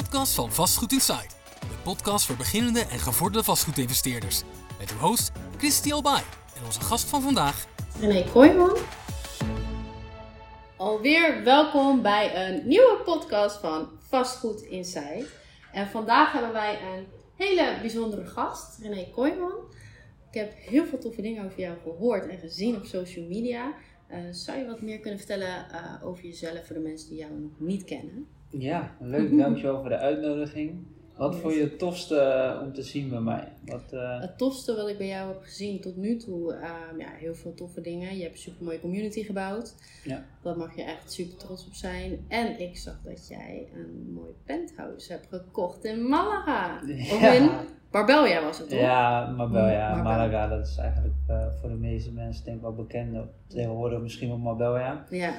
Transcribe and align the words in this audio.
podcast 0.00 0.34
van 0.34 0.52
Vastgoed 0.52 0.92
Insight. 0.92 1.36
De 1.60 1.82
podcast 1.82 2.26
voor 2.26 2.36
beginnende 2.36 2.80
en 2.80 2.98
gevorderde 2.98 3.44
vastgoedinvesteerders. 3.44 4.42
Met 4.78 4.90
uw 4.90 4.96
host 4.96 5.32
Christy 5.56 5.92
Albay 5.92 6.22
en 6.56 6.64
onze 6.64 6.80
gast 6.80 7.08
van 7.08 7.22
vandaag 7.22 7.66
René 8.00 8.24
Kooijman. 8.32 8.76
Alweer 10.76 11.44
welkom 11.44 12.02
bij 12.02 12.48
een 12.48 12.66
nieuwe 12.68 13.00
podcast 13.04 13.56
van 13.56 13.88
Vastgoed 13.98 14.62
Insight. 14.62 15.32
En 15.72 15.86
vandaag 15.86 16.32
hebben 16.32 16.52
wij 16.52 16.78
een 16.82 17.06
hele 17.36 17.78
bijzondere 17.80 18.26
gast, 18.26 18.78
René 18.78 19.10
Kooijman. 19.10 19.54
Ik 20.30 20.34
heb 20.40 20.52
heel 20.56 20.86
veel 20.86 20.98
toffe 20.98 21.22
dingen 21.22 21.44
over 21.44 21.60
jou 21.60 21.76
gehoord 21.82 22.26
en 22.26 22.38
gezien 22.38 22.76
op 22.76 22.84
social 22.84 23.24
media. 23.24 23.74
Eh, 24.06 24.18
zou 24.30 24.58
je 24.58 24.66
wat 24.66 24.80
meer 24.80 24.98
kunnen 24.98 25.18
vertellen 25.18 25.70
eh, 25.70 26.06
over 26.06 26.24
jezelf 26.24 26.66
voor 26.66 26.76
de 26.76 26.82
mensen 26.82 27.08
die 27.08 27.18
jou 27.18 27.32
nog 27.32 27.52
niet 27.58 27.84
kennen? 27.84 28.26
Ja, 28.58 28.90
leuk. 29.00 29.36
Dankjewel 29.38 29.80
voor 29.80 29.88
de 29.88 29.98
uitnodiging. 29.98 30.86
Wat 31.16 31.36
vond 31.36 31.54
je 31.54 31.60
het 31.60 31.78
tofste 31.78 32.16
eh, 32.18 32.60
om 32.62 32.72
te 32.72 32.82
zien 32.82 33.08
bij 33.08 33.20
mij? 33.20 33.48
Wat, 33.64 33.92
eh, 33.92 34.20
Het 34.20 34.38
tofste 34.38 34.74
wat 34.76 34.88
ik 34.88 34.98
bij 34.98 35.06
jou 35.06 35.28
heb 35.28 35.42
gezien 35.42 35.80
tot 35.80 35.96
nu 35.96 36.16
toe, 36.16 36.52
ehm, 36.54 36.98
ja, 36.98 37.08
heel 37.10 37.34
veel 37.34 37.54
toffe 37.54 37.80
dingen. 37.80 38.16
Je 38.16 38.22
hebt 38.22 38.34
een 38.34 38.40
super 38.40 38.64
mooie 38.64 38.80
community 38.80 39.22
gebouwd. 39.22 39.74
Ja. 40.04 40.24
Daar 40.42 40.56
mag 40.56 40.76
je 40.76 40.82
echt 40.82 41.12
super 41.12 41.36
trots 41.36 41.66
op 41.66 41.72
zijn. 41.72 42.24
En 42.28 42.60
ik 42.60 42.76
zag 42.76 43.00
dat 43.04 43.28
jij 43.28 43.68
een 43.74 44.12
mooi 44.12 44.30
penthouse 44.44 45.12
hebt 45.12 45.26
gekocht 45.30 45.84
in 45.84 46.08
Malaga. 46.08 46.80
Of 46.82 47.20
Ja. 47.20 47.32
in 47.32 47.50
Marbella 47.90 48.42
was 48.44 48.58
het 48.58 48.68
toch? 48.68 48.78
ja, 48.78 49.30
Marbella, 49.36 49.70
ja. 49.70 49.88
Marbella. 49.94 50.16
Malaga, 50.16 50.48
dat 50.48 50.66
is 50.66 50.76
eigenlijk 50.76 51.14
eh, 51.26 51.46
voor 51.60 51.68
de 51.68 51.76
meeste 51.76 52.12
mensen 52.12 52.44
denk 52.44 52.56
ik 52.56 52.62
wel 52.62 52.74
bekend. 52.74 53.16
Tegenwoordig 53.46 54.00
misschien 54.00 54.28
wel 54.28 54.38
Marbella. 54.38 55.04
Ja. 55.10 55.32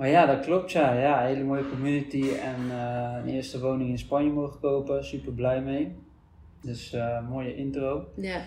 Maar 0.00 0.08
ja, 0.08 0.26
dat 0.26 0.40
klopt 0.40 0.72
ja. 0.72 0.92
Ja, 0.92 1.24
hele 1.24 1.44
mooie 1.44 1.68
community 1.68 2.22
en 2.22 2.70
eh, 2.70 3.16
een 3.22 3.28
eerste 3.28 3.60
woning 3.60 3.90
in 3.90 3.98
Spanje 3.98 4.30
mogen 4.30 4.60
kopen. 4.60 5.04
Super 5.04 5.32
blij 5.32 5.62
mee. 5.62 5.92
Dus 6.62 6.92
eh, 6.92 7.28
mooie 7.28 7.56
intro. 7.56 8.04
Ja. 8.16 8.42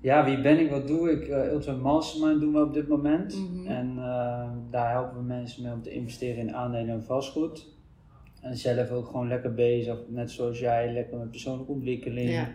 Ja, 0.00 0.24
wie 0.24 0.40
ben 0.40 0.58
ik? 0.58 0.70
Wat 0.70 0.86
doe 0.86 1.10
ik? 1.10 1.28
Uh, 1.28 1.52
Ultimate 1.52 1.82
Mastermind 1.82 2.40
doen 2.40 2.52
we 2.52 2.62
op 2.62 2.74
dit 2.74 2.88
moment. 2.88 3.34
Mhm. 3.34 3.66
En 3.66 3.90
eh, 3.98 4.50
daar 4.70 4.90
helpen 4.90 5.16
we 5.16 5.22
mensen 5.22 5.62
mee 5.62 5.72
om 5.72 5.82
te 5.82 5.90
investeren 5.90 6.36
in 6.36 6.54
aandelen 6.54 6.94
en 6.94 7.04
vastgoed. 7.04 7.66
En 8.40 8.56
zelf 8.56 8.90
ook 8.90 9.06
gewoon 9.06 9.28
lekker 9.28 9.54
bezig, 9.54 9.98
net 10.08 10.30
zoals 10.30 10.58
jij, 10.58 10.92
lekker 10.92 11.18
met 11.18 11.30
persoonlijke 11.30 11.72
ontwikkeling. 11.72 12.30
Ja. 12.30 12.48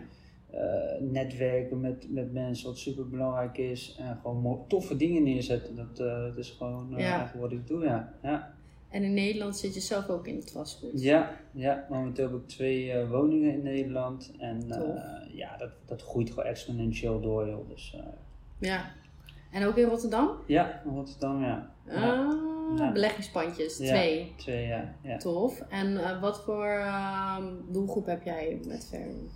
Eh, 0.54 1.00
netwerken 1.00 1.80
met, 1.80 2.06
met 2.10 2.32
mensen, 2.32 2.66
wat 2.66 2.78
super 2.78 3.08
belangrijk 3.08 3.58
is. 3.58 3.96
En 3.98 4.18
gewoon 4.22 4.64
toffe 4.68 4.96
dingen 4.96 5.22
neerzetten. 5.22 5.76
Dat, 5.76 5.98
eh, 6.06 6.22
dat 6.22 6.36
is 6.36 6.50
gewoon 6.50 6.92
eh, 6.92 6.98
Ja. 6.98 7.10
eigenlijk 7.12 7.40
wat 7.40 7.52
ik 7.52 7.66
doe, 7.66 7.84
ja. 7.84 8.12
ja. 8.22 8.52
En 8.88 9.02
in 9.02 9.14
Nederland 9.14 9.56
zit 9.56 9.74
je 9.74 9.80
zelf 9.80 10.08
ook 10.08 10.26
in 10.26 10.36
het 10.36 10.50
vastgoed. 10.52 11.02
Ja, 11.02 11.30
ja, 11.52 11.86
momenteel 11.90 12.30
heb 12.30 12.40
ik 12.40 12.48
twee 12.48 13.04
woningen 13.06 13.52
in 13.52 13.62
Nederland. 13.62 14.32
En 14.38 14.62
ja, 15.32 15.56
dat, 15.56 15.70
dat 15.86 16.02
groeit 16.02 16.28
gewoon 16.28 16.44
exponentieel 16.44 17.20
door, 17.20 17.48
joh. 17.48 17.68
Dus 17.68 17.96
Ja. 18.58 18.90
En 19.52 19.66
ook 19.66 19.76
in 19.76 19.84
Rotterdam? 19.88 20.30
ja, 20.46 20.82
Rotterdam, 20.84 21.42
ja. 21.42 21.70
Ah, 21.88 22.32
Ja. 22.78 22.92
beleggingspandjes, 22.92 23.78
Ja. 23.78 23.86
twee. 23.88 24.32
Twee, 24.36 24.66
ja. 24.66 24.94
ja. 25.02 25.16
Tof. 25.16 25.60
En 25.68 26.20
wat 26.20 26.40
voor 26.42 26.66
ehm, 26.66 27.44
doelgroep 27.68 28.06
heb 28.06 28.22
jij 28.22 28.60
met 28.66 28.86
Fairway? 28.90 29.28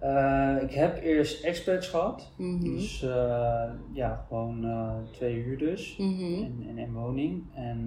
Eh, 0.00 0.56
ik 0.62 0.72
heb 0.72 1.02
eerst 1.02 1.44
experts 1.44 1.88
gehad. 1.88 2.32
Mhm. 2.36 2.60
Dus 2.60 3.02
eh, 3.02 3.70
ja, 3.92 4.24
gewoon 4.28 4.64
eh, 4.64 4.96
twee 5.12 5.42
huurders 5.42 5.96
Mhm. 5.96 6.22
in, 6.22 6.64
in 6.68 6.78
een 6.78 6.92
woning. 6.92 7.44
En 7.54 7.86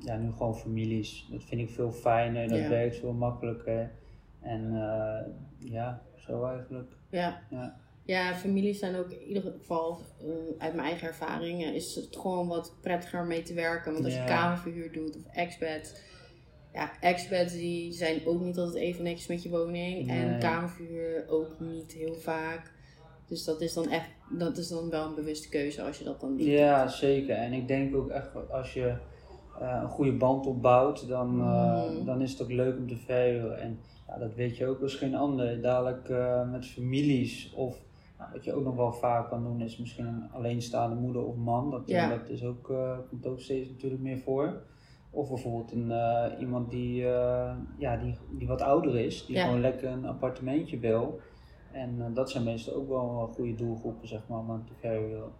ja, 0.00 0.16
nu 0.16 0.32
gewoon 0.32 0.56
families. 0.56 1.28
Dat 1.30 1.44
vind 1.44 1.60
ik 1.60 1.70
veel 1.70 1.92
fijner, 1.92 2.48
dat 2.48 2.58
Ja. 2.58 2.68
werkt 2.68 2.96
veel 2.96 3.12
makkelijker. 3.12 3.90
En 4.40 4.72
ja, 5.58 6.02
zo 6.16 6.44
eigenlijk. 6.44 6.92
Ja. 7.10 7.40
Ja. 7.50 7.82
Ja, 8.06 8.34
families 8.34 8.78
zijn 8.78 8.96
ook 8.96 9.10
in 9.10 9.22
ieder 9.26 9.42
geval, 9.42 10.00
uit 10.58 10.74
mijn 10.74 10.86
eigen 10.88 11.08
ervaring, 11.08 11.64
is 11.64 11.94
het 11.94 12.16
gewoon 12.16 12.48
wat 12.48 12.76
prettiger 12.80 13.24
mee 13.24 13.42
te 13.42 13.54
werken. 13.54 13.92
Want 13.92 14.04
als 14.04 14.14
je 14.14 14.24
kamerverhuur 14.24 14.92
doet 14.92 15.16
of 15.16 15.22
expats, 15.32 15.94
ja, 16.74 16.90
expats 17.00 17.52
die 17.52 17.92
zijn 17.92 18.26
ook 18.26 18.40
niet 18.40 18.58
altijd 18.58 18.76
even 18.84 19.04
netjes 19.04 19.26
met 19.26 19.42
je 19.42 19.48
woning. 19.48 20.08
En 20.10 20.30
Nee. 20.30 20.38
kamerverhuur 20.38 21.24
ook 21.28 21.60
niet 21.60 21.92
heel 21.92 22.14
vaak. 22.14 22.72
Dus 23.28 23.44
dat 23.44 23.60
is 23.60 23.72
dan 23.74 23.88
echt, 23.90 24.08
dat 24.38 24.56
is 24.56 24.68
dan 24.68 24.90
wel 24.90 25.06
een 25.06 25.14
bewuste 25.14 25.48
keuze 25.48 25.82
als 25.82 25.98
je 25.98 26.04
dat 26.04 26.20
dan 26.20 26.34
niet 26.36 26.46
Ja, 26.46 26.82
doet. 26.84 26.92
zeker. 26.92 27.36
En 27.36 27.52
ik 27.52 27.68
denk 27.68 27.96
ook 27.96 28.08
echt, 28.10 28.50
als 28.50 28.72
je 28.74 28.94
eh, 29.60 29.78
een 29.82 29.88
goede 29.88 30.12
band 30.12 30.46
opbouwt, 30.46 31.08
dan, 31.08 31.40
eh, 31.40 31.84
Mhm. 31.96 32.04
dan 32.04 32.22
is 32.22 32.32
het 32.32 32.42
ook 32.42 32.50
leuk 32.50 32.76
om 32.76 32.88
te 32.88 32.96
verhuren. 32.96 33.60
En 33.60 33.78
ja, 34.06 34.18
dat 34.18 34.34
weet 34.34 34.56
je 34.56 34.66
ook 34.66 34.82
als 34.82 34.94
geen 34.94 35.14
ander. 35.14 35.60
Dadelijk 35.62 36.08
eh, 36.08 36.50
met 36.50 36.66
families 36.66 37.52
of 37.56 37.76
nou, 38.18 38.30
wat 38.32 38.44
je 38.44 38.52
ook 38.52 38.64
nog 38.64 38.76
wel 38.76 38.92
vaak 38.92 39.28
kan 39.28 39.42
doen, 39.42 39.60
is 39.60 39.78
misschien 39.78 40.06
een 40.06 40.28
alleenstaande 40.32 40.96
moeder 40.96 41.24
of 41.24 41.36
man. 41.36 41.70
Dat, 41.70 41.82
Ja. 41.86 42.08
dat 42.08 42.28
is 42.28 42.44
ook, 42.44 42.72
komt 43.08 43.26
ook 43.26 43.40
steeds 43.40 43.68
natuurlijk 43.68 44.02
meer 44.02 44.18
voor. 44.18 44.62
Of 45.14 45.28
bijvoorbeeld 45.28 45.72
een, 45.72 45.90
eh, 45.90 46.40
iemand 46.40 46.70
die, 46.70 47.06
eh, 47.08 47.54
ja, 47.78 47.96
die, 47.96 48.14
die 48.30 48.46
wat 48.48 48.62
ouder 48.62 48.96
is, 48.96 49.26
die 49.26 49.36
Ja. 49.36 49.44
gewoon 49.44 49.60
lekker 49.60 49.88
een 49.88 50.06
appartementje 50.06 50.78
wil. 50.78 51.20
En 51.72 51.94
eh, 51.98 52.06
dat 52.14 52.30
zijn 52.30 52.44
meestal 52.44 52.74
ook 52.74 52.88
wel 52.88 53.30
goede 53.34 53.54
doelgroepen, 53.54 54.08
zeg 54.08 54.20
maar, 54.26 54.38
om 54.38 54.50
aan 54.50 54.64
te 54.66 54.72
verhuren. 54.80 55.30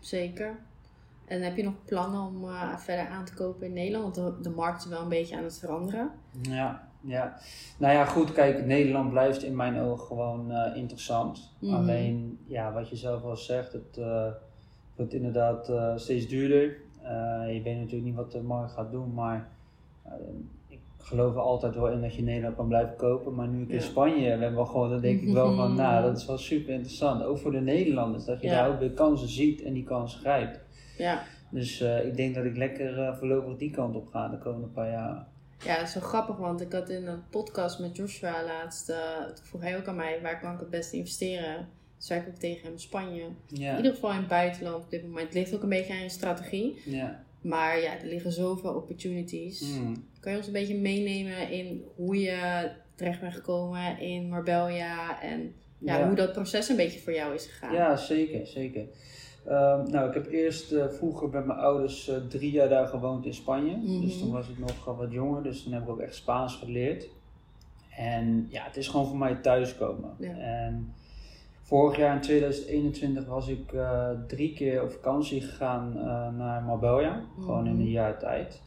Zeker. 0.00 0.58
En 1.26 1.42
heb 1.42 1.56
je 1.56 1.62
nog 1.62 1.84
plannen 1.84 2.20
om 2.20 2.44
verder 2.78 3.06
aan 3.06 3.24
te 3.24 3.34
kopen 3.34 3.66
in 3.66 3.72
Nederland? 3.72 4.16
Want 4.16 4.36
de, 4.36 4.42
de 4.42 4.54
markt 4.54 4.84
is 4.84 4.90
wel 4.90 5.02
een 5.02 5.08
beetje 5.08 5.36
aan 5.36 5.44
het 5.44 5.58
veranderen. 5.58 6.10
Ja, 6.42 6.88
ja. 7.00 7.38
Nou 7.78 7.92
ja, 7.92 8.04
goed, 8.04 8.32
kijk, 8.32 8.66
Nederland 8.66 9.10
blijft 9.10 9.42
in 9.42 9.56
mijn 9.56 9.78
ogen 9.78 10.06
gewoon 10.06 10.52
interessant. 10.74 11.52
Mhm. 11.58 11.74
Alleen, 11.74 12.38
ja, 12.46 12.72
wat 12.72 12.88
je 12.88 12.96
zelf 12.96 13.22
al 13.22 13.36
zegt, 13.36 13.72
het 13.72 14.00
wordt 14.96 15.14
inderdaad 15.14 15.72
steeds 16.00 16.26
duurder. 16.28 16.76
Eh, 17.10 17.54
je 17.54 17.62
weet 17.62 17.76
natuurlijk 17.76 18.04
niet 18.04 18.14
wat 18.14 18.32
de 18.32 18.40
markt 18.42 18.72
gaat 18.72 18.90
doen, 18.90 19.14
maar 19.14 19.48
eh, 20.04 20.12
ik 20.68 20.78
geloof 20.98 21.34
er 21.34 21.40
altijd 21.40 21.74
wel 21.74 21.88
in 21.90 22.00
dat 22.00 22.12
je 22.12 22.18
in 22.18 22.24
Nederland 22.24 22.56
kan 22.56 22.68
blijven 22.68 22.96
kopen. 22.96 23.34
Maar 23.34 23.48
nu 23.48 23.62
ik 23.62 23.68
Ja. 23.68 23.74
in 23.74 23.80
Spanje 23.82 24.38
ben, 24.38 24.54
wel 24.54 24.66
gewoon, 24.66 24.90
dan 24.90 25.00
denk 25.00 25.20
ik 25.20 25.32
wel 25.32 25.56
van, 25.56 25.74
nou, 25.82 26.02
dat 26.02 26.16
is 26.16 26.26
wel 26.26 26.38
super 26.38 26.72
interessant. 26.74 27.22
Ook 27.22 27.38
voor 27.38 27.50
de 27.52 27.60
Nederlanders, 27.60 28.24
dat 28.24 28.40
je 28.40 28.46
Ja. 28.48 28.54
daar 28.54 28.68
ook 28.72 28.78
weer 28.78 28.90
kansen 28.92 29.28
ziet 29.28 29.62
en 29.62 29.72
die 29.72 29.84
kansen 29.84 30.20
grijpt. 30.20 30.60
Ja. 30.98 31.22
Dus 31.50 31.80
eh, 31.80 32.06
ik 32.06 32.16
denk 32.16 32.34
dat 32.34 32.44
ik 32.44 32.56
lekker 32.56 33.16
voorlopig 33.16 33.56
die 33.56 33.70
kant 33.70 33.96
op 33.96 34.06
ga 34.08 34.28
de 34.28 34.38
komende 34.38 34.66
paar 34.66 34.90
jaar. 34.90 35.26
Ja, 35.64 35.74
dat 35.76 35.86
is 35.86 35.92
zo 35.92 36.00
grappig, 36.00 36.36
want 36.36 36.60
ik 36.60 36.72
had 36.72 36.88
in 36.88 37.06
een 37.06 37.22
podcast 37.30 37.78
met 37.80 37.96
Joshua 37.96 38.44
laatst, 38.44 38.86
toen 39.34 39.44
vroeg 39.46 39.60
hij 39.60 39.76
ook 39.76 39.86
aan 39.86 39.96
mij, 39.96 40.18
waar 40.22 40.40
kan 40.40 40.52
ik 40.54 40.60
het 40.60 40.70
beste 40.70 40.96
investeren? 40.96 41.68
Zei 42.00 42.20
ik 42.20 42.28
ook 42.28 42.34
tegen 42.34 42.68
hem, 42.68 42.78
Spanje. 42.78 43.22
In 43.48 43.76
ieder 43.76 43.94
geval 43.94 44.10
in 44.10 44.16
het 44.16 44.28
buitenland 44.28 44.84
op 44.84 44.90
dit 44.90 45.02
moment. 45.02 45.26
Het 45.26 45.34
ligt 45.34 45.54
ook 45.54 45.62
een 45.62 45.68
beetje 45.68 45.92
aan 45.92 46.02
je 46.02 46.08
strategie. 46.08 46.82
Maar 47.40 47.80
ja, 47.80 47.98
er 47.98 48.06
liggen 48.06 48.32
zoveel 48.32 48.74
opportunities. 48.74 49.60
Mm. 49.60 50.04
Kan 50.20 50.32
je 50.32 50.38
ons 50.38 50.46
een 50.46 50.52
beetje 50.52 50.78
meenemen 50.78 51.50
in 51.50 51.84
hoe 51.96 52.20
je 52.20 52.70
terecht 52.94 53.20
bent 53.20 53.34
gekomen 53.34 53.98
in 53.98 54.28
Marbella 54.28 55.22
en 55.22 55.54
ja, 55.78 56.06
hoe 56.06 56.16
dat 56.16 56.32
proces 56.32 56.68
een 56.68 56.76
beetje 56.76 57.00
voor 57.00 57.12
jou 57.12 57.34
is 57.34 57.46
gegaan? 57.46 57.74
Ja, 57.74 57.96
zeker, 57.96 58.46
zeker. 58.46 58.86
Ehm, 59.46 59.90
nou, 59.90 60.08
ik 60.08 60.14
heb 60.14 60.30
eerst 60.30 60.72
eh, 60.72 60.88
vroeger 60.88 61.28
met 61.28 61.46
mijn 61.46 61.58
ouders 61.58 62.08
eh, 62.08 62.16
drie 62.28 62.50
jaar 62.50 62.68
daar 62.68 62.86
gewoond 62.86 63.26
in 63.26 63.34
Spanje. 63.34 63.76
Mhm. 63.76 64.00
Dus 64.00 64.18
toen 64.18 64.30
was 64.30 64.48
ik 64.48 64.58
nog 64.58 64.84
wat 64.84 65.12
jonger, 65.12 65.42
dus 65.42 65.62
toen 65.62 65.72
heb 65.72 65.82
ik 65.82 65.88
ook 65.88 66.00
echt 66.00 66.14
Spaans 66.14 66.54
geleerd. 66.54 67.08
En 67.96 68.46
ja, 68.50 68.64
het 68.64 68.76
is 68.76 68.88
gewoon 68.88 69.06
voor 69.06 69.18
mij 69.18 69.34
thuiskomen. 69.34 70.14
Ja. 70.18 70.36
En 70.38 70.94
vorig 71.70 71.96
jaar 71.96 72.14
in 72.14 72.20
2021 72.20 73.26
was 73.26 73.48
ik 73.48 73.72
eh, 73.72 74.08
drie 74.26 74.52
keer 74.52 74.82
op 74.82 74.90
vakantie 74.90 75.40
gegaan 75.40 75.96
eh, 75.96 76.02
naar 76.38 76.62
Marbella. 76.62 77.24
Gewoon 77.40 77.66
in 77.66 77.72
Mhm. 77.72 77.80
een 77.80 77.90
jaar 77.90 78.18
tijd. 78.18 78.62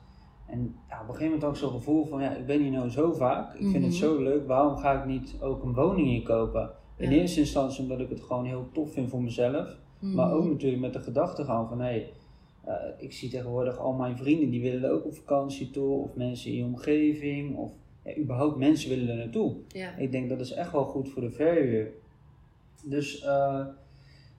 En 0.48 0.76
ja, 0.90 0.96
op 0.96 1.08
een 1.08 1.16
gegeven 1.16 1.24
moment 1.26 1.42
had 1.44 1.52
ik 1.52 1.58
zo'n 1.58 1.72
gevoel 1.72 2.06
van, 2.06 2.22
ja, 2.22 2.36
ik 2.36 2.46
ben 2.46 2.62
hier 2.62 2.72
nou 2.72 2.90
zo 2.90 3.12
vaak. 3.14 3.54
Ik 3.54 3.60
vind 3.60 3.74
het 3.74 3.84
Mhm. 3.84 3.92
zo 3.92 4.22
leuk, 4.22 4.48
waarom 4.48 4.78
ga 4.78 5.00
ik 5.00 5.06
niet 5.06 5.36
ook 5.42 5.64
een 5.64 5.74
woning 5.74 6.08
hier 6.08 6.24
kopen? 6.24 6.70
In 6.98 7.10
Ja. 7.12 7.18
eerste 7.18 7.40
instantie 7.40 7.82
omdat 7.84 8.00
ik 8.00 8.10
het 8.10 8.22
gewoon 8.22 8.46
heel 8.46 8.70
tof 8.74 8.94
vind 8.94 9.10
voor 9.10 9.22
mezelf. 9.24 9.78
Mhm. 10.00 10.16
Maar 10.16 10.32
ook 10.34 10.46
natuurlijk 10.46 10.82
met 10.82 10.94
de 10.94 11.00
gedachte 11.00 11.44
gaan 11.44 11.68
van 11.68 11.80
hé, 11.80 11.86
hey, 11.86 12.12
eh, 12.64 12.74
ik 12.98 13.14
zie 13.14 13.30
tegenwoordig 13.30 13.78
al 13.78 13.94
mijn 13.94 14.18
vrienden 14.18 14.50
die 14.50 14.62
willen 14.62 14.92
ook 14.92 15.06
op 15.06 15.14
vakantie 15.16 15.70
toe. 15.70 16.04
Of 16.04 16.16
mensen 16.16 16.52
in 16.52 16.58
je 16.58 16.64
omgeving. 16.64 17.58
Of 17.58 17.72
ja, 18.04 18.18
überhaupt 18.18 18.58
mensen 18.58 18.90
willen 18.90 19.10
er 19.10 19.16
naartoe. 19.16 19.56
Ik 19.98 20.12
denk 20.12 20.30
dat 20.30 20.40
is 20.40 20.52
echt 20.54 20.72
wel 20.72 20.84
goed 20.86 21.10
voor 21.10 21.22
de 21.22 21.32
verhuur. 21.32 21.92
Dus 22.84 23.22
eh, 23.22 23.66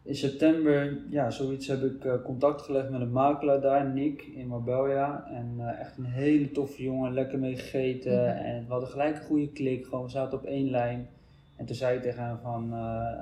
in 0.02 0.14
september, 0.14 0.98
ja, 1.10 1.30
zoiets 1.30 1.66
heb 1.66 1.82
ik 1.82 2.04
eh, 2.04 2.22
contact 2.24 2.62
gelegd 2.62 2.90
met 2.90 3.00
een 3.00 3.12
makelaar 3.12 3.60
daar, 3.60 3.86
Nick, 3.86 4.22
in 4.22 4.46
Marbella. 4.46 5.26
En 5.30 5.54
eh, 5.58 5.80
echt 5.80 5.96
een 5.96 6.04
hele 6.04 6.50
toffe 6.50 6.82
jongen, 6.82 7.12
lekker 7.12 7.38
mee 7.38 7.56
gegeten. 7.56 8.12
Mhm. 8.12 8.44
En 8.44 8.64
we 8.66 8.70
hadden 8.70 8.88
gelijk 8.88 9.16
een 9.16 9.24
goede 9.24 9.52
klik, 9.52 9.84
gewoon 9.84 10.04
we 10.04 10.10
zaten 10.10 10.38
op 10.38 10.44
één 10.44 10.70
lijn. 10.70 11.08
En 11.56 11.66
toen 11.66 11.76
zei 11.76 11.96
ik 11.96 12.02
tegen 12.02 12.24
hem 12.24 12.38
van, 12.42 12.72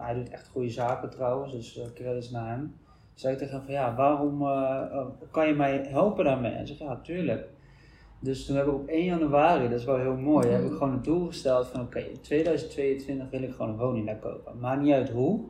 hij 0.01 0.15
doet 0.15 0.29
echt 0.29 0.49
goede 0.49 0.71
zaken 0.71 1.11
trouwens, 1.11 1.53
dus 1.53 1.81
credits 1.95 2.31
naar 2.31 2.49
hem. 2.49 2.61
Toen 2.61 2.71
zei 3.15 3.33
ik 3.33 3.39
tegen 3.39 3.55
hem 3.55 3.65
van, 3.65 3.75
ja, 3.75 3.95
waarom 3.95 4.39
kan 5.31 5.49
je 5.49 5.55
mij 5.55 5.87
helpen 5.89 6.25
daarmee? 6.25 6.51
En 6.51 6.57
hij 6.57 6.67
zegt, 6.67 6.79
ja, 6.79 7.01
tuurlijk. 7.01 7.49
Dus 8.23 8.47
toen 8.47 8.57
heb 8.57 8.67
ik 8.67 8.73
op 8.75 8.89
1 8.89 9.05
januari, 9.05 9.69
dat 9.69 9.79
is 9.79 9.85
wel 9.85 9.97
heel 9.99 10.17
mooi, 10.17 10.47
Mhm. 10.47 10.57
heb 10.57 10.65
ik 10.65 10.73
gewoon 10.73 10.93
een 10.93 11.03
doel 11.03 11.27
gesteld 11.27 11.67
van 11.67 11.81
oké, 11.81 11.99
in 11.99 12.21
2022 12.21 13.31
wil 13.31 13.43
ik 13.43 13.51
gewoon 13.53 13.71
een 13.71 13.77
woning 13.79 14.07
daar 14.07 14.19
kopen. 14.19 14.59
Maakt 14.61 14.83
niet 14.83 14.93
uit 14.93 15.11
hoe, 15.11 15.41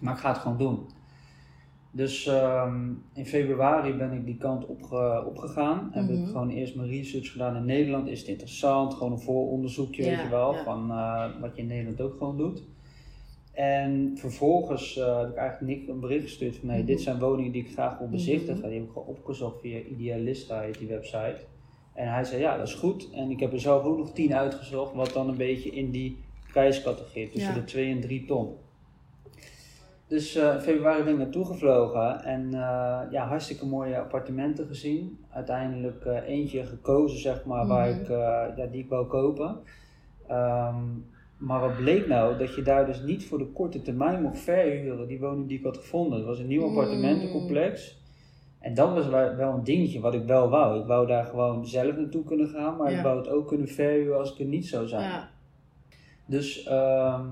maar 0.00 0.12
ik 0.14 0.20
ga 0.20 0.28
het 0.28 0.38
gewoon 0.38 0.58
doen. 0.58 0.78
Dus 1.92 2.26
ehm, 2.26 2.88
in 3.14 3.26
februari 3.26 3.92
ben 3.96 4.12
ik 4.12 4.24
die 4.26 4.36
kant 4.36 4.66
opge- 4.66 5.24
opgegaan. 5.26 5.88
Heb 5.92 6.08
ik 6.10 6.18
Mhm. 6.18 6.26
gewoon 6.26 6.48
eerst 6.50 6.76
mijn 6.76 6.88
research 6.88 7.32
gedaan 7.32 7.56
in 7.56 7.64
Nederland. 7.64 8.08
Is 8.08 8.18
het 8.20 8.28
interessant? 8.28 8.94
Gewoon 8.94 9.12
een 9.12 9.18
vooronderzoekje, 9.20 10.02
weet 10.04 10.20
je 10.20 10.28
wel, 10.28 10.52
ja. 10.54 10.62
van 10.64 10.90
eh, 10.90 11.24
wat 11.40 11.56
je 11.56 11.62
in 11.62 11.68
Nederland 11.68 12.00
ook 12.00 12.18
gewoon 12.18 12.36
doet. 12.36 12.62
En 13.52 14.12
vervolgens 14.16 14.96
eh, 14.98 15.18
heb 15.18 15.28
ik 15.28 15.36
eigenlijk 15.36 15.78
Nick 15.78 15.88
een 15.88 16.00
bericht 16.00 16.22
gestuurd 16.24 16.56
van 16.56 16.68
hey, 16.68 16.78
Mhm. 16.78 16.86
dit 16.86 17.00
zijn 17.00 17.18
woningen 17.18 17.52
die 17.52 17.62
ik 17.64 17.72
graag 17.72 17.98
wil 17.98 18.08
bezichtigen. 18.08 18.58
Mhm. 18.58 18.68
Die 18.68 18.74
heb 18.78 18.84
ik 18.86 18.92
gewoon 18.92 19.08
opgezocht 19.08 19.60
via 19.60 19.78
Idealista, 19.78 20.60
heet 20.60 20.78
die 20.78 20.88
website. 20.88 21.36
En 21.94 22.12
hij 22.12 22.24
zei 22.24 22.40
ja, 22.40 22.56
dat 22.56 22.66
is 22.68 22.74
goed. 22.74 23.10
En 23.12 23.30
ik 23.30 23.40
heb 23.40 23.52
er 23.52 23.60
zelf 23.60 23.84
ook 23.84 23.98
nog 23.98 24.12
10 24.12 24.34
uitgezocht, 24.34 24.94
wat 24.94 25.12
dan 25.12 25.28
een 25.28 25.36
beetje 25.36 25.70
in 25.70 25.90
die 25.90 26.18
prijscategorie, 26.52 27.30
tussen 27.30 27.54
Ja. 27.54 27.58
de 27.60 27.64
2 27.64 27.90
en 27.90 28.00
3 28.00 28.24
ton. 28.24 28.54
Dus 30.06 30.34
eh, 30.34 30.54
in 30.54 30.60
februari 30.60 31.02
ben 31.02 31.12
ik 31.12 31.18
naartoe 31.18 31.44
gevlogen 31.44 32.24
en 32.24 32.46
eh, 32.54 33.00
ja, 33.10 33.26
hartstikke 33.26 33.66
mooie 33.66 33.98
appartementen 33.98 34.66
gezien. 34.66 35.18
Uiteindelijk 35.30 36.04
eh, 36.04 36.28
eentje 36.28 36.64
gekozen, 36.66 37.18
zeg 37.20 37.44
maar, 37.44 37.66
waar 37.66 37.88
Mhm. 37.90 38.00
ik, 38.00 38.08
ja, 38.56 38.66
die 38.70 38.82
ik 38.82 38.88
wou 38.88 39.06
kopen. 39.06 39.56
Ehm, 40.26 40.76
maar 41.36 41.60
wat 41.60 41.76
bleek 41.76 42.06
nou? 42.06 42.38
Dat 42.38 42.54
je 42.54 42.62
daar 42.62 42.86
dus 42.86 43.02
niet 43.02 43.26
voor 43.26 43.38
de 43.38 43.46
korte 43.46 43.82
termijn 43.82 44.22
mocht 44.22 44.38
verhuren, 44.38 45.08
die 45.08 45.20
woning 45.20 45.48
die 45.48 45.58
ik 45.58 45.64
had 45.64 45.76
gevonden. 45.76 46.18
Het 46.18 46.26
was 46.26 46.38
een 46.38 46.46
nieuw 46.46 46.62
Mm. 46.62 46.68
appartementencomplex. 46.68 47.99
En 48.60 48.74
dat 48.74 48.92
was 48.94 49.06
wel 49.36 49.54
een 49.54 49.64
dingetje 49.64 50.00
wat 50.00 50.14
ik 50.14 50.24
wel 50.24 50.48
wou. 50.48 50.80
Ik 50.80 50.86
wou 50.86 51.06
daar 51.06 51.24
gewoon 51.24 51.66
zelf 51.66 51.96
naartoe 51.96 52.24
kunnen 52.24 52.48
gaan, 52.48 52.76
maar 52.76 52.90
Ja. 52.90 52.96
ik 52.96 53.02
wou 53.02 53.18
het 53.18 53.28
ook 53.28 53.48
kunnen 53.48 53.68
verhuren 53.68 54.18
als 54.18 54.32
ik 54.32 54.38
er 54.38 54.44
niet 54.44 54.66
zou 54.66 54.86
zijn. 54.86 55.02
Ja. 55.10 55.30
Dus 56.26 56.64
ehm, 56.64 57.26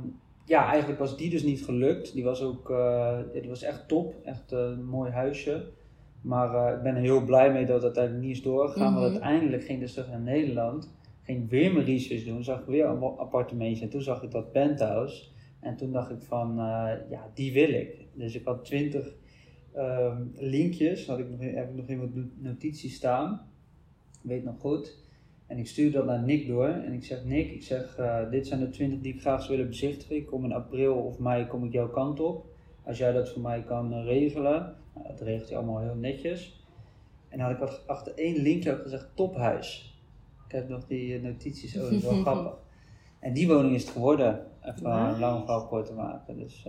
ja, 0.44 0.66
eigenlijk 0.68 0.98
was 0.98 1.16
die 1.16 1.30
dus 1.30 1.42
niet 1.42 1.64
gelukt. 1.64 2.12
Die 2.12 2.24
was 2.24 2.42
ook 2.42 2.70
eh, 2.70 3.18
die 3.32 3.48
was 3.48 3.62
echt 3.62 3.88
top. 3.88 4.14
Echt 4.24 4.52
een 4.52 4.84
mooi 4.84 5.10
huisje. 5.10 5.66
Maar 6.20 6.54
eh, 6.54 6.76
ik 6.76 6.82
ben 6.82 6.94
er 6.94 7.00
heel 7.00 7.24
blij 7.24 7.52
mee 7.52 7.66
dat 7.66 7.74
het 7.74 7.84
uiteindelijk 7.84 8.24
niet 8.26 8.36
is 8.36 8.42
doorgegaan. 8.42 8.92
Mhm. 8.92 9.00
Want 9.00 9.12
uiteindelijk 9.12 9.62
ging 9.62 9.74
ik 9.78 9.80
dus 9.84 9.92
terug 9.92 10.08
naar 10.10 10.20
Nederland. 10.20 10.94
Ging 11.22 11.50
weer 11.50 11.72
mijn 11.72 11.84
research 11.84 12.24
doen. 12.24 12.44
Zag 12.44 12.60
ik 12.60 12.66
weer 12.66 12.86
een 12.86 13.02
appartementje. 13.02 13.84
En 13.84 13.90
toen 13.90 14.02
zag 14.02 14.22
ik 14.22 14.30
dat 14.30 14.52
penthouse. 14.52 15.24
En 15.60 15.76
toen 15.76 15.92
dacht 15.92 16.10
ik 16.10 16.22
van, 16.22 16.50
eh, 16.50 16.90
ja, 17.10 17.30
die 17.34 17.52
wil 17.52 17.68
ik. 17.68 18.06
Dus 18.14 18.34
ik 18.34 18.44
had 18.44 18.64
twintig 18.64 19.14
ehm, 19.74 20.22
linkjes. 20.34 21.06
Had 21.06 21.18
ik 21.18 21.30
nog, 21.30 21.40
heb 21.40 21.68
ik 21.68 21.74
nog 21.74 21.86
in 21.86 22.00
wat 22.00 22.24
notities 22.38 22.94
staan. 22.94 23.40
Weet 24.22 24.44
nog 24.44 24.60
goed. 24.60 25.06
En 25.48 25.58
ik 25.58 25.66
stuurde 25.66 25.96
dat 25.96 26.06
naar 26.06 26.22
Nick 26.22 26.46
door. 26.46 26.68
En 26.68 26.92
ik 26.92 27.04
zeg, 27.04 27.24
Nick, 27.24 27.50
ik 27.50 27.62
zeg, 27.62 27.96
eh, 27.96 28.30
dit 28.30 28.46
zijn 28.46 28.60
de 28.60 28.68
20 28.68 29.00
die 29.00 29.14
ik 29.14 29.20
graag 29.20 29.40
zou 29.42 29.50
willen 29.50 29.70
bezichtigen. 29.70 30.16
Ik 30.16 30.26
kom 30.26 30.44
in 30.44 30.52
april 30.52 30.94
of 30.94 31.18
mei 31.18 31.46
kom 31.46 31.64
ik 31.64 31.72
jouw 31.72 31.88
kant 31.88 32.20
op. 32.20 32.46
Als 32.84 32.98
jij 32.98 33.12
dat 33.12 33.32
voor 33.32 33.42
mij 33.42 33.62
kan 33.62 33.92
eh, 33.92 34.04
regelen. 34.04 34.76
Nou, 34.94 35.06
dat 35.08 35.20
regelt 35.20 35.48
hij 35.48 35.58
allemaal 35.58 35.80
heel 35.80 35.94
netjes. 35.94 36.66
En 37.28 37.38
dan 37.38 37.52
had 37.52 37.70
ik 37.70 37.80
achter 37.86 38.14
één 38.14 38.36
linkje 38.36 38.72
ook 38.72 38.82
gezegd, 38.82 39.08
tophuis. 39.14 39.98
Ik 40.46 40.52
heb 40.52 40.68
nog 40.68 40.86
die 40.86 41.14
eh, 41.14 41.22
notities, 41.22 41.76
oh, 41.76 41.82
dat 41.82 41.92
is 41.92 42.02
wel 42.02 42.20
grappig. 42.26 42.58
En 43.18 43.32
die 43.32 43.48
woning 43.48 43.74
is 43.74 43.82
het 43.82 43.92
geworden. 43.92 44.46
Even 44.62 44.90
een 44.90 45.18
lange 45.18 45.40
verhaal 45.40 45.66
kort 45.66 45.86
te 45.86 45.92
maken. 45.94 46.36
Dus 46.38 46.66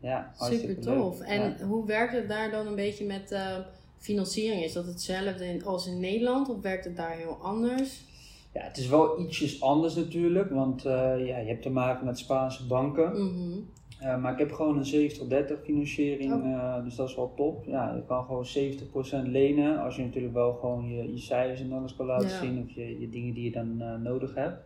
ja, 0.00 0.32
Super 0.38 0.80
tof. 0.80 1.20
En 1.20 1.40
Ja. 1.58 1.64
hoe 1.66 1.86
werkt 1.86 2.12
het 2.12 2.28
daar 2.28 2.50
dan 2.50 2.66
een 2.66 2.74
beetje 2.74 3.04
met 3.04 3.30
eh, 3.32 3.56
financiering? 3.98 4.62
Is 4.64 4.72
dat 4.72 4.86
hetzelfde 4.86 5.44
in- 5.46 5.64
als 5.64 5.86
in 5.86 6.00
Nederland 6.00 6.48
of 6.48 6.60
werkt 6.60 6.84
het 6.84 6.96
daar 6.96 7.16
heel 7.16 7.36
anders? 7.42 8.04
Ja, 8.52 8.60
het 8.62 8.76
is 8.76 8.88
wel 8.88 9.20
ietsjes 9.20 9.60
anders 9.62 9.94
natuurlijk, 9.94 10.50
want 10.50 10.84
eh, 10.84 10.92
ja, 11.26 11.38
je 11.38 11.48
hebt 11.48 11.62
te 11.62 11.70
maken 11.70 12.06
met 12.06 12.18
Spaanse 12.18 12.66
banken. 12.66 13.10
Mhm. 13.12 13.58
Eh, 13.98 14.16
maar 14.22 14.32
ik 14.32 14.38
heb 14.38 14.52
gewoon 14.52 14.76
een 14.78 14.84
70-30 14.86 15.62
financiering, 15.64 16.32
Oh. 16.32 16.84
dus 16.84 16.94
dat 16.96 17.08
is 17.08 17.14
wel 17.16 17.32
top. 17.36 17.64
Ja, 17.64 17.94
je 17.94 18.02
kan 18.06 18.24
gewoon 18.24 18.46
70% 18.46 19.26
lenen, 19.26 19.82
als 19.82 19.96
je 19.96 20.02
natuurlijk 20.02 20.34
wel 20.34 20.52
gewoon 20.52 20.88
je, 20.88 21.12
je 21.12 21.18
cijfers 21.18 21.60
en 21.60 21.72
alles 21.72 21.96
kan 21.96 22.06
laten 22.06 22.28
Ja. 22.28 22.38
zien, 22.40 22.62
of 22.68 22.74
je, 22.74 23.00
je 23.00 23.08
dingen 23.08 23.34
die 23.34 23.44
je 23.44 23.50
dan 23.50 24.02
nodig 24.02 24.34
hebt. 24.34 24.62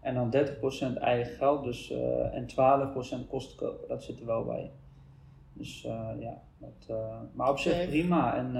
En 0.00 0.14
dan 0.14 0.30
30% 0.30 0.96
eigen 0.98 1.34
geld, 1.34 1.64
dus, 1.64 1.90
eh, 1.90 2.34
en 2.34 2.46
12% 2.46 3.28
kosten 3.28 3.56
kopen, 3.56 3.88
dat 3.88 4.02
zit 4.04 4.20
er 4.20 4.26
wel 4.26 4.44
bij. 4.44 4.70
Dus 5.52 5.84
eh, 5.84 6.08
ja, 6.20 6.42
dat, 6.58 6.86
eh, 6.96 7.20
maar 7.32 7.50
op 7.50 7.58
zich 7.58 7.88
prima. 7.88 8.36
En 8.36 8.52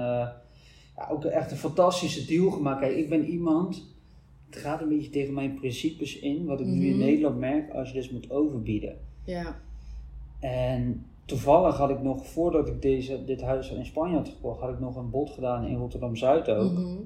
ja, 0.95 1.07
ook 1.09 1.25
echt 1.25 1.51
een 1.51 1.57
fantastische 1.57 2.25
deal 2.25 2.51
gemaakt. 2.51 2.79
Kijk, 2.79 2.95
ik 2.95 3.09
ben 3.09 3.25
iemand, 3.25 3.95
het 4.49 4.55
gaat 4.59 4.81
een 4.81 4.89
beetje 4.89 5.09
tegen 5.09 5.33
mijn 5.33 5.53
principes 5.53 6.19
in, 6.19 6.45
wat 6.45 6.59
ik 6.59 6.65
nu 6.65 6.85
in 6.85 6.95
Mhm. 6.95 7.05
Nederland 7.05 7.37
merk, 7.37 7.73
als 7.73 7.87
je 7.89 7.93
dus 7.95 8.09
moet 8.11 8.31
overbieden. 8.31 8.97
Ja. 9.23 9.55
En 10.39 11.05
toevallig 11.25 11.77
had 11.77 11.89
ik 11.89 12.01
nog, 12.01 12.25
voordat 12.27 12.67
ik 12.67 12.81
deze, 12.81 13.25
dit 13.25 13.41
huis 13.41 13.71
in 13.71 13.85
Spanje 13.85 14.15
had 14.15 14.29
gekocht, 14.29 14.59
had 14.59 14.69
ik 14.69 14.79
nog 14.79 14.95
een 14.95 15.09
bod 15.09 15.29
gedaan 15.29 15.65
in 15.65 15.75
Rotterdam-Zuid 15.75 16.49
ook. 16.49 16.71
Mhm. 16.71 16.97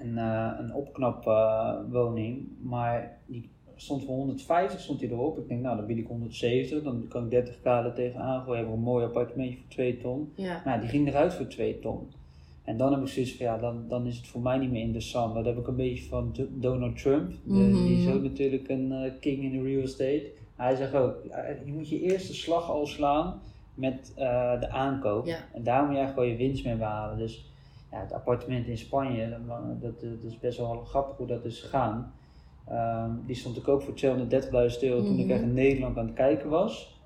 Een, 0.00 0.18
eh, 0.18 0.50
een 0.58 0.74
opknapwoning, 0.74 2.48
maar 2.62 3.18
die 3.26 3.50
stond 3.76 4.04
voor 4.04 4.14
150 4.14 4.80
stond 4.80 4.98
die 5.00 5.10
erop. 5.10 5.38
Ik 5.38 5.48
denk, 5.48 5.62
nou 5.62 5.76
dan 5.76 5.86
bied 5.86 5.98
ik 5.98 6.06
170, 6.06 6.82
dan 6.82 7.04
kan 7.08 7.24
ik 7.24 7.30
30k 7.30 7.64
er 7.64 7.92
tegenaan 7.94 8.42
gooien. 8.42 8.58
Heb 8.58 8.68
ik 8.68 8.74
een 8.74 8.80
mooi 8.80 9.04
appartementje 9.04 9.56
voor 9.58 9.68
2 9.68 9.96
ton. 9.96 10.32
Ja. 10.34 10.62
Nou, 10.64 10.80
die 10.80 10.88
ging 10.88 11.08
eruit 11.08 11.34
voor 11.34 11.46
2 11.46 11.78
ton. 11.78 11.98
En 12.64 12.76
dan 12.76 12.92
heb 12.92 13.00
ik 13.00 13.08
zoiets 13.08 13.36
van, 13.36 13.46
ja, 13.46 13.58
dan, 13.58 13.84
dan 13.88 14.06
is 14.06 14.16
het 14.16 14.26
voor 14.26 14.40
mij 14.40 14.58
niet 14.58 14.70
meer 14.70 14.82
interessant. 14.82 15.34
Dat 15.34 15.44
heb 15.44 15.58
ik 15.58 15.66
een 15.66 15.76
beetje 15.76 16.08
van 16.08 16.30
Do- 16.32 16.48
Donald 16.50 16.98
Trump. 17.02 17.30
De- 17.30 17.52
Mhm. 17.52 17.72
Die 17.86 17.98
is 18.06 18.12
ook 18.14 18.22
natuurlijk 18.22 18.68
een 18.68 18.92
eh, 18.92 19.12
king 19.20 19.42
in 19.42 19.52
de 19.52 19.62
real 19.62 19.82
estate. 19.82 20.30
Hij 20.56 20.76
zegt 20.76 20.94
ook, 20.94 21.14
eh, 21.24 21.66
je 21.66 21.72
moet 21.72 21.88
je 21.88 22.00
eerste 22.00 22.34
slag 22.34 22.70
al 22.70 22.86
slaan 22.86 23.40
met 23.74 24.12
eh, 24.16 24.60
de 24.60 24.68
aankoop. 24.70 25.26
Ja. 25.26 25.38
En 25.54 25.62
daar 25.62 25.82
moet 25.84 25.90
je 25.92 25.98
eigenlijk 25.98 26.28
wel 26.28 26.38
je 26.38 26.44
winst 26.46 26.64
mee 26.64 26.76
behalen. 26.76 27.18
Dus 27.18 27.49
ja, 27.90 28.00
het 28.00 28.12
appartement 28.12 28.66
in 28.66 28.78
Spanje, 28.78 29.28
dat, 29.30 29.80
dat, 29.80 30.00
dat 30.00 30.22
is 30.22 30.38
best 30.38 30.58
wel 30.58 30.76
grappig 30.84 31.16
hoe 31.16 31.26
dat 31.26 31.44
is 31.44 31.60
gegaan. 31.60 32.12
Ehm, 32.68 33.10
die 33.26 33.36
stond 33.36 33.56
ik 33.56 33.68
ook 33.68 33.82
voor 33.82 33.94
230.000 33.94 34.82
euro 34.82 35.02
toen 35.02 35.18
ik 35.18 35.24
Mhm. 35.24 35.30
echt 35.34 35.42
in 35.42 35.54
Nederland 35.54 35.98
aan 35.98 36.06
het 36.06 36.14
kijken 36.14 36.48
was. 36.50 37.00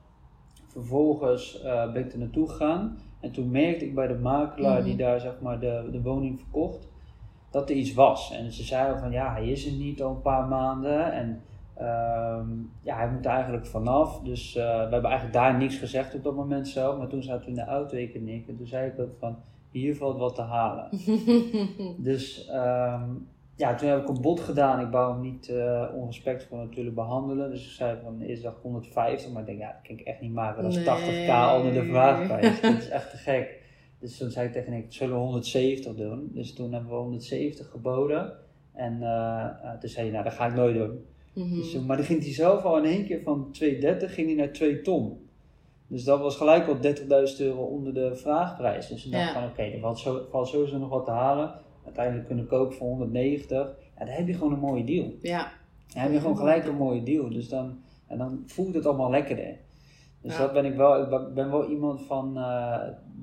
Vervolgens 0.69 1.63
eh, 1.63 1.93
ben 1.93 2.05
ik 2.05 2.13
er 2.13 2.19
naartoe 2.19 2.49
gegaan. 2.49 2.99
En 3.21 3.31
toen 3.33 3.51
merkte 3.51 3.85
ik 3.85 3.95
bij 3.95 4.07
de 4.07 4.15
makelaar 4.19 4.83
die 4.85 4.95
Mhm. 4.95 5.03
daar 5.03 5.21
zeg 5.21 5.41
maar 5.41 5.61
de, 5.61 5.89
de 5.93 6.03
woning 6.03 6.39
verkocht, 6.41 6.89
dat 7.51 7.71
er 7.71 7.77
iets 7.77 7.95
was. 7.95 8.33
En 8.33 8.53
ze 8.53 8.63
zeiden 8.63 8.99
van 8.99 9.11
ja, 9.11 9.33
hij 9.33 9.49
is 9.49 9.67
er 9.67 9.73
niet 9.73 10.03
al 10.03 10.11
een 10.11 10.23
paar 10.23 10.49
maanden. 10.49 11.13
En 11.13 11.43
ehm, 11.75 12.49
ja, 12.83 12.97
hij 12.97 13.11
moet 13.11 13.25
er 13.25 13.31
eigenlijk 13.31 13.67
vanaf. 13.67 14.21
Dus 14.21 14.57
eh, 14.57 14.65
we 14.65 14.71
hebben 14.93 15.05
eigenlijk 15.11 15.33
daar 15.33 15.57
niks 15.59 15.77
gezegd 15.79 16.15
op 16.15 16.23
dat 16.23 16.35
moment 16.35 16.69
zelf. 16.69 16.99
Maar 16.99 17.09
toen 17.09 17.23
zaten 17.23 17.43
we 17.45 17.49
in 17.49 17.55
de 17.55 17.65
auto, 17.65 17.97
ik 17.97 18.15
en 18.15 18.29
ik. 18.29 18.49
En 18.49 18.57
toen 18.57 18.67
zei 18.67 18.91
ik 18.91 18.99
ook 19.01 19.17
van, 19.19 19.37
hier 19.81 19.97
valt 19.97 20.19
wat 20.19 20.35
te 20.35 20.43
halen. 20.43 20.89
Dus 22.09 22.47
ehm, 22.49 23.11
ja, 23.57 23.75
toen 23.75 23.89
heb 23.89 24.03
ik 24.03 24.09
een 24.09 24.21
bod 24.21 24.41
gedaan. 24.41 24.81
Ik 24.81 24.93
wou 24.93 25.13
hem 25.13 25.23
niet 25.23 25.49
eh 25.49 25.89
onrespectvol 25.95 26.59
natuurlijk 26.59 26.95
behandelen. 26.95 27.51
Dus 27.51 27.65
ik 27.65 27.71
zei 27.71 27.99
van 28.03 28.21
eerst 28.21 28.43
dacht 28.43 28.57
ik 28.57 28.63
150, 28.63 29.31
maar 29.33 29.41
ik 29.41 29.47
denk 29.47 29.59
ja, 29.59 29.73
dat 29.73 29.83
kan 29.83 29.99
ik 29.99 30.07
echt 30.07 30.21
niet 30.21 30.33
maken. 30.33 30.63
Dat 30.63 30.77
is 30.77 30.85
Nee. 30.85 31.27
80k 31.27 31.57
onder 31.57 31.73
de 31.73 31.85
vraagprijs. 31.85 32.61
dat 32.61 32.77
is 32.77 32.89
echt 32.89 33.11
te 33.11 33.17
gek. 33.17 33.63
Dus 33.99 34.17
toen 34.17 34.31
zei 34.31 34.47
ik 34.47 34.53
tegen 34.53 34.73
Nick, 34.73 34.93
zullen 34.93 35.15
we 35.15 35.21
170 35.21 35.95
doen? 35.95 36.31
Dus 36.33 36.55
toen 36.55 36.73
hebben 36.73 36.91
we 36.91 36.97
170 36.97 37.71
geboden. 37.71 38.33
En 38.73 39.03
eh, 39.03 39.45
eh, 39.45 39.79
toen 39.81 39.89
zei 39.89 40.03
hij, 40.05 40.13
nou 40.13 40.25
dat 40.25 40.35
ga 40.35 40.47
ik 40.47 40.55
nooit 40.55 40.75
doen. 40.75 41.05
Mhm. 41.35 41.55
Dus, 41.55 41.81
maar 41.81 41.97
dan 41.97 42.07
ging 42.07 42.23
hij 42.23 42.33
zelf 42.33 42.63
al 42.65 42.79
in 42.79 42.85
één 42.85 43.07
keer 43.07 43.23
van 43.23 43.49
230 43.53 44.15
ging 44.15 44.27
hij 44.27 44.37
naar 44.37 44.53
2 44.53 44.81
ton. 44.81 45.24
Dus 45.95 46.05
dat 46.05 46.21
was 46.21 46.37
gelijk 46.37 46.67
al 46.69 46.77
30.000 46.77 47.39
euro 47.39 47.63
onder 47.63 47.95
de 47.95 48.15
vraagprijs. 48.17 48.89
Dus 48.89 49.05
ik 49.07 49.13
dacht 49.13 49.25
Ja. 49.25 49.33
van 49.33 49.45
oké, 49.45 49.63
er 49.63 49.81
valt, 49.81 49.99
zo, 49.99 50.27
valt 50.31 50.49
sowieso 50.49 50.79
nog 50.79 50.89
wat 50.89 51.05
te 51.05 51.11
halen. 51.11 51.55
Uiteindelijk 51.85 52.27
kunnen 52.27 52.47
kopen 52.47 52.77
voor 52.77 52.87
190. 52.87 53.59
Ja, 53.99 54.05
dan 54.05 54.15
heb 54.15 54.27
je 54.27 54.35
gewoon 54.35 54.53
een 54.53 54.59
mooie 54.59 54.85
deal. 54.85 55.13
Ja. 55.21 55.53
Dan 55.93 56.03
heb 56.03 56.13
je 56.13 56.21
gewoon 56.21 56.37
gelijk 56.37 56.67
een 56.67 56.75
mooie 56.77 57.03
deal. 57.03 57.31
Dus 57.31 57.49
dan, 57.49 57.79
en 58.07 58.19
dan 58.19 58.43
voelt 58.47 58.75
het 58.75 58.87
allemaal 58.87 59.11
lekkerder. 59.11 59.57
Dus 60.21 60.33
Ja. 60.33 60.39
dat 60.39 60.53
ben 60.53 60.65
ik 60.65 60.75
wel. 60.77 61.03
Ik 61.03 61.35
ben- 61.35 61.51
wel 61.51 61.69
iemand 61.71 62.03
van 62.03 62.37
eh, 62.39 62.81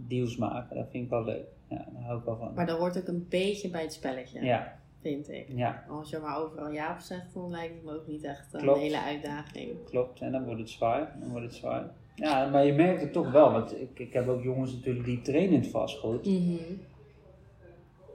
deals 0.07 0.37
maken. 0.37 0.75
Dat 0.75 0.87
vind 0.89 1.03
ik 1.03 1.09
wel 1.09 1.23
leuk. 1.23 1.45
Ja, 1.69 1.85
daar 1.93 2.03
hou 2.03 2.19
ik 2.19 2.25
wel 2.25 2.37
van. 2.37 2.53
Maar 2.53 2.65
dat 2.65 2.77
hoort 2.79 2.97
ook 2.97 3.07
een 3.07 3.25
beetje 3.29 3.69
bij 3.69 3.81
het 3.81 3.93
spelletje, 3.93 4.43
Ja, 4.43 4.79
vind 5.01 5.29
ik. 5.29 5.45
ja, 5.49 5.83
Als 5.89 6.09
je 6.09 6.19
maar 6.19 6.37
overal 6.37 6.69
ja 6.71 6.93
op 6.93 6.99
zegt, 6.99 7.33
dan 7.33 7.49
lijkt 7.49 7.73
het 7.75 7.83
me 7.83 7.93
ook 7.95 8.07
niet 8.07 8.23
echt 8.23 8.53
een 8.53 8.61
Klopt. 8.61 8.79
hele 8.79 9.01
uitdaging. 9.01 9.69
klopt. 9.89 10.21
En 10.21 10.31
dan 10.31 10.43
wordt 10.45 10.59
het 10.59 10.69
zwaar. 10.69 11.15
Dan 11.19 11.29
wordt 11.29 11.45
het 11.45 11.55
zwaar. 11.55 11.89
Ja, 12.21 12.49
maar 12.49 12.65
je 12.65 12.73
merkt 12.73 13.01
het 13.01 13.13
toch 13.13 13.31
wel. 13.31 13.51
Want 13.51 13.81
ik, 13.81 13.99
ik 13.99 14.13
heb 14.13 14.27
ook 14.27 14.43
jongens 14.43 14.73
natuurlijk 14.73 15.05
die 15.05 15.21
trainen 15.21 15.53
in 15.53 15.59
het 15.61 15.69
vastgoed. 15.69 16.25
Mhm. 16.25 16.55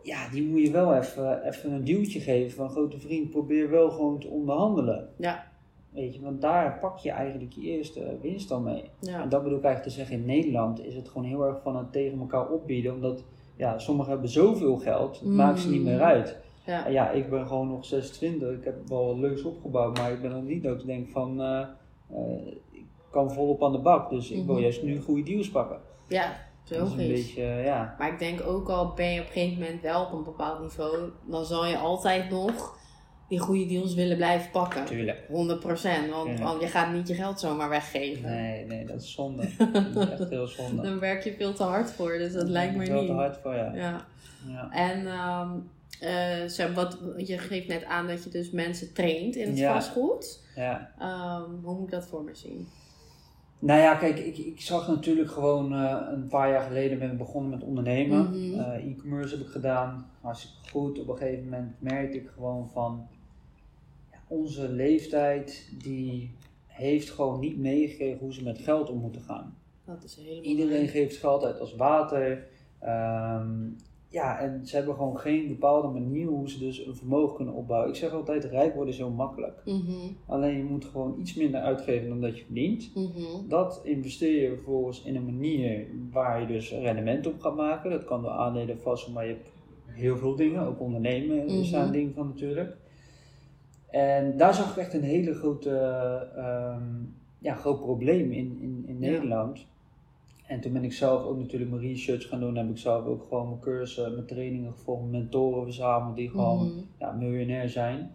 Ja, 0.03 0.29
die 0.29 0.43
moet 0.43 0.61
je 0.61 0.71
wel 0.71 0.95
even, 0.95 1.43
even 1.43 1.73
een 1.73 1.85
duwtje 1.85 2.21
geven 2.21 2.57
van 2.57 2.71
grote 2.71 3.01
vriend. 3.01 3.31
Probeer 3.31 3.71
wel 3.71 3.91
gewoon 3.91 4.19
te 4.19 4.29
onderhandelen. 4.29 5.09
Ja, 5.17 5.47
Weet 5.97 6.15
je, 6.15 6.21
want 6.21 6.41
daar 6.41 6.79
pak 6.81 6.99
je 6.99 7.11
eigenlijk 7.11 7.53
je 7.53 7.61
eerste 7.61 8.19
winst 8.23 8.49
dan 8.49 8.63
mee. 8.63 8.85
ja. 9.01 9.23
En 9.23 9.29
dat 9.29 9.43
bedoel 9.43 9.59
ik 9.59 9.65
eigenlijk 9.65 9.95
te 9.95 10.01
zeggen, 10.03 10.21
in 10.21 10.27
Nederland 10.27 10.85
is 10.85 10.95
het 10.95 11.09
gewoon 11.09 11.27
heel 11.27 11.47
erg 11.47 11.63
van 11.63 11.77
het 11.77 11.93
tegen 11.93 12.19
elkaar 12.19 12.49
opbieden. 12.49 12.95
Omdat 12.95 13.25
ja, 13.57 13.79
sommigen 13.79 14.13
hebben 14.13 14.31
zoveel 14.31 14.77
geld, 14.77 15.21
het 15.21 15.29
maakt 15.29 15.61
ze 15.61 15.71
niet 15.71 15.83
meer 15.83 16.01
uit. 16.01 16.37
Ja. 16.67 16.89
Ja, 16.89 17.11
ik 17.11 17.31
ben 17.31 17.47
gewoon 17.47 17.69
nog 17.69 17.85
26. 17.85 18.51
Ik 18.51 18.65
heb 18.65 18.89
wel 18.89 19.07
wat 19.07 19.17
leuks 19.17 19.43
opgebouwd, 19.43 19.99
maar 19.99 20.13
ik 20.13 20.23
ben 20.23 20.31
nog 20.31 20.45
niet 20.45 20.63
dat 20.63 20.81
ik 20.81 20.87
denk 20.87 21.09
van, 21.09 21.41
eh, 21.41 21.61
eh, 22.11 22.55
kan 23.11 23.33
volop 23.33 23.65
aan 23.65 23.73
de 23.73 23.79
bak. 23.79 24.11
Dus 24.11 24.31
ik 24.31 24.45
wil 24.45 24.55
Mhm. 24.55 24.63
juist 24.63 24.83
nu 24.83 25.01
goede 25.01 25.23
deals 25.23 25.51
pakken. 25.51 25.79
Ja, 26.09 26.37
Dat 26.69 26.79
is 26.83 26.93
zo 26.95 26.99
een 27.01 27.09
beetje, 27.09 27.43
eh, 27.43 27.65
ja. 27.65 27.95
Maar 27.99 28.13
ik 28.13 28.19
denk 28.19 28.41
ook 28.47 28.69
al 28.69 28.93
ben 28.95 29.13
je 29.13 29.21
op 29.21 29.27
een 29.27 29.33
gegeven 29.33 29.59
moment 29.63 29.83
wel 29.83 30.05
op 30.05 30.13
een 30.13 30.25
bepaald 30.25 30.61
niveau, 30.61 31.11
dan 31.27 31.45
zal 31.45 31.67
je 31.67 31.77
altijd 31.77 32.31
nog 32.31 32.79
die 33.29 33.39
goede 33.39 33.67
deals 33.67 33.95
willen 33.95 34.17
blijven 34.17 34.51
pakken. 34.51 34.85
Tuurlijk. 34.85 35.25
100%, 35.29 36.11
want, 36.11 36.39
Ja. 36.39 36.45
want 36.45 36.61
je 36.61 36.67
gaat 36.67 36.93
niet 36.93 37.09
je 37.09 37.15
geld 37.15 37.41
zomaar 37.41 37.69
weggeven. 37.69 38.31
Nee, 38.31 38.65
nee, 38.65 38.85
dat 38.87 39.03
is 39.03 39.13
zonde. 39.13 39.49
dat 39.95 39.97
is 40.05 40.11
echt 40.21 40.29
heel 40.31 40.47
zonde. 40.47 40.83
Dan 40.83 40.99
werk 40.99 41.25
je 41.25 41.35
veel 41.35 41.53
te 41.55 41.63
hard 41.63 41.91
voor, 41.93 42.19
dus 42.19 42.33
dat 42.33 42.49
lijkt 42.49 42.73
me 42.75 42.79
niet. 42.83 42.89
wel 42.89 43.07
te 43.07 43.13
hard 43.13 43.37
voor, 43.43 43.55
ja. 43.55 43.75
Ja. 43.75 44.07
ja. 44.47 44.71
En 44.71 45.07
zeg, 46.51 46.75
wat, 46.75 46.99
je 47.17 47.39
geeft 47.39 47.69
net 47.69 47.85
aan 47.85 48.07
dat 48.07 48.25
je 48.25 48.31
dus 48.31 48.51
mensen 48.51 48.93
traint 48.93 49.37
in 49.37 49.49
het 49.49 49.59
Ja. 49.59 49.73
vastgoed. 49.73 50.43
ja. 50.57 50.91
Ehm, 50.99 51.51
hoe 51.63 51.75
moet 51.75 51.85
ik 51.85 51.91
dat 51.91 52.07
voor 52.07 52.23
me 52.23 52.35
zien? 52.35 52.69
Nou 53.59 53.81
ja, 53.81 53.95
kijk, 53.95 54.19
ik, 54.19 54.39
ik 54.39 54.61
zag 54.61 54.89
natuurlijk 54.89 55.31
gewoon 55.31 55.73
eh, 55.73 56.07
een 56.11 56.29
paar 56.29 56.51
jaar 56.51 56.63
geleden 56.63 56.99
ben 56.99 57.11
ik 57.11 57.19
begonnen 57.19 57.51
met 57.51 57.63
ondernemen. 57.63 58.31
Mhm. 58.31 58.61
Eh, 58.61 58.91
E-commerce 58.91 59.37
heb 59.37 59.47
ik 59.47 59.53
gedaan, 59.53 60.11
hartstikke 60.21 60.71
goed. 60.71 60.99
Op 60.99 61.09
een 61.09 61.17
gegeven 61.17 61.45
moment 61.45 61.75
merkte 61.79 62.19
ik 62.19 62.29
gewoon 62.35 62.71
van 62.73 63.07
ja, 64.11 64.19
onze 64.29 64.69
leeftijd 64.69 65.73
die 65.83 66.31
heeft 66.67 67.11
gewoon 67.11 67.41
niet 67.41 67.59
meegekregen 67.59 68.19
hoe 68.19 68.33
ze 68.33 68.43
met 68.43 68.59
geld 68.59 68.91
om 68.91 68.99
moeten 68.99 69.21
gaan. 69.21 69.57
Dat 69.85 70.05
is 70.05 70.17
helemaal 70.17 70.43
Iedereen 70.43 70.89
geeft 70.89 71.17
geld 71.17 71.45
uit 71.45 71.61
als 71.61 71.75
water. 71.75 72.47
Ehm, 72.79 73.69
ja, 74.17 74.39
en 74.39 74.67
ze 74.67 74.77
hebben 74.77 74.95
gewoon 74.95 75.19
geen 75.19 75.49
bepaalde 75.49 75.89
manier 75.89 76.27
hoe 76.27 76.51
ze 76.51 76.59
dus 76.59 76.87
een 76.87 76.97
vermogen 76.97 77.37
kunnen 77.37 77.55
opbouwen. 77.55 77.89
Ik 77.91 77.97
zeg 77.97 78.13
altijd, 78.13 78.45
rijk 78.45 78.75
worden 78.75 78.93
is 78.93 78.99
heel 78.99 79.11
makkelijk. 79.11 79.63
Mhm, 79.65 79.93
Alleen 80.27 80.57
je 80.57 80.65
moet 80.65 80.85
gewoon 80.85 81.15
iets 81.21 81.35
minder 81.35 81.61
uitgeven 81.61 82.09
dan 82.09 82.21
dat 82.21 82.39
je 82.39 82.45
verdient. 82.45 82.91
mhm, 82.95 83.49
Dat 83.49 83.81
investeer 83.85 84.43
je 84.43 84.55
vervolgens 84.55 85.03
in 85.05 85.17
een 85.17 85.25
manier 85.25 85.87
waar 86.13 86.41
je 86.41 86.47
dus 86.47 86.73
rendement 86.73 87.27
op 87.27 87.41
gaat 87.41 87.57
maken. 87.57 87.91
Dat 87.91 88.05
kan 88.05 88.23
door 88.23 88.31
aandelen 88.31 88.81
vast, 88.81 89.09
maar 89.13 89.27
je 89.27 89.33
hebt 89.33 89.49
heel 89.87 90.17
veel 90.17 90.37
dingen. 90.37 90.67
Ook 90.67 90.81
ondernemen 90.81 91.47
is 91.47 91.71
daar 91.71 91.81
een 91.81 91.87
Mhm. 91.89 91.97
ding 91.97 92.15
van 92.15 92.27
natuurlijk. 92.27 92.77
En 93.91 94.37
daar 94.37 94.55
zag 94.55 94.71
ik 94.71 94.77
echt 94.77 94.95
een 94.95 95.03
hele 95.03 95.35
grote, 95.35 95.71
ehm, 96.37 96.83
ja, 97.39 97.55
groot 97.55 97.81
probleem 97.81 98.33
in, 98.33 98.59
in, 98.61 98.85
in 98.87 99.01
Ja. 99.01 99.53
En 100.47 100.61
toen 100.61 100.73
ben 100.73 100.85
ik 100.85 100.93
zelf 100.93 101.25
ook 101.25 101.39
natuurlijk 101.39 101.71
mijn 101.71 101.83
research 101.83 102.29
gaan 102.29 102.41
doen. 102.41 102.57
Heb 102.57 102.71
ik 102.71 102.79
zelf 102.79 103.05
ook 103.07 103.23
gewoon 103.29 103.49
mijn 103.49 103.61
cursussen, 103.61 104.13
mijn 104.13 104.27
trainingen 104.27 104.73
gevolgd, 104.73 105.11
mentoren 105.11 105.65
verzameld 105.65 106.17
die 106.17 106.31
gewoon 106.31 106.67
mhm. 106.67 106.79
ja, 106.99 107.13
miljonair 107.13 107.69
zijn. 107.69 108.13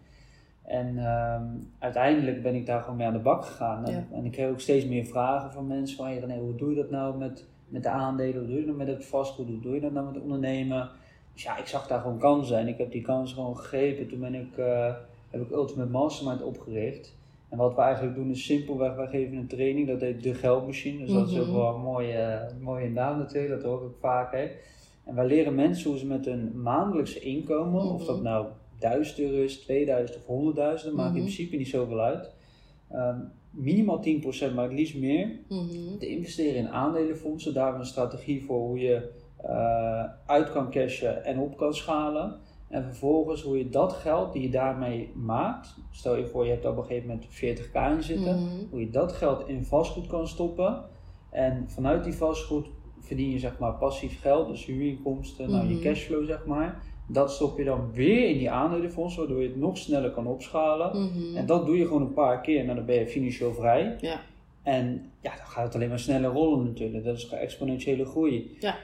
En 0.62 0.98
ehm, 0.98 1.44
uiteindelijk 1.78 2.42
ben 2.42 2.54
ik 2.54 2.66
daar 2.66 2.80
gewoon 2.80 2.96
mee 2.96 3.06
aan 3.06 3.12
de 3.12 3.18
bak 3.18 3.44
gegaan. 3.44 3.84
En, 3.84 3.92
Ja. 3.92 4.16
en 4.16 4.24
ik 4.24 4.32
kreeg 4.32 4.50
ook 4.50 4.60
steeds 4.60 4.84
meer 4.84 5.04
vragen 5.04 5.52
van 5.52 5.66
mensen 5.66 5.96
van, 5.96 6.06
hey 6.06 6.18
René, 6.18 6.38
hoe 6.38 6.54
doe 6.54 6.70
je 6.70 6.76
dat 6.76 6.90
nou 6.90 7.18
met, 7.18 7.46
met 7.68 7.82
de 7.82 7.88
aandelen? 7.88 8.38
Hoe 8.38 8.46
doe 8.46 8.60
je 8.60 8.66
dat 8.66 8.76
met 8.76 8.86
het 8.86 9.04
vastgoed? 9.04 9.48
Hoe 9.48 9.60
doe 9.60 9.74
je 9.74 9.80
dat 9.80 9.92
nou 9.92 10.12
met 10.12 10.22
ondernemen? 10.22 10.90
Dus 11.32 11.42
ja, 11.42 11.58
ik 11.58 11.66
zag 11.66 11.86
daar 11.86 12.00
gewoon 12.00 12.18
kansen 12.18 12.58
en 12.58 12.68
ik 12.68 12.78
heb 12.78 12.92
die 12.92 13.02
kansen 13.02 13.36
gewoon 13.36 13.56
gegrepen. 13.56 14.08
Toen 14.08 14.20
ben 14.20 14.34
ik, 14.34 14.56
eh, 14.58 14.94
heb 15.30 15.40
ik 15.40 15.50
Ultimate 15.50 15.90
Mastermind 15.90 16.42
opgericht. 16.42 17.14
En 17.52 17.58
wat 17.58 17.74
we 17.74 17.80
eigenlijk 17.80 18.14
doen 18.14 18.30
is 18.30 18.44
simpelweg, 18.44 18.94
wij 18.94 19.06
geven 19.06 19.36
een 19.36 19.46
training, 19.46 19.86
dat 19.88 20.00
heet 20.00 20.22
de 20.22 20.34
geldmachine. 20.34 20.98
Dus 21.04 21.12
dat 21.12 21.28
is 21.30 21.38
ook 21.38 21.46
Mhm. 21.46 21.54
wel 21.56 21.74
een 21.74 21.80
mooie, 21.80 22.48
mooie 22.60 22.90
naam 22.90 23.18
natuurlijk, 23.18 23.54
dat 23.54 23.62
hoor 23.62 23.78
ik 23.80 23.84
ook 23.86 23.96
vaker. 24.00 24.50
En 25.04 25.14
wij 25.14 25.26
leren 25.26 25.54
mensen 25.54 25.90
hoe 25.90 25.98
ze 25.98 26.06
met 26.06 26.24
hun 26.24 26.62
maandelijkse 26.62 27.20
inkomen, 27.20 27.82
of 27.82 27.98
Mhm. 28.02 28.06
dat 28.06 28.22
nou 28.22 28.46
1000 28.78 29.18
euro 29.18 29.42
is, 29.42 29.60
2000 29.60 30.18
of 30.18 30.26
100.000, 30.26 30.84
dat 30.90 30.94
maakt 30.98 31.14
in 31.16 31.22
Mhm. 31.22 31.30
principe 31.32 31.56
niet 31.56 31.68
zoveel 31.68 32.00
uit. 32.00 32.30
Ehm, 32.90 33.18
minimaal 33.50 34.00
10%, 34.00 34.54
maar 34.54 34.64
het 34.64 34.72
liefst 34.78 34.96
meer. 34.98 35.28
Te 35.98 36.08
investeren 36.08 36.54
in 36.56 36.68
aandelenfondsen, 36.68 37.54
daar 37.54 37.62
hebben 37.64 37.80
we 37.82 37.86
een 37.86 37.92
strategie 37.92 38.44
voor 38.44 38.58
hoe 38.60 38.78
je 38.78 39.20
eh, 39.44 40.04
uit 40.26 40.52
kan 40.52 40.70
cashen 40.70 41.24
en 41.24 41.38
op 41.38 41.56
kan 41.56 41.74
schalen. 41.74 42.34
En 42.72 42.82
vervolgens 42.84 43.42
hoe 43.42 43.58
je 43.58 43.68
dat 43.68 43.92
geld 43.92 44.32
die 44.32 44.42
je 44.42 44.50
daarmee 44.50 45.12
maakt, 45.14 45.74
stel 45.90 46.16
je 46.16 46.26
voor 46.26 46.44
je 46.44 46.50
hebt 46.50 46.66
op 46.66 46.76
een 46.76 46.84
gegeven 46.84 47.08
moment 47.08 47.26
40k 47.28 47.74
in 47.96 48.02
zitten, 48.02 48.42
Mhm. 48.42 48.48
hoe 48.70 48.80
je 48.80 48.90
dat 48.90 49.12
geld 49.12 49.48
in 49.48 49.64
vastgoed 49.64 50.06
kan 50.06 50.28
stoppen. 50.28 50.84
En 51.30 51.64
vanuit 51.68 52.04
die 52.04 52.12
vastgoed 52.14 52.66
verdien 53.00 53.30
je 53.30 53.38
zeg 53.38 53.58
maar 53.58 53.72
passief 53.74 54.20
geld, 54.20 54.48
dus 54.48 54.64
huurinkomsten, 54.66 55.50
nou 55.50 55.68
je 55.68 55.74
Mhm. 55.74 55.82
cashflow 55.82 56.24
zeg 56.26 56.46
maar. 56.46 56.82
Dat 57.08 57.32
stop 57.32 57.58
je 57.58 57.64
dan 57.64 57.92
weer 57.92 58.28
in 58.28 58.38
die 58.38 58.50
aandelenfonds, 58.50 59.16
waardoor 59.16 59.42
je 59.42 59.48
het 59.48 59.56
nog 59.56 59.78
sneller 59.78 60.10
kan 60.10 60.26
opschalen. 60.26 61.02
Mhm. 61.06 61.36
En 61.36 61.46
dat 61.46 61.66
doe 61.66 61.76
je 61.78 61.86
gewoon 61.86 62.02
een 62.02 62.12
paar 62.12 62.40
keer 62.40 62.68
en 62.68 62.76
dan 62.76 62.84
ben 62.84 62.94
je 62.98 63.06
financieel 63.06 63.52
vrij. 63.54 63.96
Ja. 64.00 64.20
En 64.62 65.10
ja, 65.20 65.30
dan 65.36 65.46
gaat 65.46 65.64
het 65.64 65.74
alleen 65.74 65.88
maar 65.88 65.98
sneller 65.98 66.30
rollen 66.30 66.64
natuurlijk. 66.64 67.04
Dat 67.04 67.16
is 67.16 67.28
exponentiële 67.28 68.04
groei. 68.04 68.56
Ja. 68.60 68.76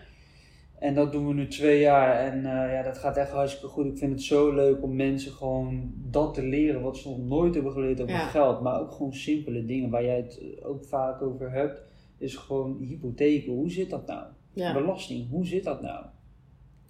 En 0.81 0.95
dat 0.95 1.13
doen 1.13 1.27
we 1.27 1.35
nu 1.35 1.49
twee 1.49 1.81
jaar 1.81 2.15
en 2.33 2.37
eh, 2.39 2.73
ja, 2.73 2.83
dat 2.83 2.99
gaat 2.99 3.17
echt 3.17 3.31
hartstikke 3.31 3.69
goed. 3.69 3.87
Ik 3.87 3.99
vind 3.99 4.13
het 4.13 4.23
zo 4.23 4.55
leuk 4.55 4.83
om 4.83 4.97
mensen 4.97 5.33
gewoon 5.33 5.93
dat 6.11 6.35
te 6.35 6.43
leren 6.43 6.83
wat 6.83 6.97
ze 6.97 7.09
nog 7.09 7.19
nooit 7.19 7.55
hebben 7.55 7.73
geleerd 7.73 8.01
over 8.01 8.15
Ja. 8.15 8.27
geld. 8.27 8.61
Maar 8.61 8.81
ook 8.81 8.93
gewoon 8.93 9.13
simpele 9.15 9.65
dingen 9.65 9.91
waar 9.91 10.05
jij 10.05 10.17
het 10.17 10.41
ook 10.63 10.85
vaak 10.85 11.23
over 11.23 11.51
hebt. 11.53 11.83
Is 12.19 12.37
gewoon 12.37 12.77
hypotheken, 12.81 13.53
hoe 13.53 13.71
zit 13.71 13.91
dat 13.91 14.07
nou? 14.07 14.25
Ja. 14.53 14.73
Belasting, 14.73 15.31
hoe 15.31 15.47
zit 15.47 15.65
dat 15.65 15.83
nou? 15.83 16.05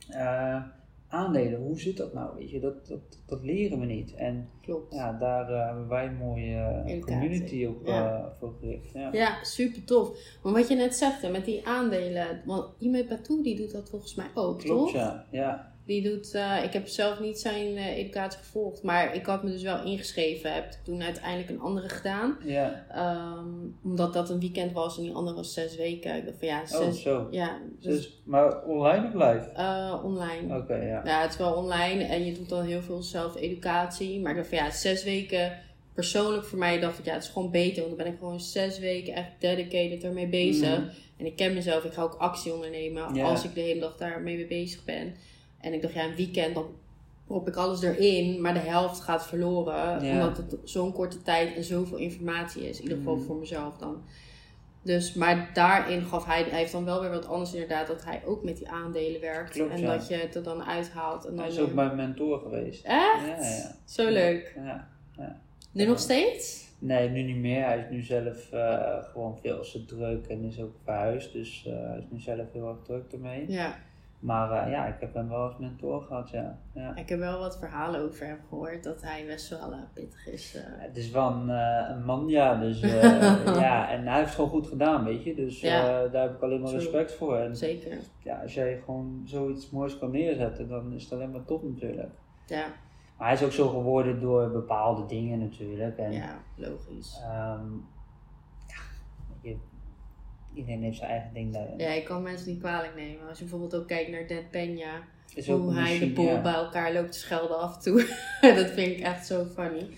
Eh, 0.09 0.63
aandelen, 1.09 1.61
hoe 1.61 1.81
zit 1.81 1.97
dat 1.97 2.15
nou? 2.15 2.37
Weet 2.37 2.51
je, 2.51 2.61
dat, 2.61 2.87
dat, 2.87 3.01
dat 3.27 3.43
leren 3.43 3.81
we 3.81 3.87
niet. 3.87 4.15
En 4.15 4.49
Klopt. 4.63 4.95
ja, 4.95 5.13
daar 5.13 5.51
eh, 5.53 5.67
hebben 5.67 5.89
wij 5.89 6.07
een 6.07 6.17
mooie 6.17 6.57
eh, 6.87 7.01
community 7.03 7.65
op 7.65 7.87
Ja. 7.87 8.17
eh, 8.19 8.25
voor 8.39 8.55
gericht. 8.61 8.93
Ja. 8.93 9.09
Ja, 9.13 9.45
super 9.45 9.85
tof. 9.85 10.19
Maar 10.43 10.53
wat 10.53 10.69
je 10.69 10.75
net 10.75 10.95
zegt 10.95 11.23
hè, 11.23 11.31
met 11.31 11.45
die 11.45 11.67
aandelen, 11.67 12.43
want 12.45 12.65
Ime 12.79 13.05
Batou 13.05 13.43
die 13.43 13.57
doet 13.57 13.73
dat 13.73 13.89
volgens 13.89 14.15
mij 14.15 14.27
ook, 14.35 14.59
Klopt, 14.59 14.81
toch? 14.93 14.93
ja. 14.93 15.25
ja. 15.31 15.73
Die 15.89 16.03
doet, 16.03 16.35
eh, 16.35 16.65
ik 16.65 16.73
heb 16.73 16.87
zelf 16.89 17.21
niet 17.21 17.39
zijn 17.39 17.77
eh, 17.77 17.97
educatie 17.97 18.39
gevolgd, 18.39 18.83
maar 18.83 19.15
ik 19.15 19.27
had 19.27 19.43
me 19.43 19.51
dus 19.51 19.63
wel 19.63 19.85
ingeschreven. 19.85 20.53
Heb 20.55 20.65
toen 20.85 21.03
uiteindelijk 21.03 21.49
een 21.51 21.61
andere 21.61 21.89
gedaan. 21.89 22.37
ja. 22.45 22.85
Ehm, 22.91 23.49
omdat 23.85 24.13
dat 24.13 24.31
een 24.31 24.41
weekend 24.41 24.73
was 24.73 24.97
en 24.97 25.03
die 25.03 25.13
andere 25.13 25.37
was 25.37 25.53
zes 25.53 25.77
weken. 25.77 26.17
Ik 26.17 26.25
dacht 26.25 26.39
van 26.39 26.49
ja, 26.49 26.61
Oh, 26.61 26.67
zes, 26.67 27.03
zo. 27.03 27.29
ja, 27.31 27.59
dus, 27.81 27.95
Dus, 27.95 28.21
maar 28.25 28.63
online 28.65 29.07
of 29.07 29.15
live? 29.15 29.51
eh, 29.55 30.01
online. 30.05 30.57
Oké, 30.57 30.75
ja. 30.77 31.03
Ja, 31.05 31.21
het 31.23 31.31
is 31.31 31.37
wel 31.37 31.53
online 31.53 32.05
en 32.05 32.25
je 32.25 32.33
doet 32.33 32.49
dan 32.49 32.65
heel 32.65 32.83
veel 32.83 33.03
zelf-educatie. 33.03 34.21
Maar 34.21 34.31
ik 34.31 34.37
dacht 34.37 34.49
van 34.49 34.59
ja, 34.59 34.71
zes 34.71 35.05
weken 35.05 35.59
persoonlijk 35.95 36.45
voor 36.45 36.59
mij 36.59 36.81
dacht 36.81 36.99
ik 36.99 37.05
ja, 37.05 37.13
het 37.15 37.23
is 37.23 37.29
gewoon 37.29 37.51
beter. 37.51 37.83
Want 37.83 37.97
dan 37.97 38.05
ben 38.05 38.13
ik 38.13 38.19
gewoon 38.19 38.41
zes 38.41 38.79
weken 38.79 39.15
echt 39.15 39.31
dedicated 39.39 40.05
ermee 40.05 40.27
bezig. 40.29 40.79
Mhm. 40.79 40.89
En 41.17 41.27
ik 41.27 41.37
ken 41.37 41.55
mezelf, 41.55 41.85
ik 41.85 41.93
ga 41.93 42.03
ook 42.03 42.15
actie 42.19 42.53
ondernemen 42.53 43.21
als 43.23 43.45
ik 43.45 43.55
de 43.55 43.61
hele 43.61 43.81
dag 43.81 43.97
daarmee 43.97 44.37
mee 44.37 44.47
bezig 44.47 44.85
ben. 44.85 45.15
En 45.61 45.73
ik 45.73 45.83
dacht 45.83 45.95
ja, 45.95 46.05
een 46.05 46.15
weekend 46.17 46.55
dan 46.55 46.67
prop 47.27 47.49
ik 47.49 47.57
alles 47.57 47.83
erin, 47.83 48.41
maar 48.41 48.55
de 48.55 48.61
helft 48.61 49.01
gaat 49.01 49.27
verloren. 49.27 50.05
Ja. 50.05 50.13
Omdat 50.13 50.37
het 50.37 50.57
zo'n 50.65 50.93
korte 50.93 51.23
tijd 51.23 51.55
en 51.57 51.65
zoveel 51.65 51.99
informatie 51.99 52.69
is. 52.69 52.77
In 52.77 52.83
ieder 52.83 52.99
geval 52.99 53.17
Mhm. 53.17 53.25
voor 53.25 53.37
mezelf 53.37 53.77
dan. 53.77 54.03
Dus, 54.83 55.15
maar 55.15 55.51
daarin 55.55 56.03
gaf 56.05 56.25
hij, 56.25 56.43
hij 56.43 56.59
heeft 56.59 56.73
dan 56.73 56.85
wel 56.85 57.01
weer 57.01 57.11
wat 57.11 57.27
anders 57.27 57.53
inderdaad, 57.53 57.87
dat 57.87 58.05
hij 58.05 58.23
ook 58.27 58.45
met 58.45 58.57
die 58.57 58.69
aandelen 58.69 59.21
werkt. 59.21 59.51
Klopt, 59.51 59.71
en 59.73 59.81
ja. 59.81 59.93
dat 59.97 60.09
je 60.09 60.15
het 60.15 60.35
er 60.35 60.43
dan 60.43 60.65
uithaalt. 60.65 61.25
En 61.25 61.31
dan 61.31 61.45
Hij 61.45 61.49
is 61.53 61.59
ook 61.61 61.73
mijn 61.75 61.97
mentor 61.97 62.39
geweest. 62.41 62.85
Echt? 62.85 63.27
Ja, 63.27 63.37
ja. 63.41 63.75
Zo 63.85 64.09
leuk. 64.11 64.53
Ja. 64.57 64.89
Nu 65.73 65.87
nog 65.87 65.99
steeds? 65.99 66.67
Nee, 66.79 67.09
nu 67.09 67.23
niet 67.23 67.37
meer. 67.37 67.65
Hij 67.65 67.79
is 67.79 67.85
nu 67.91 68.03
zelf 68.03 68.51
eh, 68.53 69.03
gewoon 69.13 69.39
veel 69.39 69.61
te 69.61 69.85
druk 69.85 70.27
en 70.27 70.45
is 70.45 70.61
ook 70.61 70.75
verhuisd. 70.85 71.33
Dus 71.33 71.65
eh, 71.67 71.73
hij 71.89 71.99
is 71.99 72.05
nu 72.11 72.21
zelf 72.21 72.53
heel 72.53 72.69
erg 72.69 72.79
druk 72.85 73.13
ermee. 73.13 73.45
Ja. 73.51 73.79
Maar 74.19 74.51
eh, 74.67 74.71
ja, 74.71 74.87
ik 74.87 75.01
heb 75.01 75.15
hem 75.15 75.29
wel 75.29 75.39
als 75.43 75.57
mentor 75.59 76.03
gehad, 76.03 76.31
ja. 76.31 76.59
ja. 76.75 76.97
Ik 76.97 77.09
heb 77.09 77.19
wel 77.19 77.39
wat 77.39 77.59
verhalen 77.59 78.01
over 78.01 78.27
hem 78.27 78.39
gehoord, 78.49 78.83
dat 78.85 79.03
hij 79.03 79.27
best 79.27 79.49
wel 79.49 79.73
eh, 79.73 79.79
pittig 79.95 80.27
is. 80.27 80.55
eh. 80.55 80.63
Het 80.67 80.97
is 80.97 81.11
wel 81.11 81.31
een, 81.33 81.49
een 81.91 82.05
man, 82.05 82.29
ja. 82.29 82.55
Dus 82.61 82.81
ja, 83.65 83.91
en 83.91 84.07
hij 84.07 84.15
heeft 84.17 84.27
het 84.27 84.35
gewoon 84.35 84.51
goed 84.51 84.67
gedaan, 84.67 85.05
weet 85.05 85.25
je. 85.25 85.35
Dus 85.35 85.61
Ja. 85.61 86.07
daar 86.09 86.23
heb 86.23 86.35
ik 86.35 86.43
alleen 86.43 86.61
maar 86.61 86.73
respect 86.73 87.13
voor. 87.15 87.37
En 87.37 87.57
Zeker. 87.57 87.99
ja, 88.23 88.41
als 88.43 88.55
jij 88.55 88.83
gewoon 88.85 89.23
zoiets 89.25 89.71
moois 89.71 89.99
kan 89.99 90.11
neerzetten, 90.11 90.69
dan 90.69 90.93
is 90.93 91.03
het 91.05 91.13
alleen 91.13 91.31
maar 91.31 91.45
top 91.45 91.63
natuurlijk. 91.63 92.11
Ja, 92.47 92.67
Maar 93.19 93.27
hij 93.27 93.37
is 93.37 93.43
ook 93.43 93.53
zo 93.53 93.69
geworden 93.69 94.21
door 94.21 94.51
bepaalde 94.51 95.07
dingen 95.07 95.39
natuurlijk. 95.39 95.97
En, 95.99 96.13
ja 96.13 96.39
logisch. 96.57 97.21
ehm, 97.23 97.73
ja, 98.67 98.81
je, 99.41 99.57
iedereen 100.55 100.83
heeft 100.83 100.97
zijn 100.99 101.11
eigen 101.11 101.35
ding 101.35 101.53
daarin. 101.53 101.79
Ja, 101.79 101.89
ik 101.89 102.05
kan 102.05 102.23
mensen 102.23 102.49
niet 102.49 102.61
kwalijk 102.61 102.95
nemen. 102.95 103.29
Als 103.29 103.39
je 103.39 103.45
bijvoorbeeld 103.45 103.75
ook 103.75 103.87
kijkt 103.89 104.11
naar 104.11 104.27
Dan 104.27 104.45
Peña, 104.45 105.05
hoe 105.47 105.75
hij 105.75 105.99
de 105.99 106.11
boel 106.11 106.25
ja. 106.25 106.43
bij 106.43 106.53
elkaar 106.53 106.93
loopt 106.93 107.13
te 107.13 107.19
schelden 107.19 107.59
af 107.59 107.75
en 107.75 107.83
toe. 107.83 108.17
dat 108.61 108.71
vind 108.71 108.97
ik 108.97 109.01
echt 109.01 109.27
zo 109.27 109.45
funny. 109.45 109.89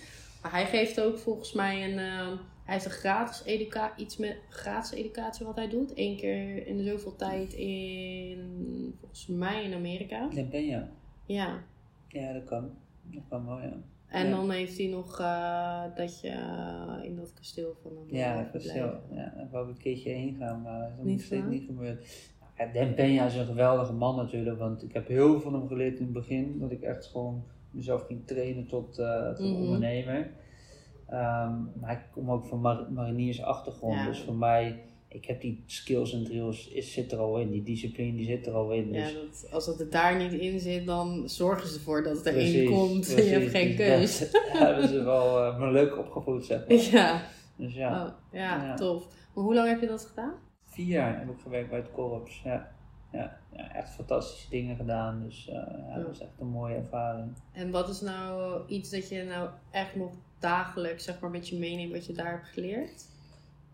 Maar 0.43 0.51
hij 0.51 0.67
geeft 0.67 1.01
ook 1.01 1.19
volgens 1.19 1.53
mij 1.53 1.85
een. 1.85 1.99
ehm, 1.99 2.37
hij 2.65 2.79
heeft 2.79 2.85
een 2.85 3.01
gratis 3.01 3.45
educatie, 3.45 4.05
iets 4.05 4.17
met 4.17 4.37
gratis 4.49 4.93
educatie 4.93 5.47
wat 5.47 5.57
hij 5.57 5.69
doet. 5.69 5.93
Eén 5.95 6.17
keer 6.17 6.67
in 6.67 6.85
zoveel 6.85 7.17
tijd 7.17 7.53
in, 7.53 8.95
volgens 9.01 9.27
mij 9.27 9.65
in 9.65 9.75
Amerika. 9.75 10.29
Dan 10.29 10.49
je. 10.67 10.83
Ja. 11.27 11.63
Ja, 12.09 12.33
dat 12.33 12.45
kan. 12.45 12.71
Dat 13.03 13.23
kan 13.29 13.47
wel, 13.47 13.61
ja. 13.61 13.77
En 14.11 14.29
Ja. 14.29 14.37
dan 14.37 14.51
heeft 14.51 14.79
hij 14.79 14.87
nog 14.87 15.21
eh, 15.21 15.83
dat 15.95 16.21
je 16.21 16.29
eh, 16.29 16.99
in 17.05 17.17
dat 17.17 17.33
kasteel 17.35 17.75
van 17.83 17.91
hem 17.97 18.17
Ja, 18.17 18.45
eh, 18.47 18.53
dat 18.53 18.63
zo. 18.63 18.79
Ja, 19.11 19.33
daar 19.37 19.49
wou 19.51 19.69
ik 19.69 19.75
een 19.77 19.83
keertje 19.83 20.11
heen 20.11 20.37
gaan, 20.39 20.63
maar 20.63 20.81
dat 20.97 21.07
is 21.07 21.13
nog 21.13 21.21
steeds 21.21 21.47
niet 21.47 21.65
gebeurd. 21.67 22.31
Ja, 22.57 22.67
Dan 22.73 22.95
Benja 22.95 23.25
is 23.27 23.35
een 23.35 23.47
geweldige 23.47 23.93
man 23.93 24.17
natuurlijk, 24.17 24.59
want 24.59 24.83
ik 24.83 24.93
heb 24.93 25.09
heel 25.09 25.31
veel 25.31 25.41
van 25.41 25.55
hem 25.55 25.69
geleerd 25.69 25.99
in 25.99 26.05
het 26.05 26.13
begin. 26.13 26.59
Dat 26.59 26.71
ik 26.71 26.83
echt 26.83 27.07
gewoon 27.07 27.45
mezelf 27.71 28.07
ging 28.07 28.27
trainen 28.27 28.67
tot, 28.67 28.99
eh, 28.99 29.33
tot 29.33 29.47
Mhm. 29.53 29.63
ondernemer. 29.63 30.31
Ehm, 31.07 31.55
maar 31.81 31.93
ik 31.93 32.05
kom 32.13 32.31
ook 32.31 32.47
van 32.47 32.61
mar 32.61 32.93
mariniers 32.93 33.43
achtergrond, 33.43 33.95
Ja. 33.95 34.07
dus 34.07 34.21
voor 34.21 34.35
mij, 34.35 34.81
ik 35.13 35.25
heb 35.25 35.41
die 35.41 35.63
skills 35.67 36.13
en 36.13 36.25
drills, 36.25 36.69
is, 36.69 36.93
zit 36.93 37.13
er 37.13 37.19
al 37.19 37.39
in. 37.39 37.51
Die 37.51 37.63
discipline 37.63 38.17
die 38.17 38.27
zit 38.27 38.47
er 38.47 38.53
al 38.53 38.73
in. 38.73 38.93
Ja, 38.93 39.05
Dus 39.05 39.13
dat, 39.41 39.53
als 39.53 39.67
dat 39.67 39.81
er 39.81 39.91
daar 39.91 40.17
niet 40.17 40.33
in 40.33 40.61
zit, 40.61 40.87
dan 40.87 41.29
zorgen 41.29 41.69
ze 41.69 41.75
ervoor 41.75 42.03
dat 42.03 42.17
het 42.17 42.27
erin 42.27 42.51
Precies, 42.53 42.69
komt. 42.71 43.07
Je 43.17 43.23
hebt 43.23 43.51
geen 43.51 43.77
Dus 43.77 43.77
keus. 43.77 44.19
dat 44.31 44.49
hebben 44.67 44.89
ze 44.89 45.03
wel 45.03 45.53
me 45.59 45.71
leuk 45.71 45.99
opgevoed, 45.99 46.45
zeg 46.45 46.69
maar. 46.69 46.77
Ja, 46.77 47.23
Dus 47.57 47.75
ja, 47.75 48.05
Oh, 48.05 48.13
ja, 48.33 48.65
Ja. 48.65 48.75
tof. 48.75 49.07
Maar 49.35 49.45
hoe 49.45 49.55
lang 49.55 49.69
heb 49.69 49.81
je 49.81 49.87
dat 49.87 50.05
gedaan? 50.07 50.35
vier 50.67 50.87
jaar 50.87 51.19
heb 51.19 51.29
ik 51.31 51.41
gewerkt 51.43 51.71
bij 51.71 51.79
het 51.79 51.91
korps. 51.93 52.41
Ja, 52.45 52.73
ja, 53.13 53.39
ja 53.57 53.75
echt 53.75 53.91
fantastische 53.91 54.51
dingen 54.51 54.77
gedaan. 54.77 55.23
Dus 55.27 55.49
eh, 55.49 55.55
ja, 55.89 55.97
dat 55.97 56.07
was 56.07 56.21
echt 56.21 56.41
een 56.41 56.47
mooie 56.47 56.75
ervaring. 56.75 57.33
En 57.53 57.71
wat 57.71 57.89
is 57.89 58.01
nou 58.01 58.61
iets 58.69 58.91
dat 58.91 59.09
je 59.09 59.23
nou 59.23 59.49
echt 59.71 59.97
nog 59.97 60.11
dagelijks 60.39 61.05
zeg 61.05 61.21
maar, 61.21 61.31
met 61.31 61.49
je 61.49 61.59
meeneemt 61.59 61.93
wat 61.93 62.07
je 62.07 62.13
daar 62.13 62.31
hebt 62.31 62.49
geleerd? 62.49 63.09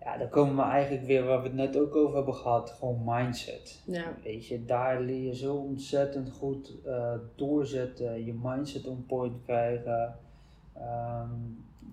Ja, 0.06 0.16
dan 0.16 0.28
komen 0.28 0.56
we 0.56 0.62
eigenlijk 0.62 1.04
weer 1.06 1.24
waar 1.24 1.38
we 1.42 1.46
het 1.48 1.56
net 1.56 1.78
ook 1.78 1.96
over 1.96 2.16
hebben 2.16 2.34
gehad. 2.34 2.70
Gewoon 2.70 3.00
mindset. 3.04 3.82
Ja, 3.86 4.04
Weet 4.22 4.46
je, 4.46 4.64
daar 4.64 5.00
leer 5.00 5.22
je 5.22 5.34
zo 5.36 5.54
ontzettend 5.54 6.30
goed 6.30 6.74
eh, 6.84 7.12
doorzetten. 7.34 8.24
Je 8.24 8.34
mindset 8.42 8.86
on 8.86 9.04
point 9.06 9.42
krijgen. 9.44 10.14
Ehm, 10.74 11.30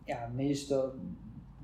ja, 0.05 0.29
meestal 0.35 0.91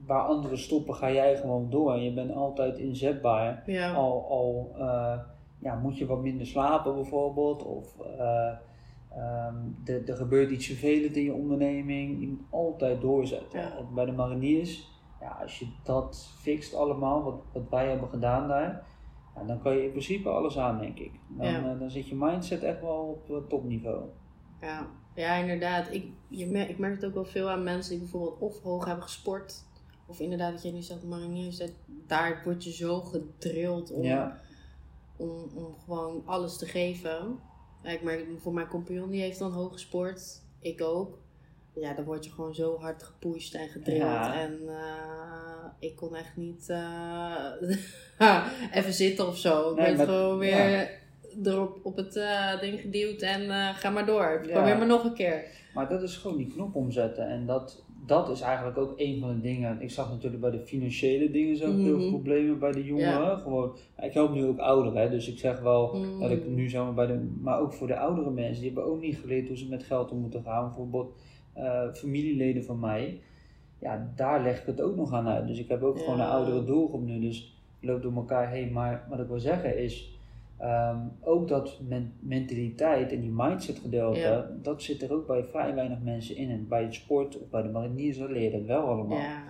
waar 0.05 0.21
anderen 0.21 0.57
stoppen 0.57 0.95
ga 0.95 1.11
jij 1.11 1.37
gewoon 1.37 1.69
door. 1.69 1.97
Je 1.97 2.13
bent 2.13 2.31
altijd 2.33 2.77
inzetbaar. 2.77 3.63
ja, 3.65 3.93
al, 3.93 4.25
al 4.29 4.71
eh, 4.77 5.19
ja, 5.59 5.75
moet 5.75 5.97
je 5.97 6.05
wat 6.05 6.21
minder 6.21 6.45
slapen 6.47 6.95
bijvoorbeeld, 6.95 7.63
of 7.65 7.99
eh, 8.17 8.51
ehm, 9.15 9.55
er- 9.85 10.09
er 10.09 10.15
gebeurt 10.15 10.51
iets 10.51 10.65
vervelend 10.65 11.15
in 11.15 11.23
je 11.23 11.33
onderneming, 11.33 12.19
je 12.21 12.27
moet 12.27 12.41
altijd 12.49 13.01
doorzetten. 13.01 13.59
Ja. 13.59 13.71
Bij 13.95 14.05
de 14.05 14.11
mariniers, 14.11 14.87
ja, 15.21 15.37
als 15.41 15.59
je 15.59 15.67
dat 15.83 16.29
fixt 16.39 16.73
allemaal, 16.73 17.23
wat, 17.23 17.41
wat 17.53 17.69
wij 17.69 17.89
hebben 17.89 18.09
gedaan 18.09 18.47
daar, 18.47 18.85
ja, 19.35 19.43
dan 19.43 19.61
kan 19.61 19.75
je 19.75 19.83
in 19.83 19.89
principe 19.91 20.29
alles 20.29 20.57
aan, 20.57 20.79
denk 20.79 20.97
ik. 20.99 21.11
Dan, 21.27 21.47
Ja. 21.51 21.71
eh, 21.73 21.79
dan 21.79 21.89
zit 21.91 22.07
je 22.07 22.15
mindset 22.15 22.63
echt 22.63 22.81
wel 22.81 22.97
op 22.97 23.29
eh, 23.29 23.47
topniveau. 23.49 24.03
ja. 24.61 24.87
ja, 25.15 25.35
inderdaad. 25.35 25.91
Ik, 25.93 26.05
je 26.27 26.45
mer- 26.45 26.69
ik 26.69 26.77
merk 26.77 26.95
het 26.95 27.05
ook 27.05 27.13
wel 27.13 27.25
veel 27.25 27.49
aan 27.49 27.63
mensen 27.63 27.91
die 27.91 27.99
bijvoorbeeld 27.99 28.39
of 28.39 28.61
hoog 28.61 28.85
hebben 28.85 29.03
gesport. 29.03 29.63
Of 30.05 30.19
inderdaad, 30.19 30.51
wat 30.51 30.63
jij 30.63 30.71
nu 30.71 30.81
zegt, 30.81 31.03
mariniers, 31.03 31.57
dat- 31.57 31.71
daar 32.07 32.41
word 32.43 32.63
je 32.63 32.71
zo 32.71 33.01
gedrild 33.01 33.91
om, 33.91 34.03
Ja, 34.03 34.37
om, 35.17 35.29
om 35.55 35.75
gewoon 35.85 36.21
alles 36.25 36.57
te 36.57 36.65
geven. 36.65 37.39
Ja, 37.83 37.89
ik 37.89 38.03
merk 38.03 38.25
voor 38.37 38.53
mijn 38.53 38.67
compagnon, 38.67 39.09
die 39.09 39.21
heeft 39.21 39.39
dan 39.39 39.51
hoog 39.51 39.71
gesport. 39.71 40.41
Ik 40.59 40.81
ook. 40.81 41.17
Ja, 41.81 41.93
dan 41.93 42.05
word 42.05 42.25
je 42.25 42.31
gewoon 42.31 42.55
zo 42.55 42.77
hard 42.77 43.03
gepusht 43.03 43.53
en 43.55 43.67
gedrild. 43.69 43.99
Ja. 44.01 44.39
En 44.41 44.59
eh, 44.67 45.65
ik 45.79 45.95
kon 45.95 46.15
echt 46.15 46.37
niet 46.37 46.69
eh, 46.69 47.45
even 48.77 48.93
zitten 48.93 49.27
of 49.27 49.37
zo. 49.37 49.69
Ik 49.71 49.75
Nee, 49.77 49.95
maar- 49.95 50.05
gewoon 50.05 50.37
weer 50.37 50.69
ja. 50.69 50.87
erop 51.43 51.79
op 51.83 51.95
het 51.95 52.15
eh, 52.15 52.59
ding 52.59 52.79
geduwd 52.79 53.21
en 53.21 53.49
ga 53.75 53.89
maar 53.89 54.05
door. 54.05 54.41
Ja. 54.47 54.51
Probeer 54.53 54.77
maar 54.77 54.87
nog 54.87 55.03
een 55.03 55.13
keer. 55.13 55.43
Maar 55.73 55.89
dat 55.89 56.01
is 56.01 56.17
gewoon 56.17 56.37
die 56.37 56.47
knop 56.53 56.75
omzetten. 56.75 57.27
En 57.27 57.45
dat, 57.45 57.83
dat 58.05 58.29
is 58.29 58.41
eigenlijk 58.41 58.77
ook 58.77 58.93
een 58.95 59.19
van 59.19 59.29
de 59.35 59.41
dingen. 59.41 59.81
Ik 59.81 59.91
zag 59.91 60.09
natuurlijk 60.09 60.41
bij 60.41 60.51
de 60.51 60.59
financiële 60.65 61.31
dingen 61.31 61.57
zo 61.57 61.65
veel 61.65 61.97
Mhm. 61.97 62.09
problemen 62.09 62.59
bij 62.59 62.71
de 62.71 62.83
jongeren. 62.83 63.37
Gewoon, 63.39 63.77
ik 64.01 64.13
help 64.13 64.33
nu 64.33 64.45
ook 64.45 64.59
ouderen, 64.59 65.01
hè, 65.01 65.09
dus 65.09 65.27
ik 65.27 65.39
zeg 65.39 65.59
wel 65.59 65.95
Mhm. 65.95 66.19
dat 66.19 66.31
ik 66.31 66.47
nu 66.47 66.69
zeg 66.69 66.81
maar 66.81 66.93
bij 66.93 67.07
de. 67.07 67.29
Maar 67.41 67.59
ook 67.59 67.73
voor 67.73 67.87
de 67.87 67.97
oudere 67.97 68.29
mensen, 68.31 68.63
die 68.63 68.73
hebben 68.73 68.91
ook 68.91 69.01
niet 69.01 69.17
geleerd 69.17 69.47
hoe 69.47 69.57
ze 69.57 69.67
met 69.69 69.83
geld 69.83 70.11
om 70.11 70.19
moeten 70.19 70.43
gaan. 70.43 70.65
Bijvoorbeeld 70.65 71.13
eh, 71.53 71.81
familieleden 71.93 72.63
van 72.63 72.79
mij. 72.79 73.19
Ja, 73.79 74.11
daar 74.15 74.41
leg 74.43 74.59
ik 74.59 74.65
het 74.65 74.81
ook 74.81 74.95
nog 74.95 75.13
aan 75.13 75.27
uit. 75.27 75.47
Dus 75.47 75.59
ik 75.59 75.67
heb 75.69 75.81
ook 75.83 75.97
Ja. 75.97 76.03
gewoon 76.03 76.19
een 76.19 76.25
oudere 76.27 76.63
doelgroep 76.63 77.05
nu. 77.05 77.19
Dus 77.19 77.57
je 77.79 77.87
loopt 77.87 78.03
door 78.03 78.13
elkaar 78.15 78.49
heen. 78.49 78.71
Maar 78.71 79.05
wat 79.09 79.19
ik 79.19 79.27
wil 79.27 79.39
zeggen 79.39 79.77
is. 79.77 80.13
ehm, 80.57 80.97
ook 81.21 81.47
dat 81.47 81.79
men- 81.87 82.13
mentaliteit 82.19 83.11
en 83.11 83.21
die 83.21 83.31
mindset 83.33 83.79
gedeelte, 83.79 84.19
Ja. 84.19 84.49
dat 84.61 84.81
zit 84.83 85.01
er 85.01 85.13
ook 85.13 85.27
bij 85.27 85.43
vrij 85.43 85.75
weinig 85.75 85.97
mensen 86.03 86.35
in. 86.35 86.49
En 86.49 86.67
bij 86.67 86.83
het 86.83 86.93
sport 86.93 87.41
of 87.41 87.49
bij 87.49 87.61
de 87.61 87.69
mariniers 87.69 88.17
dat 88.17 88.29
leer 88.29 88.41
je 88.43 88.51
dat 88.51 88.65
wel 88.65 88.81
allemaal. 88.81 89.17
Ja. 89.17 89.43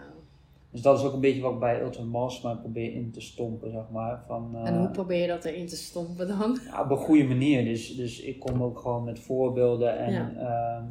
Dus 0.71 0.81
dat 0.81 0.99
is 0.99 1.05
ook 1.05 1.13
een 1.13 1.19
beetje 1.19 1.41
wat 1.41 1.53
ik 1.53 1.59
bij 1.59 1.81
Ultra 1.81 2.03
Mastermind 2.03 2.61
probeer 2.61 2.93
in 2.93 3.11
te 3.11 3.21
stompen, 3.21 3.71
zeg 3.71 3.83
maar. 3.91 4.23
Van, 4.27 4.55
En 4.65 4.73
eh, 4.73 4.79
hoe 4.79 4.89
probeer 4.89 5.21
je 5.21 5.27
dat 5.27 5.45
erin 5.45 5.67
te 5.67 5.75
stompen 5.75 6.27
dan? 6.27 6.57
ja, 6.65 6.81
op 6.83 6.89
een 6.91 6.97
goede 6.97 7.23
manier. 7.23 7.63
Dus, 7.63 7.95
dus 7.95 8.21
ik 8.21 8.39
kom 8.39 8.63
ook 8.63 8.79
gewoon 8.79 9.03
met 9.03 9.19
voorbeelden 9.19 9.97
en 9.99 10.13
Ja. 10.13 10.31
ehm, 10.35 10.85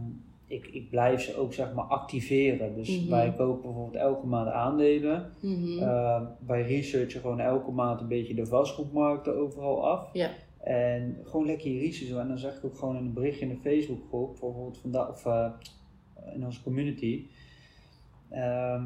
ik, 0.48 0.66
ik 0.66 0.90
blijf 0.90 1.20
ze 1.22 1.36
ook 1.36 1.52
zeg 1.54 1.74
maar 1.74 1.84
activeren. 1.84 2.74
Dus 2.74 3.00
Mhm. 3.00 3.10
wij 3.10 3.34
kopen 3.36 3.62
bijvoorbeeld 3.62 4.02
elke 4.02 4.26
maand 4.26 4.48
aandelen. 4.48 5.32
Mhm. 5.40 5.78
Ehm, 5.78 6.24
wij 6.46 6.62
researchen 6.62 7.20
gewoon 7.20 7.40
elke 7.40 7.70
maand 7.70 8.00
een 8.00 8.08
beetje 8.08 8.34
de 8.34 8.46
vastgoedmarkten 8.46 9.36
overal 9.36 9.88
af. 9.88 10.08
Ja. 10.12 10.30
En 10.58 11.18
gewoon 11.24 11.46
lekker 11.46 11.70
je 11.70 11.78
research 11.80 12.10
doen. 12.10 12.20
En 12.20 12.28
dan 12.28 12.38
zeg 12.38 12.56
ik 12.56 12.64
ook 12.64 12.78
gewoon 12.78 12.96
in 12.96 13.04
een 13.04 13.12
berichtje 13.12 13.46
in 13.46 13.48
de 13.48 13.60
Facebookgroep, 13.70 14.28
bijvoorbeeld 14.30 14.78
vandaag, 14.78 15.08
of 15.10 15.26
eh, 15.26 15.46
in 16.34 16.44
onze 16.44 16.62
community. 16.62 17.26
Ehm, 18.30 18.84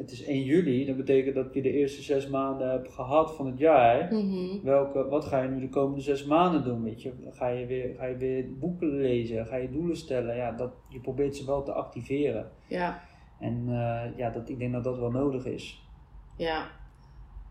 het 0.00 0.10
is 0.10 0.24
1 0.24 0.42
juli, 0.42 0.86
dat 0.86 0.96
betekent 0.96 1.34
dat 1.34 1.54
je 1.54 1.62
de 1.62 1.72
eerste 1.72 2.02
zes 2.02 2.28
maanden 2.28 2.70
hebt 2.70 2.92
gehad 2.92 3.34
van 3.34 3.46
het 3.46 3.58
jaar. 3.58 4.14
Mhm. 4.14 4.62
Welke, 4.62 5.08
wat 5.08 5.24
ga 5.24 5.42
je 5.42 5.48
nu 5.48 5.60
de 5.60 5.68
komende 5.68 6.00
zes 6.00 6.24
maanden 6.24 6.64
doen? 6.64 6.82
Weet 6.82 7.02
je? 7.02 7.12
Ga, 7.30 7.48
je 7.48 7.66
weer, 7.66 7.94
ga 7.96 8.04
je 8.04 8.16
weer 8.16 8.58
boeken 8.58 8.96
lezen? 8.96 9.46
Ga 9.46 9.56
je 9.56 9.70
doelen 9.70 9.96
stellen? 9.96 10.36
Ja, 10.36 10.52
dat, 10.52 10.72
je 10.88 11.00
probeert 11.00 11.36
ze 11.36 11.46
wel 11.46 11.62
te 11.62 11.72
activeren. 11.72 12.50
Ja. 12.66 13.02
En 13.38 13.64
eh, 13.68 14.18
ja, 14.18 14.30
dat, 14.30 14.48
ik 14.48 14.58
denk 14.58 14.72
dat 14.72 14.84
dat 14.84 14.98
wel 14.98 15.10
nodig 15.10 15.44
is. 15.44 15.82
Ja. 16.36 16.66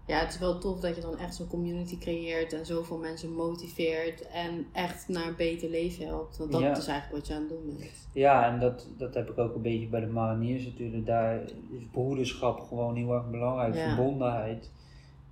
Ja, 0.10 0.19
het 0.19 0.30
is 0.34 0.39
wel 0.39 0.60
tof 0.60 0.80
dat 0.80 0.95
je 0.95 1.02
dan 1.02 1.17
echt 1.17 1.36
zo'n 1.36 1.48
community 1.48 1.98
creëert 1.98 2.54
en 2.54 2.65
zoveel 2.65 2.98
mensen 2.98 3.32
motiveert 3.34 4.28
en 4.28 4.65
echt 4.74 5.08
naar 5.08 5.28
een 5.28 5.36
beter 5.36 5.69
leven 5.69 6.06
helpt. 6.06 6.38
Want 6.38 6.52
dat 6.52 6.62
Ja. 6.62 6.78
is 6.78 6.88
eigenlijk 6.88 7.12
wat 7.19 7.28
je 7.28 7.34
aan 7.34 7.39
het 7.39 7.50
doen 7.50 7.76
bent. 7.78 8.08
Ja, 8.13 8.54
en 8.54 8.60
dat, 8.60 8.88
dat 8.98 9.13
heb 9.13 9.30
ik 9.30 9.38
ook 9.38 9.56
een 9.56 9.62
beetje 9.62 9.88
bij 9.88 10.00
de 10.00 10.08
mariniers 10.08 10.65
natuurlijk. 10.65 11.06
Daar 11.06 11.41
is 11.72 11.84
broederschap 11.91 12.60
gewoon 12.60 12.95
heel 12.95 13.13
erg 13.13 13.30
belangrijk, 13.30 13.76
Ja. 13.76 13.88
verbondenheid. 13.95 14.72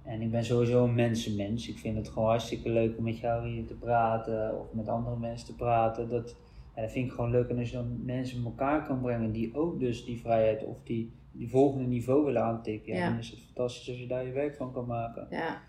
En 0.04 0.22
ik 0.22 0.32
ben 0.32 0.46
sowieso 0.46 0.84
een 0.84 0.96
mensenmens. 0.96 1.68
Ik 1.70 1.78
vind 1.78 1.98
het 1.98 2.10
gewoon 2.10 2.28
hartstikke 2.30 2.70
leuk 2.70 2.98
om 2.98 3.04
met 3.04 3.18
jou 3.20 3.48
hier 3.48 3.66
te 3.66 3.74
praten 3.74 4.60
of 4.60 4.74
met 4.74 4.88
andere 4.88 5.18
mensen 5.18 5.48
te 5.48 5.56
praten. 5.56 6.10
Dat, 6.10 6.36
dat 6.76 6.92
vind 6.92 7.06
ik 7.06 7.12
gewoon 7.12 7.32
leuk. 7.32 7.50
En 7.50 7.58
als 7.58 7.70
je 7.70 7.76
dan 7.76 8.06
mensen 8.06 8.42
bij 8.44 8.52
elkaar 8.52 8.86
kan 8.88 9.02
brengen 9.02 9.32
die 9.32 9.56
ook 9.56 9.80
dus 9.80 10.06
die 10.06 10.20
vrijheid 10.20 10.63
of 10.66 10.78
die, 10.84 11.12
die 11.38 11.50
volgende 11.50 11.86
niveau 11.88 12.26
willen 12.26 12.43
aantikken, 12.43 12.93
ja, 12.93 13.00
Ja. 13.00 13.10
dan 13.10 13.17
is 13.19 13.30
het 13.30 13.39
fantastisch 13.39 13.89
als 13.89 14.00
je 14.00 14.08
daar 14.08 14.26
je 14.26 14.32
werk 14.32 14.56
van 14.56 14.73
kan 14.73 14.86
maken. 14.86 15.28
Ja. 15.30 15.62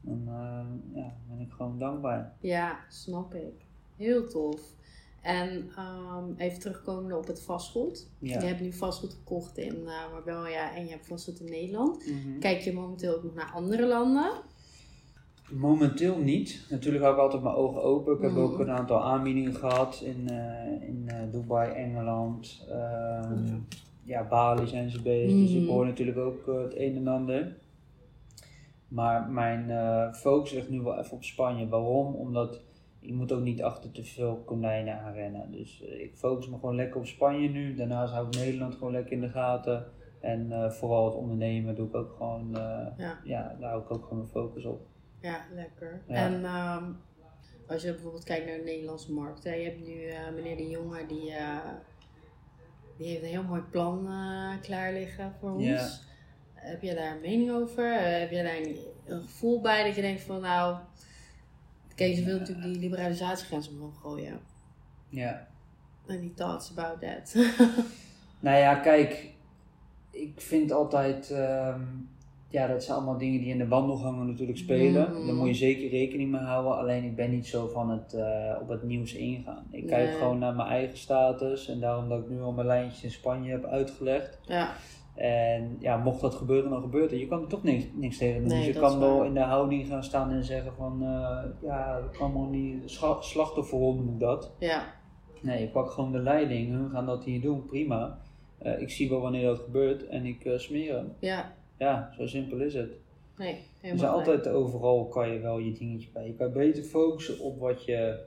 Dan 0.00 0.22
eh, 0.26 0.94
ja, 1.02 1.14
ben 1.28 1.40
ik 1.40 1.52
gewoon 1.52 1.78
dankbaar. 1.78 2.32
Ja, 2.40 2.78
snap 2.88 3.34
ik. 3.34 3.64
Heel 3.96 4.28
tof. 4.28 4.60
En 5.22 5.70
ehm, 5.76 6.24
even 6.36 6.60
terugkomen 6.60 7.18
op 7.18 7.26
het 7.26 7.42
vastgoed. 7.42 8.08
Ja. 8.18 8.40
Je 8.40 8.46
hebt 8.46 8.60
nu 8.60 8.72
vastgoed 8.72 9.12
gekocht 9.12 9.58
in 9.58 9.74
uh, 9.82 10.12
Marbella 10.12 10.74
en 10.74 10.84
je 10.84 10.90
hebt 10.90 11.06
vastgoed 11.06 11.40
in 11.40 11.50
Nederland. 11.50 12.06
Mhm. 12.06 12.38
Kijk 12.38 12.60
je 12.60 12.72
momenteel 12.72 13.16
ook 13.16 13.22
nog 13.22 13.34
naar 13.34 13.50
andere 13.54 13.86
landen? 13.86 14.30
Momenteel 15.50 16.18
niet. 16.18 16.66
Natuurlijk 16.70 17.04
hou 17.04 17.16
ik 17.16 17.20
altijd 17.22 17.42
mijn 17.42 17.54
ogen 17.54 17.82
open. 17.82 18.14
Ik 18.16 18.20
heb 18.22 18.30
Mhm. 18.30 18.40
ook 18.40 18.58
een 18.58 18.70
aantal 18.70 19.02
aanbiedingen 19.04 19.54
gehad 19.54 20.00
in, 20.04 20.28
eh, 20.28 20.88
in 20.88 21.02
eh, 21.06 21.32
Dubai, 21.32 21.72
Engeland. 21.72 22.64
ehm, 22.68 23.46
Ja. 23.46 23.58
Ja, 24.04 24.24
Bali 24.28 24.66
zijn 24.66 24.90
ze 24.90 25.02
bezig. 25.02 25.38
Dus 25.38 25.52
ik 25.54 25.62
Mhm. 25.62 25.70
hoor 25.70 25.86
natuurlijk 25.86 26.18
ook 26.18 26.48
eh, 26.48 26.62
het 26.62 26.76
een 26.76 26.96
en 26.96 27.08
ander. 27.08 27.56
Maar 28.88 29.30
mijn 29.30 29.70
eh, 29.70 30.12
focus 30.12 30.52
ligt 30.52 30.68
nu 30.70 30.80
wel 30.80 30.98
even 30.98 31.12
op 31.16 31.24
Spanje. 31.24 31.68
Waarom? 31.68 32.14
Omdat 32.14 32.60
je 32.98 33.14
moet 33.14 33.32
ook 33.32 33.40
niet 33.42 33.62
achter 33.62 33.92
te 33.92 34.04
veel 34.04 34.42
konijnen 34.44 35.00
aanrennen. 35.00 35.50
Dus 35.50 35.82
eh, 35.84 36.00
ik 36.00 36.16
focus 36.16 36.48
me 36.48 36.54
gewoon 36.58 36.74
lekker 36.74 37.00
op 37.00 37.06
Spanje 37.06 37.48
nu. 37.48 37.74
Daarnaast 37.74 38.12
hou 38.12 38.26
ik 38.26 38.34
Nederland 38.36 38.74
gewoon 38.74 38.92
lekker 38.92 39.12
in 39.12 39.20
de 39.20 39.28
gaten. 39.28 39.84
En 40.20 40.72
vooral 40.72 41.04
het 41.04 41.14
ondernemen 41.14 41.74
doe 41.74 41.86
ik 41.86 41.94
ook 41.94 42.12
gewoon, 42.16 42.48
Ja. 42.96 43.18
ja, 43.24 43.56
daar 43.60 43.70
hou 43.70 43.82
ik 43.82 43.90
ook 43.90 44.02
gewoon 44.02 44.18
mijn 44.18 44.30
focus 44.30 44.64
op. 44.64 44.80
Ja, 45.20 45.44
lekker. 45.54 46.00
Ja. 46.08 46.14
En 46.14 46.44
ehm, 46.44 46.84
als 47.68 47.82
je 47.82 47.90
bijvoorbeeld 47.92 48.24
kijkt 48.24 48.46
naar 48.46 48.56
de 48.56 48.62
Nederlandse 48.64 49.12
markt. 49.12 49.44
Hè, 49.44 49.54
je 49.54 49.64
hebt 49.64 49.86
nu 49.86 49.94
meneer 50.34 50.56
De 50.56 50.68
Jonge, 50.68 51.06
die, 51.06 51.32
die 52.96 53.06
heeft 53.06 53.22
een 53.22 53.28
heel 53.28 53.42
mooi 53.42 53.60
plan 53.60 54.06
eh, 54.06 54.60
klaar 54.60 54.92
liggen 54.92 55.34
voor 55.40 55.50
ons. 55.50 56.00
Heb 56.54 56.82
je 56.82 56.94
daar 56.94 57.14
een 57.14 57.20
mening 57.20 57.50
over? 57.50 57.92
Eh, 57.92 58.18
heb 58.20 58.30
je 58.30 58.42
daar 58.42 58.56
een, 58.56 58.76
een 59.06 59.22
gevoel 59.22 59.60
bij 59.60 59.84
dat 59.84 59.94
je 59.94 60.00
denkt 60.00 60.22
van 60.22 60.40
nou... 60.40 60.76
Ze 61.96 62.24
wil 62.24 62.38
natuurlijk 62.38 62.66
die 62.66 62.78
liberalisatiegrens 62.78 63.68
omhoog 63.68 64.00
gooien. 64.00 64.40
Ja, 65.08 65.46
Any 66.08 66.32
thoughts 66.34 66.70
about 66.70 67.00
that? 67.00 67.34
Nou 68.40 68.58
ja, 68.58 68.74
kijk, 68.74 69.30
ik 70.10 70.40
vind 70.40 70.72
altijd, 70.72 71.30
ehm, 71.30 71.82
ja, 72.52 72.66
dat 72.66 72.84
zijn 72.84 72.96
allemaal 72.96 73.18
dingen 73.18 73.40
die 73.40 73.50
in 73.50 73.58
de 73.58 73.68
wandelgangen 73.68 74.26
natuurlijk 74.26 74.58
spelen. 74.58 75.10
Mhm. 75.12 75.26
Daar 75.26 75.34
moet 75.34 75.46
je 75.46 75.54
zeker 75.54 75.88
rekening 75.88 76.30
mee 76.30 76.40
houden. 76.40 76.76
Alleen 76.76 77.04
ik 77.04 77.16
ben 77.16 77.30
niet 77.30 77.46
zo 77.46 77.68
van 77.68 77.90
het 77.90 78.14
eh, 78.14 78.56
op 78.60 78.68
het 78.68 78.82
nieuws 78.82 79.14
ingaan. 79.14 79.66
Ik 79.70 79.86
kijk 79.86 80.10
gewoon 80.10 80.38
naar 80.38 80.54
mijn 80.54 80.68
eigen 80.68 80.98
status 80.98 81.68
en 81.68 81.80
daarom 81.80 82.08
dat 82.08 82.18
ik 82.18 82.28
nu 82.28 82.40
al 82.42 82.52
mijn 82.52 82.66
lijntjes 82.66 83.04
in 83.04 83.10
Spanje 83.10 83.50
heb 83.50 83.64
uitgelegd. 83.64 84.38
ja, 84.46 84.72
En 85.14 85.76
ja, 85.80 85.96
mocht 85.96 86.20
dat 86.20 86.34
gebeuren, 86.34 86.70
dan 86.70 86.80
gebeurt 86.82 87.10
het. 87.10 87.20
Je 87.20 87.28
kan 87.28 87.42
er 87.42 87.48
toch 87.48 87.62
niks, 87.62 87.84
niks 87.94 88.18
tegen 88.18 88.40
doen. 88.40 88.48
Nee, 88.48 88.64
dus 88.66 88.74
je 88.74 88.80
kan 88.80 88.98
wel 88.98 89.24
in 89.24 89.34
de 89.34 89.40
houding 89.40 89.86
gaan 89.86 90.04
staan 90.04 90.30
en 90.30 90.44
zeggen 90.44 90.72
van, 90.74 91.02
eh, 91.02 91.38
ja, 91.62 92.00
dat 92.00 92.16
kan 92.18 92.32
wel 92.32 92.48
niet, 92.48 93.00
noem 93.70 94.08
ik 94.12 94.20
dat. 94.20 94.52
ja, 94.58 94.84
Nee, 95.40 95.62
ik 95.62 95.72
pak 95.72 95.90
gewoon 95.90 96.12
de 96.12 96.18
leiding. 96.18 96.70
Hun 96.70 96.90
gaan 96.90 97.06
dat 97.06 97.24
hier 97.24 97.40
doen, 97.40 97.66
prima. 97.66 98.18
Eh, 98.58 98.80
ik 98.80 98.90
zie 98.90 99.08
wel 99.08 99.20
wanneer 99.20 99.46
dat 99.46 99.58
gebeurt 99.58 100.06
en 100.06 100.26
ik 100.26 100.52
smeer 100.56 100.94
hem. 100.94 101.12
ja. 101.18 101.52
Ja, 101.82 102.12
zo 102.16 102.26
simpel 102.26 102.60
is 102.60 102.74
het. 102.74 102.92
Nee, 103.36 103.64
helemaal 103.80 103.98
zijn 103.98 104.10
gelijk. 104.22 104.28
altijd 104.28 104.54
overal 104.54 105.08
kan 105.08 105.28
je 105.32 105.38
wel 105.40 105.58
je 105.58 105.72
dingetje 105.72 106.08
bij. 106.12 106.26
Je 106.26 106.34
kan 106.34 106.52
beter 106.52 106.82
focussen 106.82 107.38
op 107.40 107.58
wat 107.60 107.84
je, 107.84 108.24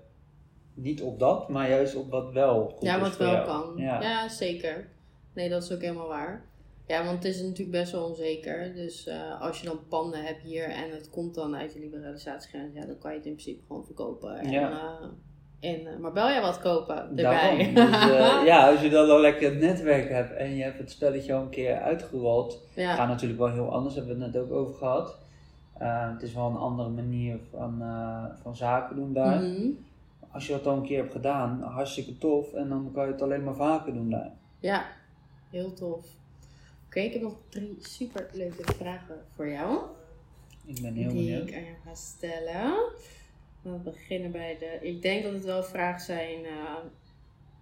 niet 0.73 1.01
op 1.01 1.19
dat, 1.19 1.49
maar 1.49 1.69
juist 1.69 1.95
op 1.95 2.09
wat 2.11 2.31
wel 2.33 2.69
goed 2.69 2.81
Ja, 2.87 2.99
wat 2.99 3.17
wel 3.17 3.31
jou. 3.31 3.45
kan. 3.45 3.73
Ja. 3.77 4.01
Ja. 4.01 4.29
zeker. 4.29 4.87
Nee, 5.33 5.49
dat 5.49 5.63
is 5.63 5.71
ook 5.71 5.81
helemaal 5.81 6.07
waar. 6.07 6.45
Ja, 6.87 7.03
want 7.05 7.23
het 7.23 7.33
is 7.35 7.41
natuurlijk 7.41 7.71
best 7.71 7.91
wel 7.91 8.05
onzeker. 8.09 8.73
Dus 8.75 9.07
eh, 9.07 9.41
als 9.41 9.59
je 9.59 9.65
dan 9.67 9.79
panden 9.89 10.23
hebt 10.25 10.41
hier 10.41 10.63
en 10.69 10.91
het 10.91 11.09
komt 11.09 11.35
dan 11.35 11.55
uit 11.55 11.73
je 11.73 11.79
liberalisatiegrens, 11.79 12.73
ja, 12.73 12.85
dan 12.85 12.97
kan 12.97 13.11
je 13.11 13.17
het 13.17 13.25
in 13.25 13.33
principe 13.33 13.63
gewoon 13.67 13.85
verkopen. 13.85 14.37
En, 14.37 14.51
Ja. 14.51 14.71
eh, 14.71 15.07
eh, 15.65 15.97
Marbella 15.99 16.41
wat 16.41 16.59
kopen 16.59 16.95
erbij. 16.95 17.23
Daarom. 17.23 17.73
Dus, 17.75 18.09
eh, 18.09 18.45
ja, 18.45 18.71
als 18.71 18.81
je 18.81 18.89
dan 18.89 19.09
al 19.09 19.19
lekker 19.19 19.49
het 19.49 19.59
netwerk 19.59 20.09
hebt 20.09 20.33
en 20.33 20.55
je 20.55 20.63
hebt 20.63 20.77
het 20.77 20.91
spelletje 20.91 21.33
al 21.33 21.41
een 21.41 21.49
keer 21.49 21.79
uitgerold, 21.81 22.61
ja. 22.73 22.95
gaat 22.95 23.07
natuurlijk 23.07 23.39
wel 23.39 23.51
heel 23.51 23.71
anders, 23.71 23.95
hebben 23.95 24.17
we 24.17 24.23
het 24.23 24.33
net 24.33 24.41
ook 24.41 24.51
over 24.51 24.75
gehad. 24.75 25.17
Eh, 25.77 26.11
het 26.13 26.21
is 26.21 26.33
wel 26.33 26.49
een 26.49 26.57
andere 26.57 26.89
manier 26.89 27.37
van, 27.51 27.83
van 28.41 28.55
zaken 28.55 28.95
doen 28.95 29.13
daar. 29.13 29.41
Mhm. 29.41 29.67
Als 30.31 30.47
je 30.47 30.53
dat 30.53 30.67
al 30.67 30.75
een 30.75 30.83
keer 30.83 30.97
hebt 30.97 31.11
gedaan, 31.11 31.61
hartstikke 31.61 32.17
tof. 32.17 32.53
En 32.53 32.69
dan 32.69 32.91
kan 32.93 33.05
je 33.05 33.11
het 33.11 33.21
alleen 33.21 33.43
maar 33.43 33.55
vaker 33.55 33.93
doen 33.93 34.09
daar. 34.09 34.31
Ja, 34.59 34.85
heel 35.49 35.73
tof. 35.73 36.05
Oké, 36.85 36.99
ik 36.99 37.13
heb 37.13 37.21
nog 37.21 37.35
drie 37.49 37.77
super 37.79 38.29
leuke 38.33 38.73
vragen 38.73 39.15
voor 39.35 39.49
jou. 39.49 39.79
Ik 40.65 40.81
ben 40.81 40.93
heel 40.93 41.11
die 41.11 41.25
benieuwd. 41.25 41.49
ik 41.49 41.55
aan 41.55 41.63
jou 41.63 41.75
ga 41.85 41.95
stellen. 41.95 42.73
We 43.65 43.71
beginnen 43.71 44.31
bij 44.31 44.57
de. 44.59 44.87
Ik 44.87 45.01
denk 45.01 45.23
dat 45.23 45.33
het 45.33 45.45
wel 45.45 45.63
vragen 45.63 46.01
zijn 46.01 46.45
eh, 46.45 46.75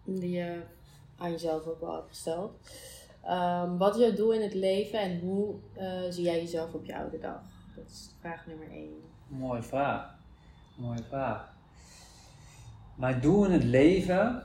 die 0.06 0.32
je 0.32 0.62
aan 1.18 1.32
jezelf 1.32 1.66
ook 1.66 1.80
wel 1.80 1.94
hebt 1.94 2.08
gesteld. 2.08 2.52
Ehm, 3.24 3.78
wat 3.78 3.96
is 3.96 4.02
jouw 4.02 4.14
doel 4.14 4.34
in 4.34 4.42
het 4.42 4.54
leven 4.54 5.00
en 5.00 5.20
hoe 5.20 5.56
eh, 5.74 6.02
zie 6.10 6.24
jij 6.24 6.42
jezelf 6.42 6.74
op 6.74 6.86
je 6.86 6.96
oude 6.98 7.20
dag? 7.20 7.42
Dat 7.76 7.86
is 7.86 8.16
vraag 8.20 8.48
nummer 8.48 8.72
één. 8.72 8.94
Mooie 9.28 9.64
vraag. 9.64 10.16
Mooie 10.78 11.04
vraag. 11.04 11.54
Mijn 12.96 13.22
doel 13.22 13.46
in 13.46 13.52
het 13.52 13.64
leven 13.64 14.44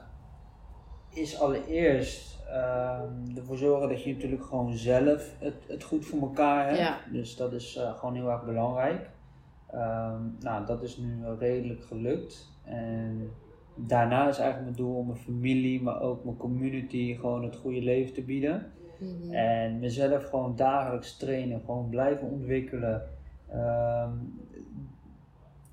is 1.11 1.41
allereerst 1.41 2.39
ehm, 2.47 3.37
ervoor 3.37 3.57
zorgen 3.57 3.89
dat 3.89 4.03
je 4.03 4.15
natuurlijk 4.15 4.45
gewoon 4.45 4.77
zelf 4.77 5.35
het, 5.39 5.55
het 5.67 5.83
goed 5.83 6.07
voor 6.07 6.21
elkaar 6.21 6.67
hebt. 6.67 6.79
Ja. 6.79 6.99
Dus 7.13 7.37
dat 7.37 7.53
is 7.53 7.77
eh, 7.77 7.99
gewoon 7.99 8.15
heel 8.15 8.31
erg 8.31 8.45
belangrijk. 8.45 9.09
Ehm, 9.71 10.23
nou, 10.41 10.67
dat 10.67 10.83
is 10.83 10.97
nu 10.97 11.25
redelijk 11.39 11.85
gelukt. 11.85 12.53
En 12.65 13.31
daarna 13.75 14.29
is 14.29 14.39
eigenlijk 14.39 14.77
mijn 14.77 14.89
doel 14.89 14.97
om 14.99 15.07
mijn 15.07 15.19
familie, 15.19 15.83
maar 15.83 16.01
ook 16.01 16.25
mijn 16.25 16.37
community 16.37 17.15
gewoon 17.15 17.45
het 17.45 17.57
goede 17.57 17.83
leven 17.83 18.15
te 18.15 18.23
bieden. 18.23 18.73
Mhm. 18.99 19.33
En 19.33 19.79
mezelf 19.79 20.25
gewoon 20.25 20.57
dagelijks 20.57 21.17
trainen, 21.17 21.61
gewoon 21.61 21.89
blijven 21.89 22.29
ontwikkelen. 22.29 23.03
Ehm, 23.49 24.13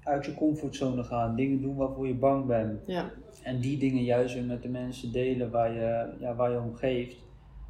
uit 0.04 0.26
je 0.26 0.34
comfortzone 0.34 1.04
gaan, 1.04 1.36
dingen 1.36 1.62
doen 1.62 1.76
waarvoor 1.76 2.08
je 2.08 2.16
bang 2.16 2.46
bent. 2.46 2.82
Ja, 2.86 3.12
En 3.44 3.60
die 3.60 3.78
dingen 3.78 4.04
juist 4.04 4.34
weer 4.34 4.44
met 4.44 4.62
de 4.62 4.70
mensen 4.70 5.12
delen 5.12 5.52
waar 5.52 5.74
je, 5.74 6.14
ja, 6.20 6.36
waar 6.36 6.52
je 6.52 6.60
om 6.60 6.76
geeft. 6.76 7.24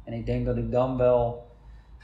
En 0.04 0.12
ik 0.12 0.26
denk 0.26 0.46
dat 0.46 0.56
ik 0.56 0.70
dan 0.70 0.96
wel, 0.96 1.45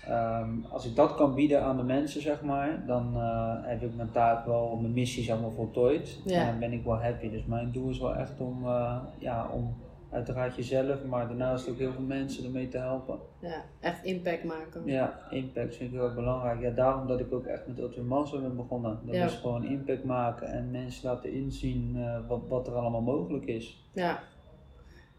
ehm, 0.06 0.48
als 0.70 0.86
ik 0.86 0.96
dat 0.96 1.14
kan 1.14 1.34
bieden 1.34 1.62
aan 1.62 1.76
de 1.76 1.82
mensen, 1.82 2.22
zeg 2.22 2.42
maar, 2.42 2.82
dan 2.86 3.12
eh, 3.16 3.54
heb 3.62 3.82
ik 3.82 3.94
mijn 3.96 4.10
taak 4.10 4.46
wel, 4.46 4.76
mijn 4.80 4.92
missie 4.92 5.24
zeg 5.24 5.40
maar 5.40 5.50
voltooid. 5.50 6.20
Ja. 6.24 6.40
En 6.40 6.46
dan 6.46 6.58
ben 6.58 6.72
ik 6.72 6.84
wel 6.84 7.02
happy. 7.02 7.30
Dus 7.30 7.44
mijn 7.44 7.70
doel 7.72 7.90
is 7.90 7.98
wel 7.98 8.14
echt 8.14 8.40
om, 8.40 8.64
eh, 8.64 8.96
ja, 9.18 9.48
om 9.52 9.74
uiteraard 10.10 10.56
jezelf, 10.56 11.04
maar 11.04 11.28
daarnaast 11.28 11.68
ook 11.70 11.78
heel 11.78 11.92
veel 11.92 12.02
mensen 12.02 12.44
ermee 12.44 12.68
te 12.68 12.78
helpen. 12.78 13.18
ja, 13.38 13.62
echt 13.80 14.04
impact 14.04 14.44
maken. 14.44 14.82
Ja, 14.84 15.18
impact 15.30 15.76
vind 15.76 15.90
ik 15.90 15.96
heel 15.96 16.04
erg 16.06 16.14
belangrijk. 16.14 16.60
Ja, 16.60 16.70
daarom 16.70 17.06
dat 17.06 17.20
ik 17.20 17.32
ook 17.32 17.44
echt 17.46 17.66
met 17.66 18.02
Master 18.06 18.40
ben 18.40 18.56
begonnen. 18.56 18.98
Dat 19.06 19.14
Ja. 19.14 19.24
is 19.24 19.34
gewoon 19.34 19.64
impact 19.64 20.04
maken 20.04 20.46
en 20.48 20.70
mensen 20.70 21.08
laten 21.08 21.32
inzien 21.32 21.92
eh, 21.96 22.18
wat, 22.28 22.40
wat 22.48 22.66
er 22.66 22.74
allemaal 22.74 23.00
mogelijk 23.00 23.44
is. 23.44 23.84
Ja. 23.92 24.18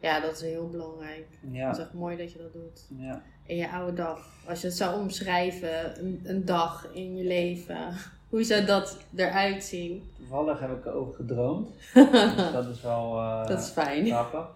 Ja, 0.04 0.20
dat 0.20 0.32
is 0.32 0.42
heel 0.42 0.70
belangrijk. 0.70 1.28
Het 1.48 1.76
is 1.78 1.84
echt 1.84 1.94
mooi 1.94 2.18
dat 2.18 2.32
je 2.32 2.38
dat 2.38 2.54
doet. 2.54 2.86
ja. 2.98 3.22
In 3.46 3.56
je 3.56 3.70
oude 3.70 3.94
dag, 3.94 4.28
als 4.48 4.62
je 4.62 4.68
het 4.68 4.76
zou 4.76 5.00
omschrijven, 5.02 6.00
een, 6.00 6.22
een 6.24 6.46
dag 6.46 6.88
in 6.94 7.16
je 7.18 7.24
leven, 7.24 7.94
hoe 8.30 8.44
zou 8.44 8.66
dat 8.66 8.98
eruit 9.16 9.64
zien? 9.64 10.04
Toevallig 10.18 10.60
heb 10.60 10.72
ik 10.78 10.86
erover 10.86 11.14
gedroomd. 11.14 11.70
dus 12.36 12.52
dat 12.52 12.68
is 12.68 12.82
wel 12.82 13.18
eh, 13.18 13.48
Dat 13.48 13.60
is 13.60 13.70
fijn. 13.70 14.06
grappig. 14.06 14.48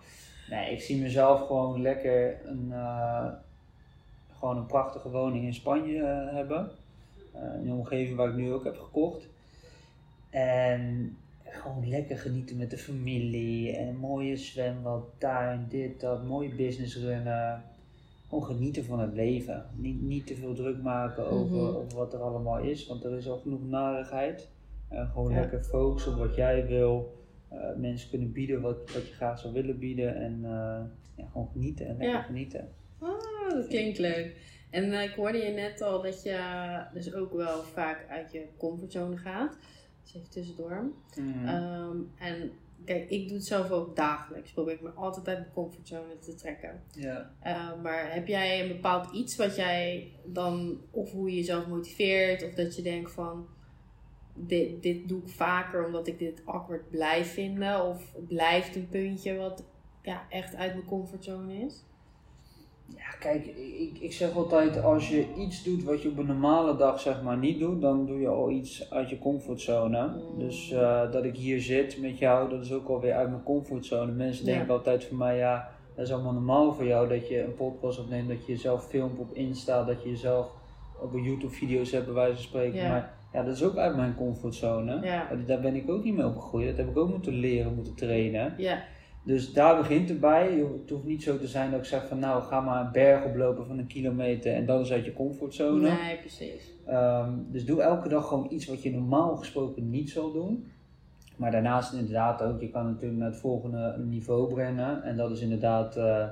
Nee, 0.50 0.72
ik 0.72 0.82
zie 0.82 1.02
mezelf 1.02 1.48
gewoon 1.48 1.82
lekker 1.82 2.46
een, 2.46 2.70
eh, 2.72 3.26
gewoon 4.40 4.58
een 4.58 4.66
prachtige 4.66 5.10
woning 5.10 5.46
in 5.46 5.54
Spanje 5.54 6.04
eh, 6.04 6.34
hebben. 6.34 6.72
In 7.34 7.68
een 7.68 7.72
omgeving 7.74 8.18
waar 8.18 8.30
ik 8.30 8.36
nu 8.36 8.54
ook 8.54 8.64
heb 8.64 8.78
gekocht. 8.80 9.28
En 10.30 11.18
gewoon 11.50 11.90
lekker 11.90 12.18
genieten 12.18 12.58
met 12.58 12.70
de 12.70 12.78
familie. 12.78 13.76
En 13.78 13.96
mooie 13.96 14.36
zwembad, 14.38 15.04
tuin, 15.18 15.66
dit, 15.70 16.00
dat. 16.00 16.24
Mooie 16.24 16.56
business 16.56 16.98
runnen. 16.98 17.64
Gewoon 18.30 18.44
genieten 18.44 18.86
van 18.86 19.00
het 19.00 19.14
leven. 19.14 19.66
Niet, 19.76 20.02
niet 20.02 20.28
te 20.28 20.36
veel 20.36 20.54
druk 20.54 20.82
maken 20.82 21.26
over, 21.30 21.56
Mhm. 21.58 21.76
over 21.76 21.98
wat 21.98 22.14
er 22.14 22.20
allemaal 22.20 22.60
is. 22.60 22.88
Want 22.88 23.04
er 23.04 23.18
is 23.18 23.30
al 23.30 23.38
genoeg 23.38 23.64
narigheid. 23.70 24.50
En 24.90 25.08
gewoon 25.08 25.32
Ja. 25.32 25.40
lekker 25.40 25.64
focussen 25.64 26.12
op 26.12 26.18
wat 26.18 26.36
jij 26.36 26.66
wil. 26.68 27.16
Eh, 27.50 27.58
mensen 27.78 28.10
kunnen 28.10 28.32
bieden 28.32 28.62
wat, 28.62 28.78
wat 28.94 29.08
je 29.08 29.14
graag 29.14 29.40
zou 29.40 29.54
willen 29.54 29.80
bieden. 29.80 30.16
En 30.16 30.40
eh, 30.44 30.80
ja, 31.16 31.26
gewoon 31.32 31.50
genieten 31.52 31.86
en 31.88 31.98
lekker 31.98 32.16
Ja. 32.18 32.22
genieten. 32.22 32.70
Ah, 33.00 33.10
dat 33.50 33.68
klinkt 33.68 33.98
leuk. 34.00 34.36
En 34.70 34.92
eh, 34.94 35.04
ik 35.04 35.12
hoorde 35.16 35.38
je 35.38 35.52
net 35.52 35.82
al 35.82 36.02
dat 36.02 36.24
je 36.24 36.40
dus 36.94 37.14
ook 37.14 37.34
wel 37.34 37.64
vaak 37.64 38.06
uit 38.10 38.32
je 38.32 38.46
comfortzone 38.58 39.18
gaat. 39.18 39.58
Dus 40.08 40.16
even 40.16 40.30
tussendoor. 40.30 40.92
Mhm. 41.16 41.48
Ehm, 41.48 41.98
en 42.18 42.52
kijk, 42.86 43.10
ik 43.10 43.28
doe 43.28 43.38
het 43.38 43.46
zelf 43.46 43.72
ook 43.72 43.96
dagelijks. 43.96 44.52
Probeer 44.52 44.74
ik 44.74 44.82
me 44.82 44.90
altijd 44.90 45.28
uit 45.28 45.38
mijn 45.38 45.54
comfortzone 45.54 46.20
te 46.20 46.36
trekken. 46.36 46.82
ja. 46.92 47.32
Eh, 47.40 47.82
maar 47.82 48.14
heb 48.14 48.28
jij 48.28 48.62
een 48.62 48.68
bepaald 48.68 49.12
iets 49.12 49.36
wat 49.36 49.56
jij 49.56 50.12
dan, 50.26 50.82
of 50.92 51.12
hoe 51.12 51.30
je 51.30 51.36
jezelf 51.36 51.68
motiveert, 51.68 52.44
of 52.44 52.54
dat 52.54 52.76
je 52.76 52.82
denkt 52.82 53.12
van, 53.12 53.48
dit, 54.34 54.84
dit 54.84 55.08
doe 55.08 55.22
ik 55.22 55.30
vaker 55.30 55.86
omdat 55.86 56.08
ik 56.08 56.20
dit 56.20 56.42
awkward 56.46 56.90
blijf 56.90 57.34
vinden, 57.34 57.86
of 57.86 58.14
blijft 58.28 58.76
een 58.76 58.90
puntje 58.90 59.38
wat 59.38 59.64
ja, 60.02 60.26
echt 60.30 60.56
uit 60.56 60.74
mijn 60.74 60.86
comfortzone 60.86 61.54
is? 61.54 61.84
Ja, 62.96 63.18
kijk, 63.20 63.46
ik, 63.46 63.98
ik 64.00 64.14
zeg 64.14 64.36
altijd, 64.36 64.84
als 64.84 65.10
je 65.10 65.26
iets 65.38 65.64
doet 65.64 65.84
wat 65.84 66.02
je 66.02 66.10
op 66.10 66.18
een 66.18 66.26
normale 66.26 66.76
dag 66.78 67.00
zeg 67.00 67.22
maar 67.22 67.38
niet 67.38 67.60
doet, 67.60 67.82
dan 67.82 68.06
doe 68.06 68.20
je 68.20 68.28
al 68.28 68.50
iets 68.50 68.92
uit 68.92 69.10
je 69.10 69.20
comfortzone. 69.20 70.08
Mm. 70.08 70.40
Dus 70.40 70.72
eh, 70.72 71.12
dat 71.12 71.24
ik 71.24 71.36
hier 71.36 71.62
zit 71.62 72.02
met 72.02 72.18
jou, 72.18 72.50
dat 72.50 72.64
is 72.64 72.72
ook 72.74 72.88
alweer 72.88 73.14
uit 73.14 73.30
mijn 73.30 73.44
comfortzone. 73.44 74.12
Mensen 74.12 74.46
Ja. 74.46 74.52
denken 74.54 74.74
altijd 74.74 75.04
van 75.04 75.18
mij, 75.18 75.38
ja, 75.38 75.70
dat 75.96 76.06
is 76.06 76.14
allemaal 76.14 76.34
normaal 76.34 76.74
voor 76.74 76.86
jou 76.86 77.08
dat 77.08 77.28
je 77.28 77.44
een 77.44 77.56
podcast 77.56 78.00
opneemt, 78.00 78.28
dat 78.28 78.46
je 78.46 78.52
jezelf 78.52 78.88
filmt 78.88 79.20
op 79.20 79.34
Insta, 79.34 79.84
dat 79.84 80.04
je 80.04 80.10
jezelf 80.10 80.48
op 81.02 81.14
een 81.14 81.24
YouTube 81.24 81.54
video's 81.54 81.92
hebt 81.92 82.06
bij 82.06 82.14
wijze 82.14 82.34
van 82.34 82.44
spreken. 82.44 82.80
Ja. 82.80 82.90
Maar 82.90 83.14
ja, 83.34 83.44
dat 83.44 83.56
is 83.56 83.64
ook 83.64 83.76
uit 83.78 83.96
mijn 83.96 84.16
comfortzone. 84.16 85.00
Ja. 85.06 85.28
Daar 85.46 85.60
ben 85.62 85.76
ik 85.76 85.90
ook 85.90 86.04
niet 86.04 86.16
mee 86.16 86.26
opgegroeid. 86.26 86.68
Dat 86.68 86.78
heb 86.78 86.90
ik 86.90 86.98
ook 86.98 87.10
moeten 87.10 87.34
leren, 87.34 87.76
moeten 87.76 87.96
trainen. 87.96 88.54
Ja, 88.58 88.84
Dus 89.28 89.54
daar 89.54 89.78
begint 89.78 90.10
het 90.10 90.20
bij. 90.20 90.66
Het 90.82 90.90
hoeft 90.90 91.04
niet 91.04 91.24
zo 91.24 91.38
te 91.38 91.48
zijn 91.48 91.72
dat 91.72 91.80
ik 91.80 91.86
zeg 91.86 92.08
van 92.08 92.20
nou 92.20 92.44
ga 92.44 92.62
maar 92.62 92.86
een 92.86 92.92
berg 92.92 93.26
oplopen 93.26 93.66
van 93.66 93.78
een 93.78 93.88
kilometer 93.88 94.54
en 94.54 94.66
dat 94.66 94.82
is 94.82 94.92
uit 94.92 95.06
je 95.06 95.14
comfortzone. 95.14 95.90
nee, 95.90 96.18
precies. 96.18 96.74
Ehm, 96.86 97.32
dus 97.48 97.66
doe 97.66 97.82
elke 97.82 98.10
dag 98.10 98.28
gewoon 98.28 98.48
iets 98.50 98.66
wat 98.66 98.84
je 98.84 98.92
normaal 98.92 99.36
gesproken 99.36 99.90
niet 99.90 100.10
zal 100.10 100.32
doen. 100.32 100.72
Maar 101.36 101.52
daarnaast 101.52 101.94
inderdaad 101.94 102.42
ook, 102.42 102.62
je 102.62 102.70
kan 102.70 102.86
natuurlijk 102.86 103.20
naar 103.20 103.30
het 103.30 103.40
volgende 103.40 103.96
niveau 104.06 104.54
brengen. 104.54 105.04
En 105.04 105.18
dat 105.18 105.32
is 105.32 105.42
inderdaad 105.42 105.98
eh 105.98 106.28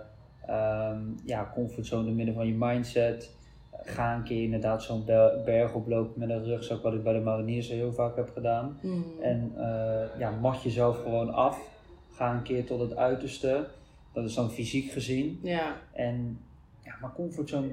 ehm, 0.48 1.02
ja, 1.24 1.52
comfortzone 1.54 2.12
midden 2.12 2.36
van 2.36 2.48
je 2.48 2.56
mindset. 2.58 3.36
Ga 3.82 4.16
een 4.16 4.24
keer 4.24 4.44
inderdaad 4.44 4.84
zo'n 4.84 5.06
berg 5.46 5.74
oplopen 5.74 6.20
met 6.20 6.30
een 6.30 6.44
rugzak, 6.44 6.84
wat 6.84 6.94
ik 6.94 7.04
bij 7.04 7.14
de 7.14 7.20
mariniers 7.20 7.70
heel 7.70 7.94
vaak 7.94 8.16
heb 8.16 8.30
gedaan. 8.34 8.80
Mm. 8.82 9.04
En 9.22 9.52
eh, 9.58 10.20
ja, 10.20 10.32
mat 10.32 10.64
jezelf 10.64 11.02
gewoon 11.02 11.34
af. 11.34 11.75
Ga 12.16 12.34
een 12.34 12.42
keer 12.44 12.66
tot 12.66 12.80
het 12.80 12.96
uiterste. 12.96 13.68
Dat 14.14 14.26
is 14.26 14.34
dan 14.36 14.52
fysiek 14.52 14.92
gezien. 14.92 15.40
Ja, 15.44 15.76
En 15.94 16.40
ja, 16.84 16.96
maar 17.02 17.14
comfortzone, 17.14 17.68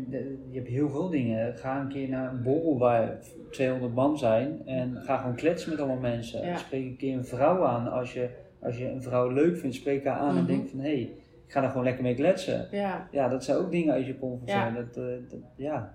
je 0.50 0.59
hebt 0.59 0.68
heel 0.68 0.88
veel 0.90 1.09
dingen. 1.09 1.57
Ga 1.59 1.81
een 1.81 1.88
keer 1.88 2.09
naar 2.09 2.33
een 2.33 2.42
borrel 2.42 2.78
waar 2.78 3.18
200 3.50 3.94
man 3.94 4.18
zijn 4.18 4.66
en 4.66 4.96
ga 5.02 5.16
gewoon 5.18 5.35
kletsen 5.35 5.70
met 5.70 5.78
allemaal 5.78 5.96
mensen. 6.00 6.46
Ja. 6.46 6.57
Spreek 6.57 6.85
een 6.85 6.96
keer 6.96 7.16
een 7.16 7.24
vrouw 7.24 7.64
aan. 7.64 7.90
Als 7.90 8.12
je, 8.12 8.28
als 8.62 8.76
je 8.78 8.88
een 8.88 9.02
vrouw 9.02 9.31
leuk 9.31 9.57
vindt, 9.59 9.76
spreek 9.76 10.05
haar 10.05 10.18
aan 10.18 10.28
en 10.37 10.42
Mhm. 10.42 10.46
denk 10.46 10.68
van 10.68 10.78
hé, 10.78 10.85
hey, 10.85 11.00
ik 11.46 11.52
ga 11.52 11.61
daar 11.61 11.70
gewoon 11.70 11.85
lekker 11.85 12.02
mee 12.02 12.14
kletsen. 12.14 12.68
ja, 12.70 13.09
Ja, 13.11 13.28
dat 13.28 13.44
zijn 13.44 13.57
ook 13.57 13.70
dingen 13.70 13.92
uit 13.94 14.07
je 14.07 14.18
comfortzone. 14.18 14.64
Ja. 14.64 14.70
Dat, 14.70 14.96
eh, 14.96 15.05
dat, 15.31 15.40
ja. 15.57 15.94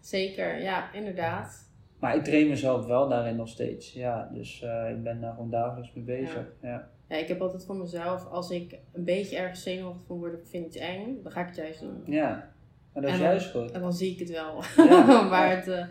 zeker. 0.00 0.62
Ja, 0.62 0.92
inderdaad. 0.92 1.64
Maar 2.00 2.16
ik 2.16 2.24
train 2.24 2.48
mezelf 2.48 2.86
wel 2.86 3.08
daarin 3.08 3.36
nog 3.36 3.48
steeds. 3.48 3.92
Ja, 3.92 4.30
dus 4.34 4.62
eh, 4.62 4.90
ik 4.90 5.02
ben 5.02 5.20
daar 5.20 5.32
gewoon 5.34 5.50
dagelijks 5.50 5.92
mee 5.94 6.04
bezig. 6.04 6.46
Ja. 6.60 6.68
Ja, 6.68 6.88
ik 7.08 7.28
heb 7.28 7.40
altijd 7.40 7.64
voor 7.64 7.76
mezelf, 7.76 8.26
als 8.30 8.50
ik 8.50 8.76
een 8.92 9.04
beetje 9.04 9.36
ergens 9.36 9.62
zenuwachtig 9.62 10.06
van 10.06 10.16
word 10.18 10.34
of 10.34 10.48
vind 10.50 10.66
ik 10.66 10.72
het 10.72 10.82
eng, 10.90 11.22
dan 11.22 11.32
ga 11.32 11.40
ik 11.40 11.46
het 11.46 11.56
juist 11.56 11.80
doen. 11.80 12.02
Ja, 12.06 12.52
maar 12.92 13.02
dat 13.02 13.12
is 13.12 13.18
dan- 13.18 13.26
juist 13.26 13.50
goed. 13.50 13.70
En 13.70 13.80
dan 13.80 13.92
zie 13.92 14.12
ik 14.12 14.18
het 14.18 14.30
wel, 14.30 14.62
Ja. 14.76 15.28
waar, 15.34 15.56
het, 15.56 15.68
eh, 15.68 15.84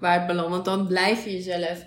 waar 0.00 0.18
het 0.18 0.26
belandt. 0.26 0.50
Want 0.50 0.64
dan 0.64 0.86
blijf 0.86 1.24
je 1.24 1.30
jezelf 1.32 1.84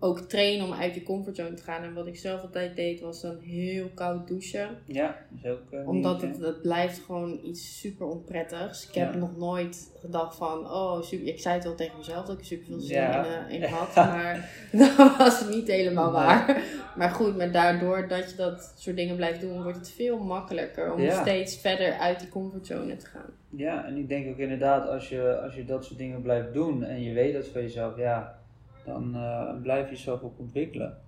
ook 0.00 0.18
trainen 0.18 0.66
om 0.66 0.72
uit 0.72 0.94
je 0.94 1.02
comfortzone 1.02 1.54
te 1.54 1.62
gaan. 1.62 1.82
En 1.82 1.94
wat 1.94 2.06
ik 2.06 2.16
zelf 2.16 2.42
altijd 2.42 2.76
deed, 2.76 3.00
was 3.00 3.20
dan 3.20 3.38
heel 3.40 3.86
koud 3.94 4.28
douchen. 4.28 4.68
Ja, 4.84 5.16
dat 5.30 5.38
is 5.44 5.50
ook 5.50 5.72
eh, 5.72 5.88
Omdat 5.88 6.22
het, 6.22 6.38
het 6.40 6.62
blijft 6.62 6.98
gewoon 7.06 7.40
iets 7.44 7.78
super 7.80 8.06
onprettigs. 8.06 8.88
Ik 8.88 8.94
heb 8.94 9.14
nog 9.14 9.36
nooit 9.36 9.90
gedacht 10.00 10.36
van, 10.36 10.58
oh, 10.70 11.02
super, 11.02 11.26
ik 11.26 11.40
zei 11.40 11.54
het 11.54 11.64
wel 11.64 11.74
tegen 11.74 11.96
mezelf 11.98 12.24
dat 12.26 12.34
ik 12.34 12.40
er 12.40 12.46
super 12.46 12.66
veel 12.66 12.80
zin 12.80 12.96
Ja. 12.96 13.24
in, 13.24 13.32
eh, 13.48 13.54
in 13.54 13.62
had. 13.62 13.94
Maar 13.94 14.50
dat 14.96 15.16
was 15.16 15.48
niet 15.48 15.66
helemaal 15.68 16.10
Nee. 16.12 16.20
waar. 16.20 16.62
Maar 16.96 17.10
goed, 17.10 17.36
maar 17.36 17.52
daardoor 17.52 18.08
dat 18.08 18.30
je 18.30 18.36
dat 18.36 18.72
soort 18.76 18.96
dingen 18.96 19.16
blijft 19.16 19.40
doen, 19.40 19.62
wordt 19.62 19.78
het 19.78 19.90
veel 19.90 20.18
makkelijker 20.18 20.92
om 20.92 21.00
Ja. 21.00 21.20
steeds 21.20 21.56
verder 21.60 21.92
uit 21.92 22.20
die 22.20 22.28
comfortzone 22.28 22.96
te 22.96 23.06
gaan. 23.06 23.30
Ja, 23.50 23.84
en 23.86 23.96
ik 23.96 24.08
denk 24.08 24.28
ook 24.28 24.38
inderdaad, 24.38 24.88
als 24.88 25.08
je, 25.08 25.40
als 25.42 25.54
je 25.54 25.64
dat 25.64 25.84
soort 25.84 25.98
dingen 25.98 26.22
blijft 26.22 26.52
doen 26.52 26.84
en 26.84 27.02
je 27.02 27.12
weet 27.12 27.32
dat 27.34 27.46
van 27.46 27.62
jezelf, 27.62 27.96
ja, 27.96 28.38
dan 28.88 29.14
eh, 29.16 29.62
blijf 29.62 29.84
je 29.84 29.94
jezelf 29.96 30.22
ook 30.22 30.38
ontwikkelen. 30.38 30.98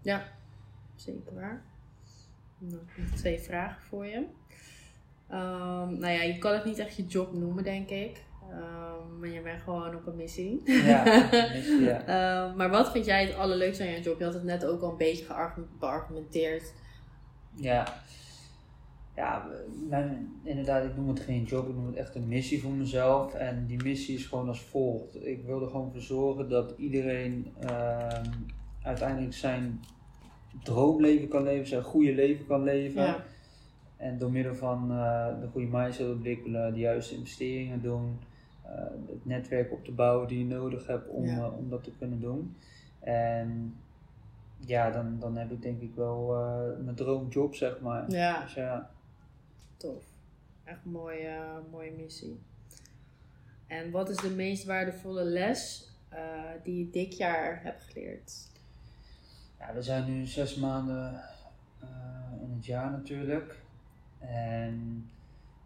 Zeker 0.95 1.35
waar. 1.35 1.63
Nog 2.59 2.81
twee 3.15 3.39
vragen 3.39 3.83
voor 3.83 4.07
je. 4.07 4.25
Ehm, 5.29 5.99
nou 5.99 6.13
ja, 6.13 6.23
je 6.23 6.39
kan 6.39 6.53
het 6.53 6.65
niet 6.65 6.79
echt 6.79 6.97
je 6.97 7.07
job 7.07 7.33
noemen, 7.33 7.65
denk 7.65 7.89
ik. 7.91 8.23
Ehm, 8.51 9.19
maar 9.21 9.29
je 9.29 9.41
bent 9.41 9.63
gewoon 9.63 9.95
op 9.95 10.07
een 10.07 10.17
missie. 10.17 10.63
Ja, 10.65 11.05
missie, 11.55 11.81
ja. 11.81 12.01
Ehm, 12.07 12.57
maar 12.57 12.71
wat 12.71 12.91
vind 12.91 13.05
jij 13.05 13.27
het 13.27 13.35
allerleukste 13.37 13.83
aan 13.83 13.89
je 13.91 14.01
job? 14.01 14.19
Je 14.19 14.25
had 14.25 14.35
het 14.35 14.43
net 14.45 14.65
ook 14.67 14.83
al 14.83 14.91
een 14.91 14.97
beetje 14.97 15.25
geargu- 15.25 15.67
beargumenteerd. 15.79 16.73
Ja, 17.55 17.95
ja 19.17 19.47
mijn, 19.89 20.33
inderdaad, 20.43 20.85
ik 20.85 20.97
noem 20.97 21.09
het 21.09 21.21
geen 21.21 21.43
job, 21.45 21.69
ik 21.69 21.75
noem 21.75 21.87
het 21.87 21.97
echt 21.97 22.15
een 22.15 22.29
missie 22.29 22.63
voor 22.63 22.73
mezelf. 22.73 23.35
En 23.35 23.67
die 23.67 23.83
missie 23.83 24.15
is 24.17 24.27
gewoon 24.27 24.49
als 24.49 24.61
volgt. 24.63 25.27
Ik 25.27 25.45
wil 25.45 25.63
er 25.63 25.69
gewoon 25.71 25.93
voor 25.93 26.01
zorgen 26.01 26.49
dat 26.49 26.75
iedereen 26.77 27.53
ehm, 27.61 28.25
uiteindelijk 28.83 29.35
zijn 29.35 29.81
droomleven 30.63 31.29
kan 31.29 31.43
leven, 31.43 31.67
zijn 31.67 31.83
goede 31.83 32.13
leven 32.15 32.47
kan 32.47 32.63
leven. 32.63 33.03
Ja, 33.03 33.25
En 33.97 34.19
door 34.19 34.31
middel 34.31 34.55
van 34.55 34.91
eh, 34.91 35.27
de 35.41 35.47
goede 35.53 35.69
mindset 35.71 36.09
ontwikkelen, 36.11 36.73
de 36.73 36.79
juiste 36.79 37.15
investeringen 37.15 37.83
doen, 37.83 38.19
eh, 38.63 38.71
het 39.09 39.25
netwerk 39.27 39.73
op 39.73 39.85
te 39.85 39.93
bouwen 39.93 40.29
die 40.29 40.39
je 40.39 40.55
nodig 40.55 40.87
hebt 40.87 41.09
om, 41.09 41.25
Ja. 41.25 41.37
eh, 41.39 41.59
om 41.59 41.69
dat 41.71 41.85
te 41.85 41.93
kunnen 41.99 42.21
doen. 42.21 42.57
En 43.01 43.75
ja, 44.67 44.91
dan, 44.91 45.17
dan 45.19 45.37
heb 45.37 45.51
ik 45.51 45.63
denk 45.63 45.81
ik 45.81 45.95
wel 45.95 46.27
mijn 46.85 46.97
droomjob, 46.97 47.55
zeg 47.55 47.81
maar. 47.81 48.11
ja 48.11 48.43
Dus 48.43 48.55
ja, 48.55 48.91
tof. 49.81 50.05
Echt 50.65 50.79
een 50.85 50.91
mooie, 50.91 51.39
mooie 51.71 51.93
missie. 51.93 52.39
En 53.67 53.91
wat 53.91 54.09
is 54.09 54.17
de 54.17 54.31
meest 54.31 54.65
waardevolle 54.65 55.25
les 55.25 55.89
eh, 56.09 56.21
die 56.65 56.79
je 56.79 56.91
dit 56.91 57.17
jaar 57.17 57.61
hebt 57.63 57.83
geleerd? 57.83 58.49
ja, 59.59 59.75
we 59.75 59.83
zijn 59.83 60.05
nu 60.15 60.27
zes 60.27 60.57
maanden 60.57 61.23
eh, 61.81 61.89
in 62.43 62.53
het 62.57 62.67
jaar 62.67 62.91
natuurlijk. 62.91 63.59
En 64.19 65.07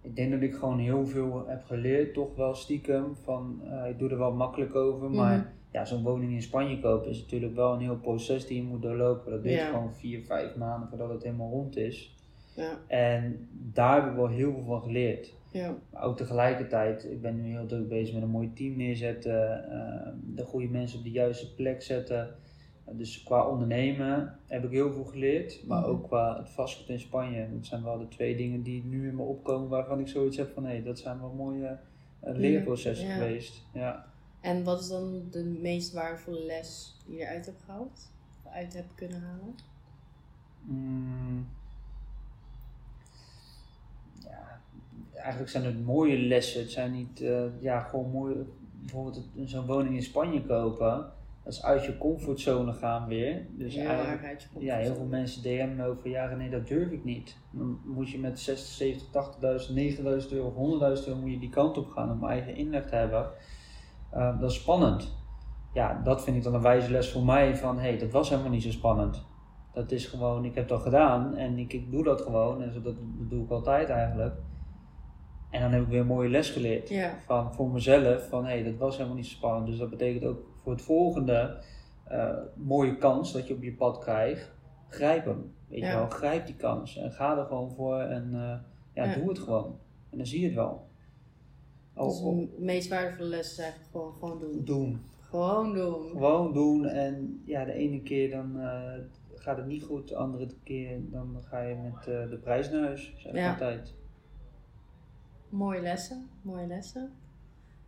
ik 0.00 0.16
denk 0.16 0.31
dat 0.33 0.40
ik 0.40 0.55
gewoon 0.55 0.79
heel 0.79 1.07
veel 1.07 1.46
heb 1.48 1.64
geleerd, 1.64 2.14
toch 2.14 2.37
wel 2.37 2.55
stiekem. 2.55 3.16
Van, 3.22 3.61
eh, 3.64 3.88
ik 3.90 3.98
doe 3.98 4.11
er 4.11 4.18
wel 4.18 4.33
makkelijk 4.33 4.74
over, 4.74 5.11
maar 5.11 5.37
Mhm. 5.38 5.46
ja, 5.70 5.85
zo'n 5.85 6.03
woning 6.03 6.33
in 6.33 6.42
Spanje 6.42 6.81
kopen 6.81 7.11
is 7.11 7.20
natuurlijk 7.20 7.55
wel 7.55 7.72
een 7.72 7.81
heel 7.81 7.98
proces 7.98 8.46
die 8.46 8.57
je 8.62 8.68
moet 8.68 8.83
doorlopen. 8.83 9.31
Dat 9.31 9.42
duurt 9.42 9.61
Ja. 9.61 9.66
gewoon 9.70 9.94
vier, 9.94 10.22
vijf 10.24 10.57
maanden 10.57 10.88
voordat 10.88 11.09
het 11.11 11.22
helemaal 11.22 11.50
rond 11.50 11.77
is. 11.77 12.14
Ja, 12.57 12.79
En 12.87 13.49
daar 13.73 14.01
heb 14.03 14.11
ik 14.11 14.17
wel 14.17 14.29
heel 14.29 14.53
veel 14.53 14.64
van 14.64 14.83
geleerd. 14.83 15.33
ja, 15.51 15.75
Maar 15.93 16.03
ook 16.03 16.17
tegelijkertijd, 16.17 17.05
ik 17.05 17.21
ben 17.21 17.43
nu 17.43 17.51
heel 17.51 17.67
druk 17.67 17.88
bezig 17.88 18.14
met 18.14 18.23
een 18.23 18.29
mooi 18.29 18.53
team 18.53 18.77
neerzetten, 18.77 19.71
eh, 19.71 20.12
de 20.35 20.45
goede 20.45 20.69
mensen 20.69 20.99
op 20.99 21.05
de 21.05 21.11
juiste 21.11 21.55
plek 21.55 21.83
zetten. 21.83 22.35
Uh, 22.88 22.99
dus 22.99 23.23
qua 23.23 23.47
ondernemen 23.49 24.38
heb 24.47 24.64
ik 24.64 24.71
heel 24.71 24.93
veel 24.93 25.05
geleerd, 25.05 25.67
maar 25.67 25.81
Mhm. 25.81 25.88
ook 25.90 26.07
qua 26.07 26.38
het 26.38 26.51
vastgoed 26.51 26.88
in 26.88 27.01
Spanje. 27.01 27.49
Dat 27.55 27.67
zijn 27.67 27.83
wel 27.83 27.99
de 27.99 28.09
twee 28.09 28.37
dingen 28.37 28.62
die 28.62 28.85
nu 28.85 29.09
in 29.09 29.14
me 29.17 29.23
opkomen 29.23 29.69
waarvan 29.69 30.01
ik 30.01 30.09
zoiets 30.09 30.37
heb 30.37 30.53
van 30.55 30.64
hé, 30.67 30.83
dat 30.83 30.99
zijn 30.99 31.21
wel 31.21 31.33
mooie 31.33 31.79
eh, 32.21 32.35
leerprocessen 32.35 33.07
Ja. 33.09 33.14
geweest. 33.14 33.62
Ja. 33.73 34.07
En 34.40 34.64
wat 34.64 34.81
is 34.81 34.88
dan 34.88 35.23
de 35.31 35.45
meest 35.45 35.93
waardevolle 35.93 36.45
les 36.47 36.97
die 37.07 37.17
je 37.17 37.23
eruit 37.23 37.47
hebt 37.47 37.62
gehaald? 37.64 38.11
Uit 38.53 38.73
hebt 38.75 38.95
kunnen 38.95 39.21
halen? 39.23 39.55
Mm. 40.61 41.47
Ja, 44.23 44.61
eigenlijk 45.25 45.53
zijn 45.53 45.65
het 45.65 45.85
mooie 45.85 46.19
lessen. 46.19 46.61
Het 46.61 46.71
zijn 46.71 46.93
niet, 46.93 47.21
eh, 47.21 47.61
ja, 47.61 47.81
gewoon 47.81 48.11
mooi. 48.11 48.35
Bijvoorbeeld 48.81 49.29
zo'n 49.45 49.67
woning 49.67 49.95
in 49.95 50.03
Spanje 50.03 50.43
kopen. 50.43 51.13
Dat 51.45 51.53
is 51.53 51.63
uit 51.63 51.85
je 51.85 51.99
comfortzone 51.99 52.73
gaan 52.73 53.07
weer. 53.07 53.47
Dus 53.51 53.77
eigenlijk, 53.77 54.47
je 54.59 54.65
ja, 54.65 54.77
heel 54.77 54.95
veel 54.95 55.05
mensen 55.05 55.43
DM'en 55.43 55.77
me 55.77 55.87
over, 55.87 56.11
ja 56.11 56.35
nee, 56.35 56.51
dat 56.51 56.69
durf 56.69 56.91
ik 56.91 57.05
niet. 57.05 57.37
Dan 57.51 57.81
moet 57.85 58.11
je 58.11 58.19
met 58.19 58.41
60, 58.41 58.67
70, 58.67 59.07
80.000, 59.69 59.75
90.000 59.75 60.33
euro 60.33 60.47
of 60.47 60.55
100.000 60.55 61.09
euro 61.09 61.21
moet 61.21 61.31
je 61.31 61.39
die 61.39 61.49
kant 61.49 61.79
op 61.79 61.89
gaan 61.89 62.11
om 62.11 62.29
eigen 62.29 62.57
inleg 62.57 62.87
te 62.87 62.95
hebben. 62.95 63.27
Eh, 64.11 64.41
dat 64.41 64.51
is 64.51 64.57
spannend. 64.57 65.17
Ja, 65.75 66.01
dat 66.05 66.23
vind 66.23 66.37
ik 66.37 66.43
dan 66.43 66.55
een 66.55 66.63
wijze 66.63 66.91
les 66.91 67.13
voor 67.13 67.25
mij 67.25 67.57
van, 67.57 67.77
hé, 67.77 67.89
hey, 67.89 67.99
dat 67.99 68.11
was 68.11 68.29
helemaal 68.29 68.51
niet 68.51 68.63
zo 68.63 68.71
spannend. 68.71 69.25
Dat 69.73 69.91
is 69.91 70.07
gewoon, 70.07 70.45
ik 70.45 70.55
heb 70.55 70.69
dat 70.69 70.83
gedaan 70.83 71.37
en 71.37 71.59
ik, 71.59 71.73
ik 71.73 71.91
doe 71.91 72.05
dat 72.05 72.21
gewoon 72.21 72.63
en 72.63 72.73
dat, 72.73 72.85
dat 72.85 72.95
doe 73.29 73.45
ik 73.45 73.51
altijd 73.51 73.89
eigenlijk. 73.89 74.35
En 75.55 75.61
dan 75.61 75.73
heb 75.73 75.83
ik 75.83 75.88
weer 75.88 76.01
een 76.01 76.07
mooie 76.07 76.29
les 76.29 76.51
geleerd 76.51 76.88
Ja, 76.88 77.19
van 77.27 77.55
voor 77.55 77.71
mezelf 77.71 78.29
van 78.29 78.45
hé, 78.45 78.51
hey, 78.51 78.62
dat 78.64 78.77
was 78.77 78.97
helemaal 78.97 79.17
niet 79.17 79.27
zo 79.27 79.37
spannend. 79.37 79.67
Dus 79.67 79.79
dat 79.79 79.90
betekent 79.90 80.25
ook 80.25 80.38
voor 80.62 80.73
het 80.73 80.83
volgende 80.83 81.57
eh, 82.05 82.37
mooie 82.55 82.97
kans 82.97 83.33
dat 83.33 83.47
je 83.47 83.55
op 83.55 83.62
je 83.62 83.73
pad 83.75 83.99
krijgt, 83.99 84.53
grijp 84.88 85.25
hem. 85.25 85.53
Weet 85.69 85.79
Ja. 85.81 85.90
je 85.90 85.97
wel, 85.97 86.09
grijp 86.09 86.47
die 86.47 86.55
kans 86.57 86.97
en 86.97 87.12
ga 87.12 87.38
er 87.38 87.45
gewoon 87.47 87.71
voor 87.71 88.01
en 88.01 88.29
eh, 88.35 88.40
ja, 88.95 89.05
Ja. 89.05 89.14
doe 89.14 89.29
het 89.29 89.38
gewoon. 89.38 89.79
En 90.11 90.17
dan 90.19 90.27
zie 90.27 90.40
je 90.40 90.47
het 90.47 90.55
wel. 90.55 90.87
Oh, 91.95 92.09
dus 92.09 92.21
oh, 92.21 92.37
de 92.38 92.49
meest 92.59 92.88
waardevolle 92.88 93.29
les 93.29 93.51
is 93.53 93.59
eigenlijk 93.59 93.90
gewoon, 93.90 94.12
gewoon 94.14 94.38
doen. 94.40 94.64
doen. 94.64 95.01
Gewoon 95.21 95.75
doen. 95.75 96.09
Gewoon 96.11 96.53
doen 96.53 96.87
en 96.87 97.43
ja, 97.45 97.64
de 97.64 97.73
ene 97.73 98.03
keer 98.03 98.31
dan 98.31 98.61
eh, 98.61 98.93
gaat 99.35 99.57
het 99.57 99.67
niet 99.67 99.83
goed, 99.83 100.09
de 100.09 100.17
andere 100.17 100.47
keer 100.62 100.99
dan 101.11 101.37
ga 101.49 101.61
je 101.62 101.75
met 101.75 102.05
de 102.05 102.38
prijs 102.43 102.71
naar 102.71 102.83
huis, 102.83 103.14
zeg 103.17 103.35
Ja. 103.35 103.51
altijd. 103.51 103.95
Mooie 105.55 105.81
lessen, 105.81 106.29
mooie 106.43 106.67
lessen. 106.67 107.12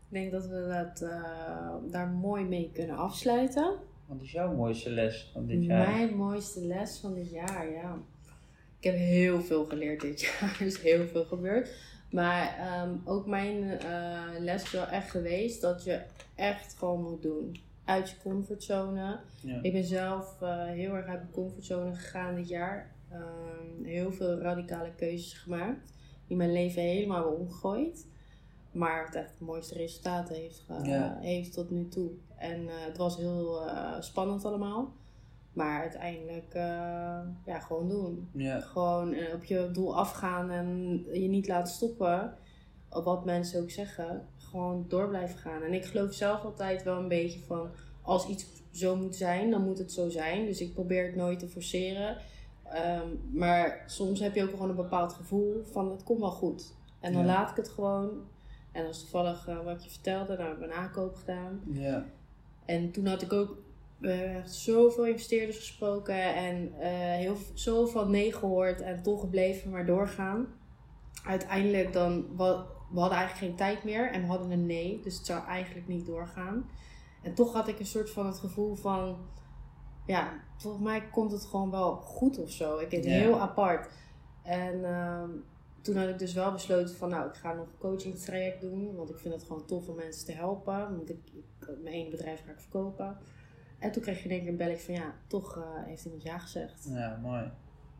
Ik 0.08 0.12
denk 0.12 0.32
dat 0.32 0.46
we 0.46 0.84
dat, 0.84 1.10
eh, 1.10 1.74
daar 1.90 2.08
mooi 2.08 2.44
mee 2.44 2.70
kunnen 2.72 2.96
afsluiten. 2.96 3.74
Wat 4.06 4.20
is 4.20 4.32
jouw 4.32 4.54
mooiste 4.54 4.90
les 4.90 5.30
van 5.32 5.46
dit 5.46 5.64
jaar? 5.64 5.90
Mijn 5.90 6.16
mooiste 6.16 6.60
les 6.60 6.98
van 6.98 7.14
dit 7.14 7.30
jaar, 7.30 7.70
ja. 7.70 7.98
Ik 8.78 8.84
heb 8.84 8.94
heel 8.94 9.40
veel 9.40 9.64
geleerd 9.64 10.00
dit 10.00 10.20
jaar. 10.24 10.56
Er 10.60 10.66
is 10.66 10.78
heel 10.78 11.06
veel 11.06 11.24
gebeurd. 11.24 11.70
Maar 12.10 12.56
ehm, 12.58 12.90
ook 13.04 13.26
mijn 13.26 13.78
eh, 13.78 14.22
les 14.38 14.62
is 14.62 14.70
wel 14.70 14.86
echt 14.86 15.10
geweest 15.10 15.60
dat 15.60 15.84
je 15.84 16.00
echt 16.34 16.74
gewoon 16.78 17.02
moet 17.02 17.22
doen. 17.22 17.56
Uit 17.84 18.10
je 18.10 18.16
comfortzone. 18.22 19.18
Ja. 19.40 19.58
Ik 19.62 19.72
ben 19.72 19.84
zelf 19.84 20.42
eh, 20.42 20.64
heel 20.64 20.94
erg 20.94 21.06
uit 21.06 21.20
mijn 21.20 21.32
comfortzone 21.32 21.94
gegaan 21.94 22.34
dit 22.34 22.48
jaar. 22.48 22.90
Ehm, 23.10 23.84
heel 23.84 24.12
veel 24.12 24.38
radicale 24.38 24.90
keuzes 24.96 25.32
gemaakt. 25.32 25.94
Die 26.26 26.36
mijn 26.36 26.52
leven 26.52 26.82
helemaal 26.82 27.22
hebben 27.22 27.38
omgegooid. 27.40 28.06
Maar 28.72 29.04
het 29.04 29.14
echt 29.14 29.38
de 29.38 29.44
mooiste 29.44 29.74
resultaten 29.74 30.34
heeft, 30.34 30.64
Ja. 30.82 31.18
heeft 31.20 31.52
tot 31.52 31.70
nu 31.70 31.88
toe. 31.88 32.10
En 32.36 32.68
eh, 32.68 32.74
het 32.78 32.96
was 32.96 33.16
heel 33.16 33.66
eh, 33.68 34.00
spannend 34.00 34.44
allemaal. 34.44 34.92
Maar 35.52 35.80
uiteindelijk, 35.80 36.54
eh, 36.54 37.20
ja, 37.46 37.58
gewoon 37.60 37.88
doen. 37.88 38.28
Ja. 38.32 38.60
Gewoon 38.60 39.14
op 39.34 39.44
je 39.44 39.68
doel 39.72 39.96
afgaan 39.96 40.50
en 40.50 40.98
je 41.12 41.28
niet 41.28 41.48
laten 41.48 41.72
stoppen. 41.74 42.34
Op 42.90 43.04
wat 43.04 43.24
mensen 43.24 43.62
ook 43.62 43.70
zeggen. 43.70 44.28
Gewoon 44.36 44.84
door 44.88 45.08
blijven 45.08 45.38
gaan. 45.38 45.62
En 45.62 45.72
ik 45.72 45.84
geloof 45.84 46.12
zelf 46.14 46.44
altijd 46.44 46.82
wel 46.82 46.98
een 46.98 47.08
beetje 47.08 47.40
van... 47.40 47.68
Als 48.02 48.28
iets 48.28 48.46
zo 48.70 48.96
moet 48.96 49.16
zijn, 49.16 49.50
dan 49.50 49.64
moet 49.64 49.78
het 49.78 49.92
zo 49.92 50.08
zijn. 50.08 50.44
Dus 50.46 50.60
ik 50.60 50.74
probeer 50.74 51.06
het 51.06 51.16
nooit 51.16 51.38
te 51.38 51.48
forceren. 51.48 52.16
Ehm, 52.72 53.08
maar 53.32 53.82
soms 53.86 54.20
heb 54.20 54.34
je 54.34 54.42
ook 54.42 54.50
gewoon 54.50 54.68
een 54.68 54.76
bepaald 54.76 55.12
gevoel 55.12 55.64
van 55.72 55.90
het 55.90 56.02
komt 56.02 56.20
wel 56.20 56.30
goed. 56.30 56.74
En 57.00 57.12
dan 57.12 57.20
Ja. 57.20 57.26
laat 57.26 57.50
ik 57.50 57.56
het 57.56 57.68
gewoon. 57.68 58.10
En 58.72 58.86
is 58.86 59.00
toevallig 59.00 59.48
eh, 59.48 59.64
wat 59.64 59.74
ik 59.74 59.80
je 59.80 59.90
vertelde, 59.90 60.36
daar 60.36 60.46
hebben 60.46 60.68
we 60.68 60.74
een 60.74 60.80
aankoop 60.80 61.16
gedaan. 61.16 61.60
Ja. 61.72 62.04
En 62.64 62.90
toen 62.90 63.06
had 63.06 63.22
ik 63.22 63.32
ook 63.32 63.56
echt 64.00 64.54
zoveel 64.54 65.06
investeerders 65.06 65.56
gesproken 65.56 66.34
en 66.34 66.72
eh, 66.80 66.88
heel, 66.90 67.36
zoveel 67.54 68.08
nee 68.08 68.32
gehoord 68.32 68.80
en 68.80 69.02
toch 69.02 69.20
gebleven 69.20 69.70
maar 69.70 69.86
doorgaan. 69.86 70.46
Uiteindelijk 71.24 71.92
dan, 71.92 72.36
we, 72.36 72.62
we 72.92 73.00
hadden 73.00 73.18
eigenlijk 73.18 73.46
geen 73.46 73.56
tijd 73.56 73.84
meer 73.84 74.10
en 74.12 74.20
we 74.20 74.26
hadden 74.26 74.50
een 74.50 74.66
nee, 74.66 75.00
dus 75.02 75.16
het 75.16 75.26
zou 75.26 75.46
eigenlijk 75.46 75.88
niet 75.88 76.06
doorgaan. 76.06 76.70
En 77.22 77.34
toch 77.34 77.52
had 77.52 77.68
ik 77.68 77.78
een 77.78 77.86
soort 77.86 78.10
van 78.10 78.26
het 78.26 78.38
gevoel 78.38 78.74
van, 78.74 79.16
ja, 80.06 80.32
volgens 80.56 80.82
mij 80.82 81.02
komt 81.10 81.32
het 81.32 81.44
gewoon 81.44 81.70
wel 81.70 81.96
goed 81.96 82.38
of 82.38 82.50
zo. 82.50 82.78
Ik 82.78 82.90
het 82.90 83.04
Ja. 83.04 83.10
heel 83.10 83.40
apart. 83.40 83.88
En 84.42 84.84
ehm, 84.84 85.30
toen 85.80 85.96
had 85.96 86.08
ik 86.08 86.18
dus 86.18 86.32
wel 86.32 86.52
besloten 86.52 86.96
van, 86.96 87.08
nou, 87.08 87.28
ik 87.28 87.34
ga 87.34 87.52
nog 87.52 87.66
een 87.66 87.78
coachingstraject 87.78 88.60
doen. 88.60 88.96
Want 88.96 89.10
ik 89.10 89.18
vind 89.18 89.34
het 89.34 89.42
gewoon 89.44 89.66
tof 89.66 89.88
om 89.88 89.96
mensen 89.96 90.26
te 90.26 90.32
helpen. 90.32 90.96
Want 90.96 91.10
ik, 91.10 91.18
ik 91.32 91.68
mijn 91.82 91.94
ene 91.94 92.10
bedrijf 92.10 92.42
ga 92.46 92.50
ik 92.52 92.60
verkopen. 92.60 93.16
En 93.78 93.92
toen 93.92 94.02
kreeg 94.02 94.22
je 94.22 94.28
denk 94.28 94.42
ik 94.42 94.48
een 94.48 94.56
belletje 94.56 94.84
van, 94.84 94.94
ja, 94.94 95.14
toch 95.26 95.56
eh, 95.56 95.62
heeft 95.84 96.04
iemand 96.04 96.22
ja 96.22 96.38
gezegd. 96.38 96.88
Ja, 96.92 97.18
mooi. 97.22 97.50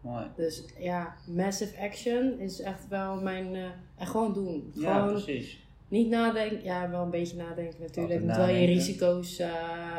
Mooi. 0.01 0.27
Dus 0.37 0.65
ja, 0.79 1.15
massive 1.27 1.81
action 1.81 2.39
is 2.39 2.61
echt 2.61 2.89
wel 2.89 3.21
mijn... 3.21 3.55
eh, 3.55 3.65
en 3.97 4.07
gewoon 4.07 4.33
doen. 4.33 4.71
Ja, 4.75 5.07
precies. 5.07 5.66
Niet 5.89 6.09
nadenken. 6.09 6.65
Ja, 6.65 6.91
wel 6.91 7.03
een 7.03 7.11
beetje 7.11 7.37
nadenken 7.37 7.81
natuurlijk. 7.81 8.21
Je 8.21 8.27
moet 8.27 8.37
wel 8.37 8.49
je 8.49 8.67
risico's 8.67 9.39
eh 9.39 9.51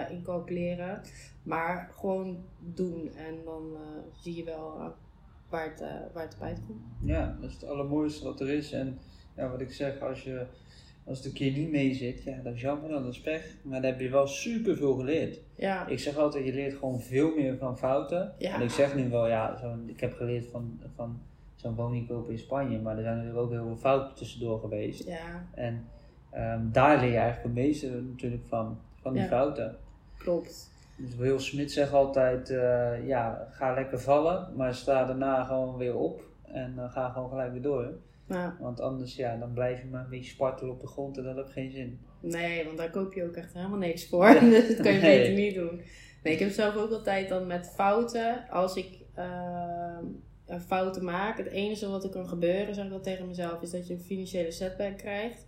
incalculeren. 0.10 1.02
Maar 1.44 1.92
gewoon 2.00 2.38
doen. 2.60 3.12
En 3.16 3.36
dan 3.46 3.72
eh, 3.76 4.22
zie 4.22 4.36
je 4.36 4.44
wel 4.44 4.76
eh, 4.80 4.88
waar, 5.50 5.70
het, 5.70 5.80
waar 6.14 6.24
het 6.24 6.36
op 6.36 6.42
uitkomt. 6.42 6.82
Ja, 7.04 7.38
dat 7.42 7.50
is 7.50 7.56
het 7.56 7.70
allermooiste 7.70 8.24
wat 8.24 8.40
er 8.40 8.50
is. 8.50 8.72
En 8.72 9.00
ja, 9.36 9.50
wat 9.50 9.62
ik 9.62 9.72
zeg, 9.72 10.00
als, 10.02 10.24
je, 10.24 10.46
als 11.04 11.18
het 11.18 11.28
een 11.28 11.34
keer 11.34 11.52
niet 11.52 11.72
mee 11.72 11.94
zit, 11.94 12.24
ja, 12.24 12.40
dat 12.44 12.54
is 12.54 12.62
jammer, 12.62 12.90
dat 12.90 13.06
is 13.06 13.22
pech. 13.22 13.56
Maar 13.62 13.82
dan 13.82 13.92
heb 13.92 14.00
je 14.00 14.10
wel 14.10 14.28
super 14.28 14.78
veel 14.78 14.94
geleerd. 14.96 15.40
Ja, 15.56 15.88
Ik 15.88 16.00
zeg 16.00 16.18
altijd, 16.18 16.46
je 16.46 16.54
leert 16.54 16.74
gewoon 16.74 17.02
veel 17.02 17.36
meer 17.36 17.58
van 17.58 17.78
fouten. 17.78 18.34
Ja. 18.38 18.56
En 18.56 18.62
ik 18.62 18.70
zeg 18.70 18.96
nu 18.96 19.10
wel, 19.10 19.28
ja, 19.28 19.58
zo'n 19.62 19.90
ik 19.90 20.00
heb 20.00 20.14
geleerd 20.14 20.46
van, 20.46 20.80
van 20.96 21.20
zo'n 21.58 21.76
woning 21.76 22.08
kopen 22.08 22.32
in 22.32 22.40
Spanje. 22.40 22.80
Maar 22.80 22.96
er 22.98 23.04
zijn 23.04 23.16
natuurlijk 23.16 23.44
ook 23.44 23.52
heel 23.52 23.66
veel 23.66 23.76
fouten 23.78 24.16
tussendoor 24.16 24.60
geweest. 24.60 25.08
ja, 25.08 25.46
En 25.54 25.86
ehm, 26.32 26.72
daar 26.72 27.00
leer 27.00 27.10
je 27.12 27.18
eigenlijk 27.18 27.44
het 27.56 27.66
meeste 27.66 27.90
natuurlijk 28.02 28.46
van, 28.46 28.80
van 29.02 29.14
die 29.14 29.22
Ja. 29.22 29.28
fouten. 29.28 29.76
klopt. 30.18 30.76
Dus 30.98 31.16
Will 31.16 31.40
Smith 31.40 31.72
zegt 31.72 31.94
altijd, 31.94 32.50
eh, 32.50 33.08
ja, 33.08 33.48
ga 33.52 33.74
lekker 33.74 34.00
vallen, 34.00 34.48
maar 34.56 34.74
sta 34.76 35.06
daarna 35.06 35.44
gewoon 35.44 35.78
weer 35.78 35.96
op 35.96 36.22
en 36.52 36.74
eh, 36.78 36.92
ga 36.92 37.10
gewoon 37.10 37.30
gelijk 37.30 37.52
weer 37.52 37.62
door. 37.62 37.94
Ja, 38.28 38.56
Want 38.60 38.80
anders, 38.82 39.16
ja, 39.16 39.36
dan 39.38 39.54
blijf 39.54 39.82
je 39.82 39.88
maar 39.88 40.04
een 40.04 40.10
beetje 40.10 40.32
spartelen 40.32 40.74
op 40.74 40.82
de 40.82 40.88
grond 40.88 41.18
en 41.18 41.24
dat 41.24 41.36
heeft 41.36 41.52
geen 41.52 41.72
zin. 41.72 42.00
nee, 42.20 42.66
want 42.66 42.78
daar 42.78 42.90
koop 42.90 43.14
je 43.14 43.24
ook 43.24 43.36
echt 43.36 43.54
helemaal 43.54 43.78
niks 43.78 44.08
voor. 44.08 44.40
dus 44.40 44.68
dat 44.76 44.82
kan 44.86 44.94
je 44.94 45.00
Nee. 45.02 45.18
beter 45.20 45.34
niet 45.34 45.56
doen. 45.56 45.82
Nee, 46.24 46.34
ik 46.34 46.40
heb 46.40 46.50
zelf 46.52 46.76
ook 46.76 46.92
altijd 46.92 47.30
dan 47.30 47.48
met 47.48 47.72
fouten. 47.76 48.50
Als 48.50 48.76
ik 48.76 48.98
ehm, 49.14 50.04
fouten 50.68 51.04
maak, 51.04 51.38
het 51.38 51.48
enige 51.48 51.88
wat 51.88 52.04
er 52.04 52.10
kan 52.10 52.28
gebeuren, 52.28 52.76
zeg 52.76 52.86
ik 52.86 52.92
dat 52.92 53.04
tegen 53.04 53.28
mezelf, 53.28 53.62
is 53.62 53.72
dat 53.72 53.88
je 53.88 53.94
een 53.94 54.00
financiële 54.00 54.52
setback 54.52 54.98
krijgt. 54.98 55.46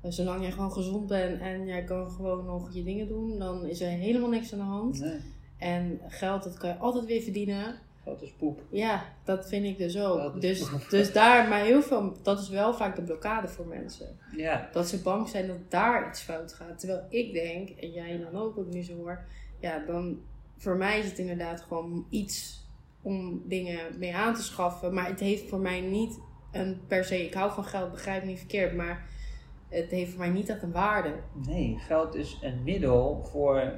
Eh, 0.00 0.10
zolang 0.10 0.42
jij 0.42 0.50
gewoon 0.50 0.72
gezond 0.72 1.06
bent 1.06 1.40
en 1.40 1.66
jij 1.66 1.84
kan 1.84 2.10
gewoon 2.10 2.44
nog 2.44 2.74
je 2.74 2.82
dingen 2.84 3.08
doen, 3.08 3.38
dan 3.38 3.66
is 3.66 3.80
er 3.80 3.88
helemaal 3.88 4.28
niks 4.28 4.52
aan 4.52 4.58
de 4.58 4.64
hand. 4.64 5.00
Nee, 5.00 5.18
En 5.58 6.00
geld, 6.08 6.42
dat 6.42 6.58
kan 6.58 6.68
je 6.68 6.76
altijd 6.76 7.04
weer 7.04 7.22
verdienen. 7.22 7.74
dat 8.04 8.22
is 8.22 8.32
poep. 8.38 8.60
Ja, 8.70 9.04
dat 9.24 9.48
vind 9.48 9.64
ik 9.64 9.78
dus 9.78 9.98
ook. 9.98 10.40
Dus, 10.40 10.68
poep. 10.68 10.86
dus 10.90 11.12
daar, 11.12 11.48
maar 11.48 11.60
heel 11.60 11.82
veel, 11.82 12.16
dat 12.22 12.40
is 12.40 12.48
wel 12.48 12.74
vaak 12.74 12.96
de 12.96 13.02
blokkade 13.02 13.48
voor 13.48 13.66
mensen. 13.66 14.18
Ja, 14.36 14.68
Dat 14.72 14.88
ze 14.88 14.98
bang 15.02 15.28
zijn 15.28 15.46
dat 15.46 15.58
daar 15.68 16.08
iets 16.08 16.20
fout 16.20 16.52
gaat. 16.52 16.78
Terwijl 16.78 17.02
ik 17.08 17.32
denk, 17.32 17.68
en 17.68 17.90
jij 17.90 18.18
dan 18.18 18.40
ook, 18.40 18.58
ook 18.58 18.72
nu 18.72 18.82
zo 18.82 18.94
hoor, 18.96 19.24
ja, 19.60 19.78
dan 19.86 20.20
voor 20.56 20.76
mij 20.76 20.98
is 20.98 21.04
het 21.06 21.18
inderdaad 21.18 21.60
gewoon 21.60 22.06
iets 22.10 22.61
om 23.02 23.42
dingen 23.44 23.78
mee 23.98 24.14
aan 24.14 24.34
te 24.34 24.42
schaffen. 24.42 24.94
Maar 24.94 25.06
het 25.06 25.20
heeft 25.20 25.48
voor 25.48 25.60
mij 25.60 25.80
niet 25.80 26.20
een 26.52 26.80
per 26.86 27.04
se, 27.04 27.24
ik 27.24 27.34
hou 27.34 27.52
van 27.52 27.64
geld, 27.64 27.90
begrijp 27.90 28.22
me 28.22 28.28
niet 28.28 28.38
verkeerd, 28.38 28.74
maar 28.76 29.06
het 29.68 29.90
heeft 29.90 30.10
voor 30.10 30.18
mij 30.20 30.30
niet 30.30 30.48
echt 30.48 30.62
een 30.62 30.72
waarde. 30.72 31.12
nee, 31.46 31.76
geld 31.78 32.14
is 32.14 32.38
een 32.42 32.62
middel 32.64 33.24
voor 33.30 33.72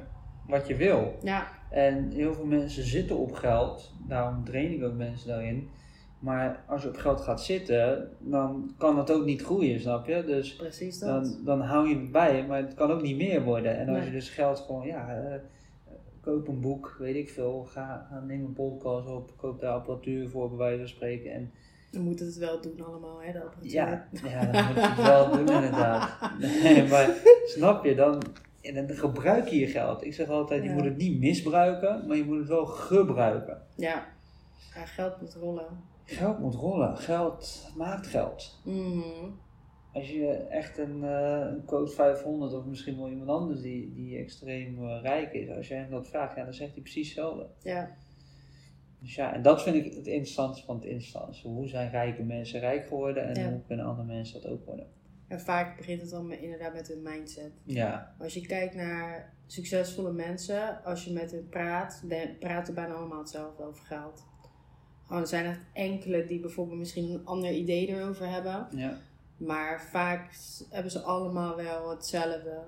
wat 0.47 0.67
je 0.67 0.75
wil. 0.75 1.17
Ja, 1.23 1.47
En 1.69 2.11
heel 2.11 2.33
veel 2.33 2.45
mensen 2.45 2.83
zitten 2.83 3.17
op 3.17 3.31
geld, 3.33 3.93
daarom 4.07 4.43
train 4.43 4.71
ik 4.73 4.83
ook 4.83 4.93
mensen 4.93 5.27
daarin. 5.27 5.69
Maar 6.19 6.63
als 6.67 6.81
je 6.83 6.87
op 6.89 6.95
geld 6.97 7.21
gaat 7.21 7.41
zitten, 7.43 8.09
dan 8.19 8.73
kan 8.77 8.97
het 8.97 9.11
ook 9.11 9.25
niet 9.25 9.41
groeien, 9.41 9.79
snap 9.79 10.07
je? 10.07 10.23
Dus 10.25 10.55
precies 10.55 10.99
dat. 10.99 11.23
dan, 11.23 11.39
dan 11.45 11.61
hou 11.61 11.87
je 11.89 11.95
het 11.95 12.11
bij, 12.11 12.45
maar 12.47 12.57
het 12.61 12.73
kan 12.73 12.91
ook 12.91 13.01
niet 13.01 13.17
meer 13.17 13.43
worden. 13.43 13.77
En 13.77 13.87
als 13.87 13.97
Nee. 13.97 14.05
je 14.05 14.11
dus 14.11 14.29
geld 14.29 14.59
gewoon, 14.59 14.87
ja, 14.87 15.09
eh, 15.15 15.35
koop 16.25 16.47
een 16.47 16.61
boek, 16.61 16.95
weet 16.99 17.15
ik 17.15 17.29
veel, 17.29 17.63
ga, 17.69 18.21
neem 18.27 18.45
een 18.45 18.53
podcast 18.53 19.07
op, 19.07 19.31
koop 19.37 19.59
daar 19.59 19.73
apparatuur 19.73 20.29
voor, 20.29 20.49
bij 20.49 20.57
wijze 20.57 20.79
van 20.79 20.87
spreken. 20.87 21.31
En 21.31 21.51
We 21.91 21.99
moeten 21.99 22.25
het 22.25 22.37
wel 22.37 22.61
doen 22.61 22.81
allemaal, 22.85 23.21
hè, 23.21 23.31
de 23.31 23.41
apparatuur. 23.43 23.71
ja, 23.71 24.07
ja 24.23 24.45
dan 24.51 24.65
moet 24.65 24.75
het 24.87 24.95
wel 25.05 25.29
doen 25.31 25.39
inderdaad. 25.55 26.17
Nee, 26.63 26.87
maar 26.87 27.09
snap 27.45 27.85
je, 27.85 27.95
dan, 27.95 28.21
en 28.61 28.73
dan 28.87 28.95
gebruik 28.97 29.47
je 29.47 29.59
je 29.59 29.67
geld. 29.67 30.03
Ik 30.05 30.13
zeg 30.13 30.27
altijd, 30.29 30.63
je 30.63 30.69
Ja. 30.69 30.75
moet 30.75 30.83
het 30.85 30.97
niet 30.97 31.19
misbruiken, 31.19 32.07
maar 32.07 32.17
je 32.17 32.23
moet 32.25 32.37
het 32.37 32.47
wel 32.47 32.65
gebruiken. 32.65 33.61
Ja. 33.75 34.05
Ja, 34.75 34.85
geld 34.85 35.21
moet 35.21 35.33
rollen. 35.33 35.65
Geld 36.05 36.39
moet 36.39 36.55
rollen, 36.55 36.97
geld 36.97 37.71
maakt 37.75 38.07
geld. 38.07 38.59
Mhm. 38.63 38.99
Als 39.95 40.09
je 40.09 40.27
echt 40.33 40.77
een, 40.77 41.01
een 41.03 41.65
coach 41.65 41.93
500 41.93 42.53
of 42.53 42.65
misschien 42.65 42.97
wel 42.97 43.09
iemand 43.09 43.29
anders 43.29 43.61
die, 43.61 43.93
die 43.93 44.17
extreem 44.17 44.83
eh, 44.83 44.99
rijk 45.01 45.33
is, 45.33 45.49
als 45.49 45.67
je 45.67 45.73
hem 45.73 45.89
dat 45.89 46.07
vraagt, 46.07 46.35
ja, 46.35 46.43
dan 46.43 46.53
zegt 46.53 46.73
hij 46.73 46.81
precies 46.81 47.07
hetzelfde. 47.07 47.47
Ja, 47.61 47.95
Dus 48.99 49.15
ja, 49.15 49.33
en 49.33 49.41
dat 49.41 49.63
vind 49.63 49.75
ik 49.75 49.83
het 49.93 50.07
interessante 50.07 50.63
van 50.63 50.75
het 50.75 50.83
interessante. 50.85 51.47
Hoe 51.47 51.67
zijn 51.67 51.89
rijke 51.89 52.23
mensen 52.23 52.59
rijk 52.59 52.87
geworden 52.87 53.23
en 53.27 53.41
Ja. 53.41 53.49
hoe 53.49 53.61
kunnen 53.67 53.85
andere 53.85 54.07
mensen 54.07 54.41
dat 54.41 54.51
ook 54.51 54.65
worden? 54.65 54.87
en 55.27 55.39
vaak 55.39 55.77
begint 55.77 56.01
het 56.01 56.09
dan 56.09 56.27
met, 56.27 56.39
inderdaad 56.39 56.73
met 56.73 56.87
hun 56.87 57.01
mindset. 57.01 57.51
Ja, 57.63 58.15
Als 58.19 58.33
je 58.33 58.41
kijkt 58.41 58.75
naar 58.75 59.33
succesvolle 59.45 60.11
mensen, 60.11 60.83
als 60.83 61.05
je 61.05 61.13
met 61.13 61.31
hen 61.31 61.49
praat, 61.49 62.03
de, 62.07 62.35
praten 62.39 62.73
bijna 62.73 62.93
allemaal 62.93 63.19
hetzelfde 63.19 63.63
over 63.63 63.85
geld. 63.85 64.25
Gewoon, 65.05 65.21
er 65.21 65.27
zijn 65.27 65.45
echt 65.45 65.59
enkele 65.73 66.25
die 66.25 66.39
bijvoorbeeld 66.39 66.79
misschien 66.79 67.09
een 67.11 67.25
ander 67.25 67.51
idee 67.51 67.87
erover 67.87 68.29
hebben. 68.29 68.67
ja. 68.75 68.97
Maar 69.37 69.81
vaak 69.81 70.35
hebben 70.69 70.91
ze 70.91 71.01
allemaal 71.01 71.55
wel 71.55 71.89
hetzelfde. 71.89 72.63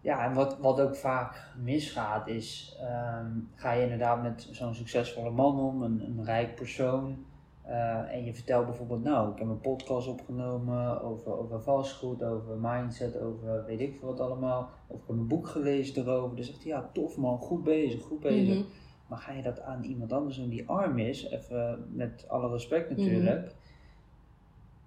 Ja, 0.00 0.24
en 0.24 0.34
wat, 0.34 0.58
wat 0.58 0.80
ook 0.80 0.96
vaak 0.96 1.52
misgaat 1.62 2.28
is, 2.28 2.76
ehm, 2.80 3.30
ga 3.54 3.72
je 3.72 3.82
inderdaad 3.82 4.22
met 4.22 4.48
zo'n 4.50 4.74
succesvolle 4.74 5.30
man 5.30 5.58
om, 5.58 5.82
een, 5.82 6.04
een 6.04 6.24
rijk 6.24 6.54
persoon, 6.54 7.24
eh, 7.70 8.14
en 8.14 8.24
je 8.24 8.34
vertelt 8.34 8.66
bijvoorbeeld, 8.66 9.02
nou, 9.02 9.32
ik 9.32 9.38
heb 9.38 9.48
een 9.48 9.60
podcast 9.60 10.08
opgenomen 10.08 11.02
over, 11.02 11.38
over 11.38 11.62
vastgoed, 11.62 12.22
over 12.22 12.56
mindset, 12.56 13.20
over 13.20 13.64
weet 13.64 13.80
ik 13.80 13.96
veel 13.98 14.08
wat 14.08 14.20
allemaal, 14.20 14.70
of 14.86 15.00
ik 15.00 15.06
heb 15.06 15.16
een 15.16 15.26
boek 15.26 15.48
gelezen 15.48 16.02
erover, 16.02 16.36
dan 16.36 16.44
zegt 16.44 16.62
hij, 16.62 16.72
ja, 16.72 16.90
tof 16.92 17.16
man, 17.16 17.38
goed 17.38 17.64
bezig, 17.64 18.02
goed 18.02 18.20
bezig. 18.20 18.54
Mhm. 18.54 18.64
Maar 19.08 19.18
ga 19.18 19.32
je 19.32 19.42
dat 19.42 19.60
aan 19.60 19.84
iemand 19.84 20.12
anders 20.12 20.36
doen 20.36 20.48
die 20.48 20.68
arm 20.68 20.98
is, 20.98 21.30
even 21.30 21.86
met 21.90 22.24
alle 22.28 22.50
respect 22.50 22.96
natuurlijk, 22.96 23.54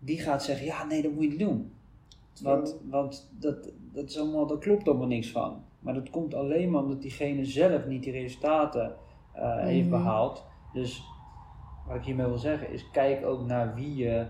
die 0.05 0.19
gaat 0.19 0.43
zeggen, 0.43 0.65
ja, 0.65 0.83
nee, 0.85 1.01
dat 1.01 1.11
moet 1.11 1.23
je 1.23 1.29
niet 1.29 1.39
doen. 1.39 1.71
Want, 2.41 2.77
want 2.89 3.29
dat, 3.39 3.71
dat, 3.93 4.09
is 4.09 4.17
allemaal, 4.19 4.47
dat 4.47 4.59
klopt 4.59 4.87
allemaal 4.87 5.07
niks 5.07 5.31
van. 5.31 5.63
Maar 5.79 5.93
dat 5.93 6.09
komt 6.09 6.33
alleen 6.33 6.69
maar 6.69 6.81
omdat 6.83 7.01
diegene 7.01 7.45
zelf 7.45 7.85
niet 7.85 8.03
die 8.03 8.11
resultaten 8.11 8.95
eh, 9.33 9.57
heeft 9.59 9.89
Mhm. 9.89 9.97
behaald. 9.97 10.45
Dus 10.73 11.03
wat 11.87 11.95
ik 11.95 12.03
hiermee 12.03 12.25
wil 12.25 12.37
zeggen 12.37 12.69
is, 12.71 12.89
kijk 12.91 13.25
ook 13.25 13.45
naar 13.45 13.75
wie 13.75 13.95
je 13.95 14.25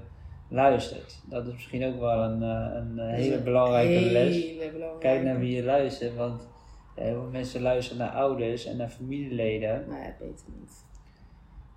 luistert. 0.48 1.22
Dat 1.30 1.48
is 1.48 1.54
misschien 1.54 1.86
ook 1.86 2.00
wel 2.00 2.20
een, 2.24 2.44
eh, 2.44 2.76
een 2.76 3.00
eh, 3.00 3.14
hele 3.16 3.42
belangrijke 3.42 3.92
Hele 3.94 4.12
les. 4.12 4.56
belangrijke. 4.58 4.98
Kijk 5.00 5.24
naar 5.24 5.40
wie 5.40 5.56
je 5.56 5.64
luistert, 5.64 6.16
want 6.16 6.48
ja, 6.96 7.04
heel 7.04 7.14
veel 7.22 7.30
mensen 7.32 7.62
luisteren 7.62 8.00
naar 8.06 8.14
ouders 8.16 8.66
en 8.66 8.78
naar 8.78 8.90
familieleden. 8.90 9.86
Maar 9.90 10.00
ja, 10.04 10.14
beter 10.20 10.46
niet. 10.60 10.86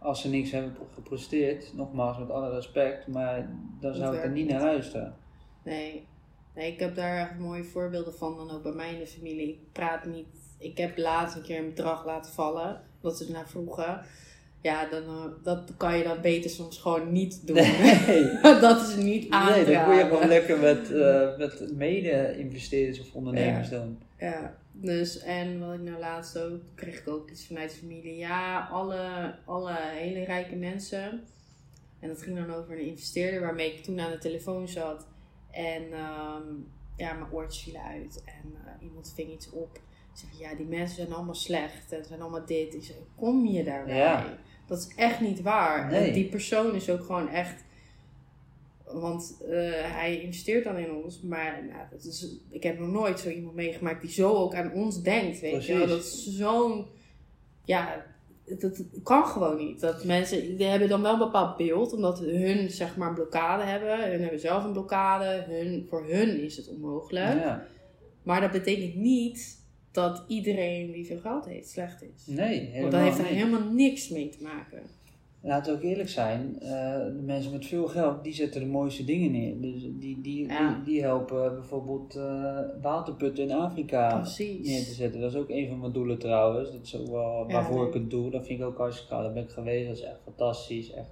Als 0.06 0.20
ze 0.20 0.28
niks 0.28 0.50
hebben 0.50 0.76
gepresteerd, 0.94 1.70
nogmaals 1.74 2.18
met 2.18 2.30
alle 2.30 2.50
respect, 2.50 3.06
maar 3.06 3.48
dan 3.80 3.94
zou 3.94 4.16
ik 4.16 4.22
er 4.22 4.30
niet 4.30 4.48
naar 4.48 4.60
luisteren. 4.60 5.14
Nee. 5.62 6.06
nee, 6.54 6.72
ik 6.72 6.80
heb 6.80 6.94
daar 6.94 7.18
echt 7.18 7.38
mooie 7.38 7.64
voorbeelden 7.64 8.14
van. 8.14 8.36
Dan 8.36 8.50
ook 8.50 8.62
bij 8.62 8.72
mij 8.72 8.92
in 8.92 8.98
de 8.98 9.06
familie. 9.06 9.48
Ik 9.48 9.72
praat 9.72 10.04
niet. 10.04 10.26
Ik 10.58 10.78
heb 10.78 10.98
laatst 10.98 11.36
een 11.36 11.42
keer 11.42 11.58
een 11.58 11.68
bedrag 11.68 12.06
laten 12.06 12.32
vallen. 12.32 12.80
Wat 13.00 13.16
ze 13.16 13.30
naar 13.30 13.48
vroegen. 13.48 14.00
Ja, 14.60 14.88
dan, 14.88 15.02
eh, 15.02 15.24
dat 15.42 15.72
kan 15.76 15.96
je 15.98 16.04
dan 16.04 16.20
beter 16.20 16.50
soms 16.50 16.78
gewoon 16.78 17.12
niet 17.12 17.46
doen. 17.46 17.56
Nee. 17.56 18.40
dat 18.60 18.88
is 18.88 18.96
niet 18.96 19.30
aan 19.30 19.52
Nee, 19.52 19.64
dat 19.64 19.86
moet 19.86 19.96
je 19.96 20.04
gewoon 20.04 20.28
lekker 20.28 20.58
met, 20.58 20.92
eh, 20.92 21.36
met 21.38 21.72
mede-investeerders 21.74 23.00
of 23.00 23.12
ondernemers 23.12 23.68
doen. 23.68 23.98
Ja, 24.18 24.56
Dus, 24.80 25.18
en 25.18 25.60
wat 25.60 25.74
ik 25.74 25.80
nou 25.80 25.98
laatst 25.98 26.38
ook, 26.38 26.60
kreeg 26.74 26.98
ik 26.98 27.08
ook 27.08 27.30
iets 27.30 27.46
vanuit 27.46 27.70
de 27.70 27.76
familie. 27.76 28.16
Ja, 28.16 28.68
alle, 28.70 29.34
alle 29.44 29.76
hele 29.80 30.24
rijke 30.24 30.56
mensen. 30.56 31.24
En 32.00 32.08
dat 32.08 32.22
ging 32.22 32.36
dan 32.36 32.54
over 32.54 32.72
een 32.72 32.86
investeerder 32.86 33.40
waarmee 33.40 33.74
ik 33.74 33.82
toen 33.82 34.00
aan 34.00 34.10
de 34.10 34.18
telefoon 34.18 34.68
zat. 34.68 35.06
En 35.50 35.92
ehm, 35.92 36.44
ja, 36.96 37.12
mijn 37.12 37.32
oortjes 37.32 37.62
vielen 37.62 37.82
uit. 37.82 38.22
En 38.24 38.54
eh, 38.64 38.82
iemand 38.82 39.12
ving 39.14 39.32
iets 39.32 39.50
op. 39.50 39.76
Ik 39.76 40.22
zeg, 40.22 40.38
ja, 40.38 40.54
die 40.54 40.66
mensen 40.66 40.96
zijn 40.96 41.12
allemaal 41.12 41.34
slecht. 41.34 41.92
En 41.92 42.04
zijn 42.04 42.20
allemaal 42.20 42.46
dit. 42.46 42.74
Ik 42.74 42.84
zeg, 42.84 42.96
kom 43.16 43.46
je 43.46 43.64
daarbij? 43.64 43.96
Ja. 43.96 44.38
Dat 44.66 44.78
is 44.78 44.94
echt 44.96 45.20
niet 45.20 45.42
waar. 45.42 45.90
Nee. 45.90 46.06
En 46.06 46.12
die 46.12 46.28
persoon 46.28 46.74
is 46.74 46.90
ook 46.90 47.04
gewoon 47.04 47.28
echt... 47.28 47.64
Want 48.92 49.36
eh, 49.42 49.50
hij 49.72 50.20
investeert 50.20 50.64
dan 50.64 50.76
in 50.76 50.92
ons. 50.92 51.20
Maar 51.20 51.64
nou, 51.68 51.80
dat 51.90 52.04
is, 52.04 52.36
ik 52.50 52.62
heb 52.62 52.78
nog 52.78 52.90
nooit 52.90 53.20
zo 53.20 53.28
iemand 53.28 53.54
meegemaakt 53.54 54.00
die 54.00 54.10
zo 54.10 54.34
ook 54.34 54.54
aan 54.54 54.72
ons 54.72 55.02
denkt. 55.02 55.40
Weet 55.40 55.66
je 55.66 55.78
wel? 55.78 55.86
Dat 55.86 56.04
is 56.04 56.26
zo'n... 56.26 56.86
Ja, 57.64 58.04
dat, 58.58 58.82
kan 59.02 59.26
gewoon 59.26 59.56
niet. 59.56 59.80
Dat 59.80 60.04
mensen, 60.04 60.56
die 60.56 60.66
hebben 60.66 60.88
dan 60.88 61.02
wel 61.02 61.12
een 61.12 61.18
bepaald 61.18 61.56
beeld. 61.56 61.92
Omdat 61.92 62.18
hun 62.18 62.70
zeg 62.70 62.96
maar 62.96 63.14
blokkade 63.14 63.62
hebben. 63.62 64.10
Hun 64.10 64.20
hebben 64.20 64.40
zelf 64.40 64.64
een 64.64 64.72
blokkade. 64.72 65.44
Hun, 65.48 65.86
voor 65.88 66.06
hun 66.06 66.42
is 66.42 66.56
het 66.56 66.68
onmogelijk. 66.68 67.34
Ja. 67.34 67.66
Maar 68.22 68.40
dat 68.40 68.50
betekent 68.52 68.94
niet 68.94 69.64
dat 69.90 70.24
iedereen 70.26 70.92
die 70.92 71.06
veel 71.06 71.18
geld 71.18 71.44
heeft 71.44 71.68
slecht 71.68 72.02
is. 72.02 72.26
Nee, 72.26 72.58
Want 72.58 72.72
helemaal 72.72 72.90
dat 72.90 73.00
heeft 73.00 73.18
er 73.18 73.24
helemaal 73.24 73.72
niks 73.72 74.08
mee 74.08 74.28
te 74.28 74.42
maken. 74.42 74.82
Laten 75.40 75.72
we 75.72 75.78
ook 75.78 75.84
eerlijk 75.84 76.08
zijn, 76.08 76.60
eh, 76.60 76.68
de 77.04 77.22
mensen 77.24 77.52
met 77.52 77.66
veel 77.66 77.86
geld, 77.86 78.24
die 78.24 78.32
zetten 78.32 78.60
de 78.60 78.66
mooiste 78.66 79.04
dingen 79.04 79.30
neer. 79.32 79.60
Dus 79.60 79.82
die, 79.90 80.20
die, 80.20 80.46
Ja. 80.48 80.74
die, 80.74 80.82
die 80.84 81.02
helpen 81.02 81.54
bijvoorbeeld 81.54 82.16
eh, 82.16 82.58
waterputten 82.82 83.44
in 83.44 83.52
Afrika 83.56 84.16
Precies. 84.16 84.68
neer 84.68 84.84
te 84.84 84.92
zetten. 84.94 85.20
Dat 85.20 85.30
is 85.32 85.36
ook 85.38 85.50
een 85.50 85.68
van 85.68 85.80
mijn 85.80 85.92
doelen 85.92 86.18
trouwens. 86.18 86.72
Dat 86.72 86.82
is 86.82 86.96
ook 86.96 87.06
wel 87.08 87.44
Ja, 87.48 87.52
waarvoor 87.52 87.86
ik 87.88 87.94
het 87.94 88.10
doe. 88.10 88.30
Dat 88.30 88.46
vind 88.46 88.60
ik 88.60 88.66
ook 88.66 88.78
hartstikke 88.78 89.14
gaaf. 89.14 89.22
Daar 89.24 89.32
ben 89.32 89.42
ik 89.42 89.50
geweest, 89.50 89.86
dat 89.88 89.96
is 89.96 90.02
echt 90.02 90.20
fantastisch. 90.24 90.92
Echt, 90.92 91.10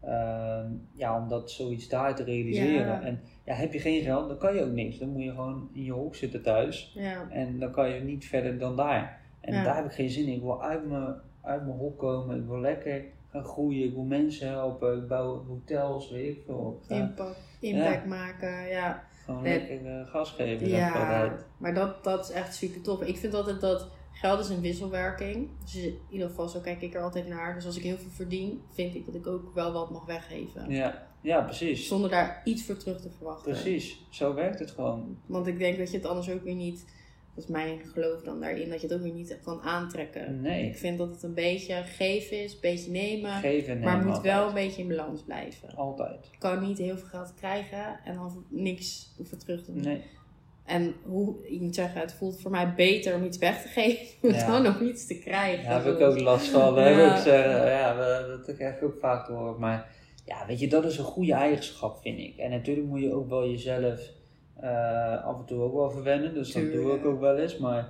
ehm, 0.00 0.66
ja, 0.92 1.20
om 1.22 1.28
dat 1.28 1.50
zoiets 1.50 1.88
daar 1.88 2.14
te 2.14 2.22
realiseren. 2.24 2.86
Ja. 2.86 3.02
En 3.02 3.20
ja, 3.44 3.54
heb 3.54 3.72
je 3.72 3.78
geen 3.80 4.02
geld, 4.02 4.28
dan 4.28 4.38
kan 4.38 4.54
je 4.54 4.64
ook 4.64 4.72
niks. 4.72 4.98
Dan 4.98 5.08
moet 5.08 5.22
je 5.22 5.30
gewoon 5.30 5.68
in 5.72 5.84
je 5.84 5.92
hoek 5.92 6.14
zitten 6.14 6.42
thuis. 6.42 6.92
Ja, 6.94 7.26
En 7.30 7.58
dan 7.58 7.70
kan 7.70 7.90
je 7.90 8.00
niet 8.00 8.24
verder 8.26 8.58
dan 8.58 8.76
daar. 8.76 9.20
En 9.40 9.64
daar 9.64 9.76
heb 9.76 9.84
ik 9.84 9.92
geen 9.92 10.10
zin 10.10 10.26
in. 10.26 10.32
Ik 10.34 10.40
wil 10.42 10.62
uit 10.62 10.88
mijn, 10.88 11.14
uit 11.42 11.66
mijn 11.66 11.78
hok 11.78 11.98
komen. 11.98 12.36
Ik 12.36 12.46
wil 12.46 12.60
lekker 12.60 13.04
gaan 13.30 13.44
groeien. 13.44 13.84
Ik 13.84 13.94
wil 13.94 14.02
mensen 14.04 14.48
helpen. 14.48 14.96
Ik 15.02 15.08
bouw 15.08 15.44
hotels, 15.44 16.10
weet 16.10 16.36
ik 16.36 16.42
veel. 16.46 16.80
Impact, 16.88 17.38
impact 17.60 18.06
maken. 18.06 18.68
Ja, 18.68 19.04
gewoon 19.24 19.42
Nee. 19.42 19.58
lekker 19.58 20.00
eh, 20.00 20.06
gas 20.06 20.30
geven. 20.30 20.68
ja 20.68 21.36
maar 21.58 21.74
dat, 21.74 22.04
dat 22.04 22.24
is 22.28 22.30
echt 22.34 22.54
super 22.54 22.80
tof. 22.80 23.02
Ik 23.02 23.16
vind 23.16 23.34
altijd 23.34 23.60
dat 23.60 23.88
geld 24.12 24.40
is 24.40 24.48
een 24.48 24.60
wisselwerking. 24.60 25.48
Dus 25.64 25.76
in 25.76 25.98
ieder 26.10 26.28
geval, 26.28 26.48
zo 26.48 26.60
kijk 26.60 26.82
ik 26.82 26.94
er 26.94 27.02
altijd 27.02 27.28
naar. 27.28 27.54
Dus 27.54 27.66
als 27.66 27.76
ik 27.76 27.82
heel 27.82 27.96
veel 27.98 28.10
verdien, 28.10 28.60
vind 28.70 28.94
ik 28.94 29.06
dat 29.06 29.14
ik 29.14 29.26
ook 29.26 29.54
wel 29.54 29.72
wat 29.72 29.90
mag 29.90 30.04
weggeven. 30.06 30.70
Ja. 30.70 31.06
ja, 31.20 31.40
precies. 31.40 31.88
Zonder 31.88 32.10
daar 32.10 32.40
iets 32.44 32.64
voor 32.64 32.76
terug 32.76 33.00
te 33.00 33.10
verwachten. 33.10 33.52
Precies. 33.52 34.06
Zo 34.10 34.34
werkt 34.34 34.58
het 34.58 34.70
gewoon. 34.70 35.18
Want 35.26 35.46
ik 35.46 35.58
denk 35.58 35.78
dat 35.78 35.90
je 35.90 35.96
het 35.96 36.06
anders 36.06 36.30
ook 36.30 36.42
weer 36.42 36.54
niet, 36.54 36.84
dat 37.36 37.44
is 37.44 37.50
mijn 37.50 37.78
geloof 37.92 38.22
dan 38.22 38.40
daarin, 38.40 38.68
dat 38.68 38.80
je 38.80 38.86
het 38.86 38.96
ook 38.96 39.02
weer 39.02 39.12
niet 39.12 39.38
kan 39.44 39.60
aantrekken. 39.60 40.22
Ik 40.34 40.40
Nee. 40.40 40.74
vind 40.74 40.98
dat 40.98 41.08
het 41.08 41.22
een 41.22 41.34
beetje 41.34 41.74
geven 41.84 42.42
is, 42.42 42.52
een 42.52 42.58
beetje 42.60 42.90
nemen. 42.90 43.30
Geven 43.30 43.72
en 43.72 43.80
maar 43.80 43.96
nemen 43.96 44.12
moet 44.12 44.20
wel 44.22 44.48
een 44.48 44.54
beetje 44.54 44.82
in 44.82 44.88
balans 44.88 45.22
blijven. 45.22 45.74
Altijd. 45.74 46.28
Je 46.30 46.38
kan 46.38 46.66
niet 46.66 46.78
heel 46.78 46.96
veel 46.96 47.08
geld 47.08 47.34
krijgen 47.34 48.00
en 48.04 48.14
dan 48.14 48.44
niks 48.48 49.12
hoeven 49.16 49.38
terug 49.38 49.64
te 49.64 49.72
doen. 49.72 49.82
Nee. 49.82 50.02
En 50.64 50.94
hoe, 51.02 51.34
ik 51.42 51.60
moet 51.60 51.74
zeggen, 51.74 52.00
het 52.00 52.12
voelt 52.14 52.40
voor 52.40 52.50
mij 52.50 52.74
beter 52.74 53.14
om 53.14 53.24
iets 53.24 53.38
weg 53.38 53.62
te 53.62 53.68
geven 53.68 54.06
Ja. 54.34 54.46
dan 54.62 54.76
om 54.76 54.86
iets 54.88 55.06
te 55.06 55.18
krijgen. 55.18 55.64
Daar 55.64 55.84
heb 55.84 55.94
ik 55.94 56.00
ook 56.00 56.20
last 56.20 56.46
van. 56.48 56.74
Dat, 56.74 56.84
Ja. 56.84 56.90
heb 56.92 57.16
ik 57.16 57.22
zeggen. 57.22 57.66
Ja, 57.70 58.20
dat 58.36 58.56
krijg 58.56 58.76
ik 58.76 58.82
ook 58.82 58.96
vaak 59.00 59.26
te 59.26 59.32
horen. 59.32 59.60
Maar 59.60 59.94
ja, 60.24 60.46
weet 60.46 60.60
je, 60.60 60.68
dat 60.68 60.84
is 60.84 60.98
een 60.98 61.04
goede 61.04 61.32
eigenschap, 61.32 62.02
vind 62.02 62.18
ik. 62.18 62.36
En 62.36 62.50
natuurlijk 62.50 62.86
moet 62.86 63.00
je 63.00 63.14
ook 63.14 63.28
wel 63.28 63.48
jezelf 63.50 64.00
eh, 64.60 65.24
af 65.24 65.38
en 65.38 65.44
toe 65.44 65.60
ook 65.62 65.74
wel 65.74 65.90
verwennen. 65.90 66.34
Dus 66.34 66.52
dat 66.52 66.72
doe 66.72 66.94
ik 66.94 67.04
ook 67.04 67.20
wel 67.20 67.36
eens. 67.38 67.58
Maar 67.58 67.88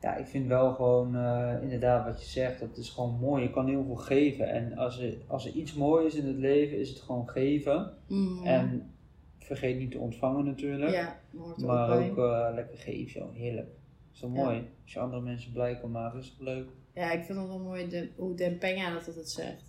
ja, 0.00 0.16
ik 0.16 0.26
vind 0.26 0.46
wel 0.46 0.74
gewoon 0.74 1.16
eh, 1.16 1.62
inderdaad 1.62 2.04
wat 2.04 2.20
je 2.22 2.28
zegt, 2.30 2.60
dat 2.60 2.76
is 2.76 2.88
gewoon 2.90 3.18
mooi. 3.20 3.42
Je 3.42 3.50
kan 3.50 3.66
heel 3.68 3.84
veel 3.84 3.94
geven. 3.96 4.48
En 4.48 4.76
als 4.76 5.00
er, 5.00 5.14
als 5.26 5.46
er 5.46 5.52
iets 5.52 5.74
moois 5.74 6.14
is 6.14 6.20
in 6.20 6.26
het 6.26 6.36
leven, 6.36 6.78
is 6.78 6.88
het 6.88 7.00
gewoon 7.00 7.28
geven. 7.28 7.92
Mm. 8.08 8.44
En 8.44 8.90
vergeet 9.38 9.78
niet 9.78 9.90
te 9.90 9.98
ontvangen 9.98 10.44
natuurlijk. 10.44 10.92
ja, 10.92 11.20
hoort 11.36 11.56
maar 11.58 11.90
ook 11.90 12.18
eh, 12.18 12.48
lekker 12.54 12.78
geven, 12.78 13.20
joh. 13.20 13.34
heerlijk. 13.34 13.68
Is 14.12 14.20
Ja. 14.20 14.26
mooi? 14.28 14.56
Als 14.82 14.92
je 14.92 14.98
andere 14.98 15.22
mensen 15.22 15.52
blij 15.52 15.78
kan 15.80 15.90
maken, 15.90 16.18
is 16.18 16.28
het 16.28 16.40
leuk. 16.40 16.68
Ja, 16.94 17.12
ik 17.12 17.24
vind 17.24 17.38
het 17.38 17.48
wel 17.48 17.58
mooi 17.58 17.88
de, 17.88 18.08
hoe 18.16 18.34
Den 18.34 18.56
Peña 18.56 18.92
dat 18.92 19.14
het 19.14 19.30
zegt. 19.30 19.64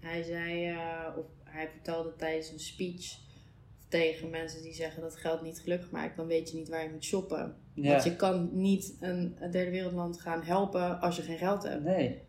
Hij 0.00 0.22
zei, 0.22 0.74
of 1.16 1.24
hij 1.44 1.68
vertelde 1.68 2.12
tijdens 2.16 2.52
een 2.52 2.58
speech 2.58 3.18
tegen 3.90 4.30
mensen 4.30 4.62
die 4.62 4.74
zeggen 4.74 5.02
dat 5.02 5.16
geld 5.16 5.42
niet 5.42 5.60
gelukkig 5.60 5.90
maakt, 5.90 6.16
dan 6.16 6.26
weet 6.26 6.50
je 6.50 6.56
niet 6.56 6.68
waar 6.68 6.82
je 6.82 6.90
moet 6.90 7.04
shoppen. 7.04 7.56
Ja. 7.74 7.90
Want 7.90 8.04
je 8.04 8.16
kan 8.16 8.48
niet 8.52 8.96
een, 9.00 9.36
derde 9.50 9.70
wereldland 9.70 10.20
gaan 10.20 10.42
helpen 10.42 11.00
als 11.00 11.16
je 11.16 11.22
geen 11.22 11.38
geld 11.38 11.62
hebt. 11.62 11.84
Nee. 11.84 12.22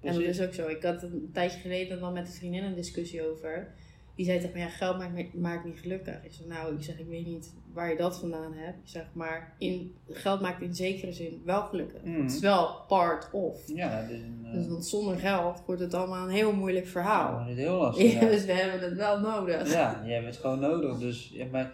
En 0.00 0.12
dat 0.12 0.22
is 0.22 0.40
ook 0.40 0.54
zo. 0.54 0.68
Ik 0.68 0.82
had 0.82 1.02
een 1.02 1.30
tijdje 1.32 1.60
geleden 1.60 2.00
dan 2.00 2.12
met 2.12 2.26
een 2.26 2.32
vriendin 2.32 2.64
een 2.64 2.74
discussie 2.74 3.30
over. 3.30 3.74
Die 4.16 4.24
zei 4.26 4.38
tegen 4.38 4.52
me, 4.54 4.58
ja, 4.60 4.68
geld 4.68 4.98
maakt, 4.98 5.12
me- 5.12 5.30
maakt 5.40 5.64
niet 5.64 5.78
gelukkig. 5.78 6.14
Ik 6.24 6.32
zeg, 6.32 6.46
nou, 6.46 6.74
ik 6.74 6.82
zeg, 6.82 6.98
ik 6.98 7.06
weet 7.08 7.26
niet 7.26 7.52
waar 7.72 7.90
je 7.90 7.96
dat 7.96 8.18
vandaan 8.18 8.52
hebt. 8.54 8.76
Ik 8.76 8.88
zeg, 8.88 9.04
maar 9.12 9.54
in, 9.58 9.94
geld 10.10 10.40
maakt 10.40 10.62
in 10.62 10.74
zekere 10.74 11.12
zin 11.12 11.42
wel 11.44 11.62
gelukkig. 11.62 12.02
Mhm. 12.04 12.22
Het 12.22 12.32
is 12.32 12.40
wel 12.40 12.68
part 12.88 13.28
of. 13.32 13.60
Ja, 13.66 14.02
een, 14.10 14.40
eh, 14.44 14.52
Dus 14.52 14.68
want 14.68 14.86
zonder 14.86 15.16
geld 15.18 15.62
wordt 15.66 15.80
het 15.80 15.94
allemaal 15.94 16.24
een 16.24 16.34
heel 16.34 16.52
moeilijk 16.52 16.86
verhaal. 16.86 17.48
is 17.48 17.56
heel 17.56 17.76
lastig. 17.76 18.12
Ja, 18.12 18.20
Ja, 18.20 18.26
dus 18.28 18.44
we 18.44 18.52
hebben 18.52 18.88
het 18.88 18.96
wel 18.98 19.20
nodig. 19.20 19.72
ja 19.72 20.02
je 20.06 20.12
hebt 20.12 20.26
het 20.26 20.36
gewoon 20.36 20.60
nodig. 20.60 20.98
Dus 20.98 21.30
ja, 21.32 21.46
maar, 21.52 21.72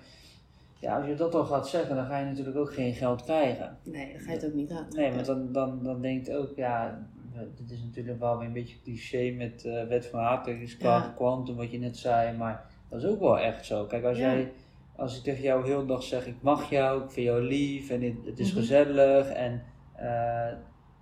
ja, 0.78 0.96
als 0.98 1.06
je 1.06 1.14
dat 1.14 1.34
al 1.34 1.44
gaat 1.44 1.68
zeggen, 1.68 1.96
dan 1.96 2.06
ga 2.06 2.18
je 2.18 2.24
natuurlijk 2.24 2.56
ook 2.56 2.74
geen 2.74 2.94
geld 2.94 3.22
krijgen. 3.22 3.76
Nee, 3.82 4.12
dan 4.12 4.20
ga 4.20 4.30
je 4.30 4.36
het 4.36 4.46
ook 4.46 4.54
niet 4.54 4.70
aan. 4.70 4.86
Nee, 4.90 5.12
want 5.12 5.26
dan, 5.26 5.52
dan, 5.52 5.82
dan 5.82 6.00
denkt 6.00 6.30
ook, 6.30 6.56
ja, 6.56 7.06
dit 7.56 7.70
is 7.70 7.82
natuurlijk 7.82 8.20
wel 8.20 8.38
weer 8.38 8.46
een 8.46 8.52
beetje 8.52 8.80
cliché 8.82 9.30
met 9.36 9.64
eh 9.64 9.86
wet 9.88 10.06
van 10.06 10.20
aantrekkingskracht, 10.20 11.06
Ja. 11.06 11.12
quantum, 11.12 11.56
wat 11.56 11.70
je 11.70 11.78
net 11.78 11.96
zei, 11.96 12.36
maar 12.36 12.66
dat 12.90 13.02
is 13.02 13.08
ook 13.08 13.20
wel 13.20 13.38
echt 13.38 13.66
zo. 13.66 13.84
Kijk, 13.84 14.04
als 14.04 14.18
jij, 14.18 14.52
als 14.96 15.16
ik 15.16 15.22
tegen 15.22 15.42
jou 15.42 15.66
heel 15.66 15.80
de 15.80 15.86
dag 15.86 16.02
zeg, 16.02 16.26
ik 16.26 16.36
mag 16.42 16.70
jou, 16.70 17.02
ik 17.02 17.10
vind 17.10 17.26
jou 17.26 17.42
lief 17.42 17.90
en 17.90 18.02
het, 18.02 18.14
het 18.24 18.38
is 18.38 18.50
Mhm. 18.52 18.58
gezellig 18.60 19.28
en 19.30 19.62
eh, 19.96 20.52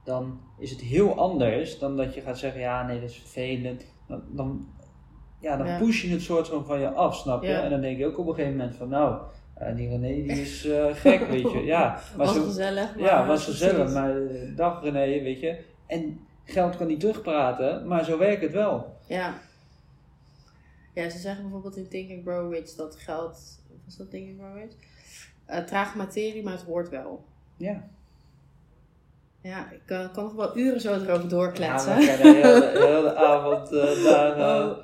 dan 0.04 0.40
is 0.58 0.70
het 0.70 0.80
heel 0.80 1.14
anders 1.18 1.78
dan 1.78 1.96
dat 1.96 2.14
je 2.14 2.20
gaat 2.20 2.38
zeggen, 2.38 2.60
ja, 2.60 2.86
nee, 2.86 3.00
dat 3.00 3.10
is 3.10 3.16
vervelend. 3.18 3.86
Dan, 4.08 4.22
dan, 4.28 4.68
ja, 5.40 5.56
dan 5.56 5.66
Ja. 5.66 5.78
push 5.78 6.02
je 6.02 6.08
het 6.10 6.22
soort 6.22 6.48
van 6.48 6.64
van 6.64 6.80
je 6.80 6.88
af, 6.90 7.16
snap 7.16 7.42
je? 7.42 7.48
Ja. 7.48 7.62
En 7.62 7.70
dan 7.70 7.80
denk 7.80 7.98
je 7.98 8.06
ook 8.06 8.18
op 8.18 8.26
een 8.28 8.34
gegeven 8.34 8.56
moment 8.56 8.76
van, 8.76 8.88
nou, 8.88 9.20
eh, 9.54 9.76
die 9.76 9.88
René 9.88 10.08
die 10.22 10.40
is 10.40 10.68
gek, 10.92 11.20
weet 11.26 11.52
je. 11.52 11.64
Ja, 11.64 11.82
maar 12.16 12.26
was 12.26 12.34
zo, 12.34 12.42
gezellig. 12.44 12.94
Maar 12.96 13.04
ja, 13.04 13.26
was 13.26 13.44
gezellig, 13.44 13.92
maar 13.92 14.14
dag 14.56 14.82
René, 14.82 15.22
weet 15.22 15.40
je. 15.40 15.68
En 15.90 16.20
geld 16.44 16.76
kan 16.76 16.86
niet 16.86 17.00
terugpraten, 17.00 17.86
maar 17.86 18.04
zo 18.04 18.18
werkt 18.18 18.42
het 18.42 18.52
wel. 18.52 18.96
Ja. 19.06 19.34
Ja, 20.94 21.08
ze 21.10 21.18
zeggen 21.18 21.42
bijvoorbeeld 21.42 21.76
in 21.76 21.88
Think 21.88 22.10
and 22.10 22.22
Grow 22.22 22.52
Rich 22.52 22.74
dat 22.74 22.96
geld... 22.96 23.60
Was 23.84 23.96
dat 23.96 24.10
Think 24.10 24.28
and 24.28 24.38
Grow 24.40 24.56
Rich? 24.62 24.72
Eh 25.46 25.64
trage 25.64 25.96
materie, 25.96 26.42
maar 26.42 26.52
het 26.52 26.62
hoort 26.62 26.88
wel. 26.88 27.24
Ja. 27.56 27.88
Ja, 29.42 29.70
ik 29.70 29.80
kan, 29.84 30.12
kan 30.12 30.24
nog 30.24 30.32
wel 30.34 30.56
uren 30.58 30.80
zo 30.80 30.92
erover 30.94 31.22
Ja, 31.22 31.28
doorkletsen. 31.28 31.96
we 31.96 32.18
kunnen 32.22 32.72
de 32.72 32.78
hele, 32.86 33.14
avond 33.14 33.72
eh, 33.72 34.04
daar 34.04 34.36
eh, 34.36 34.66
Oh. 34.70 34.76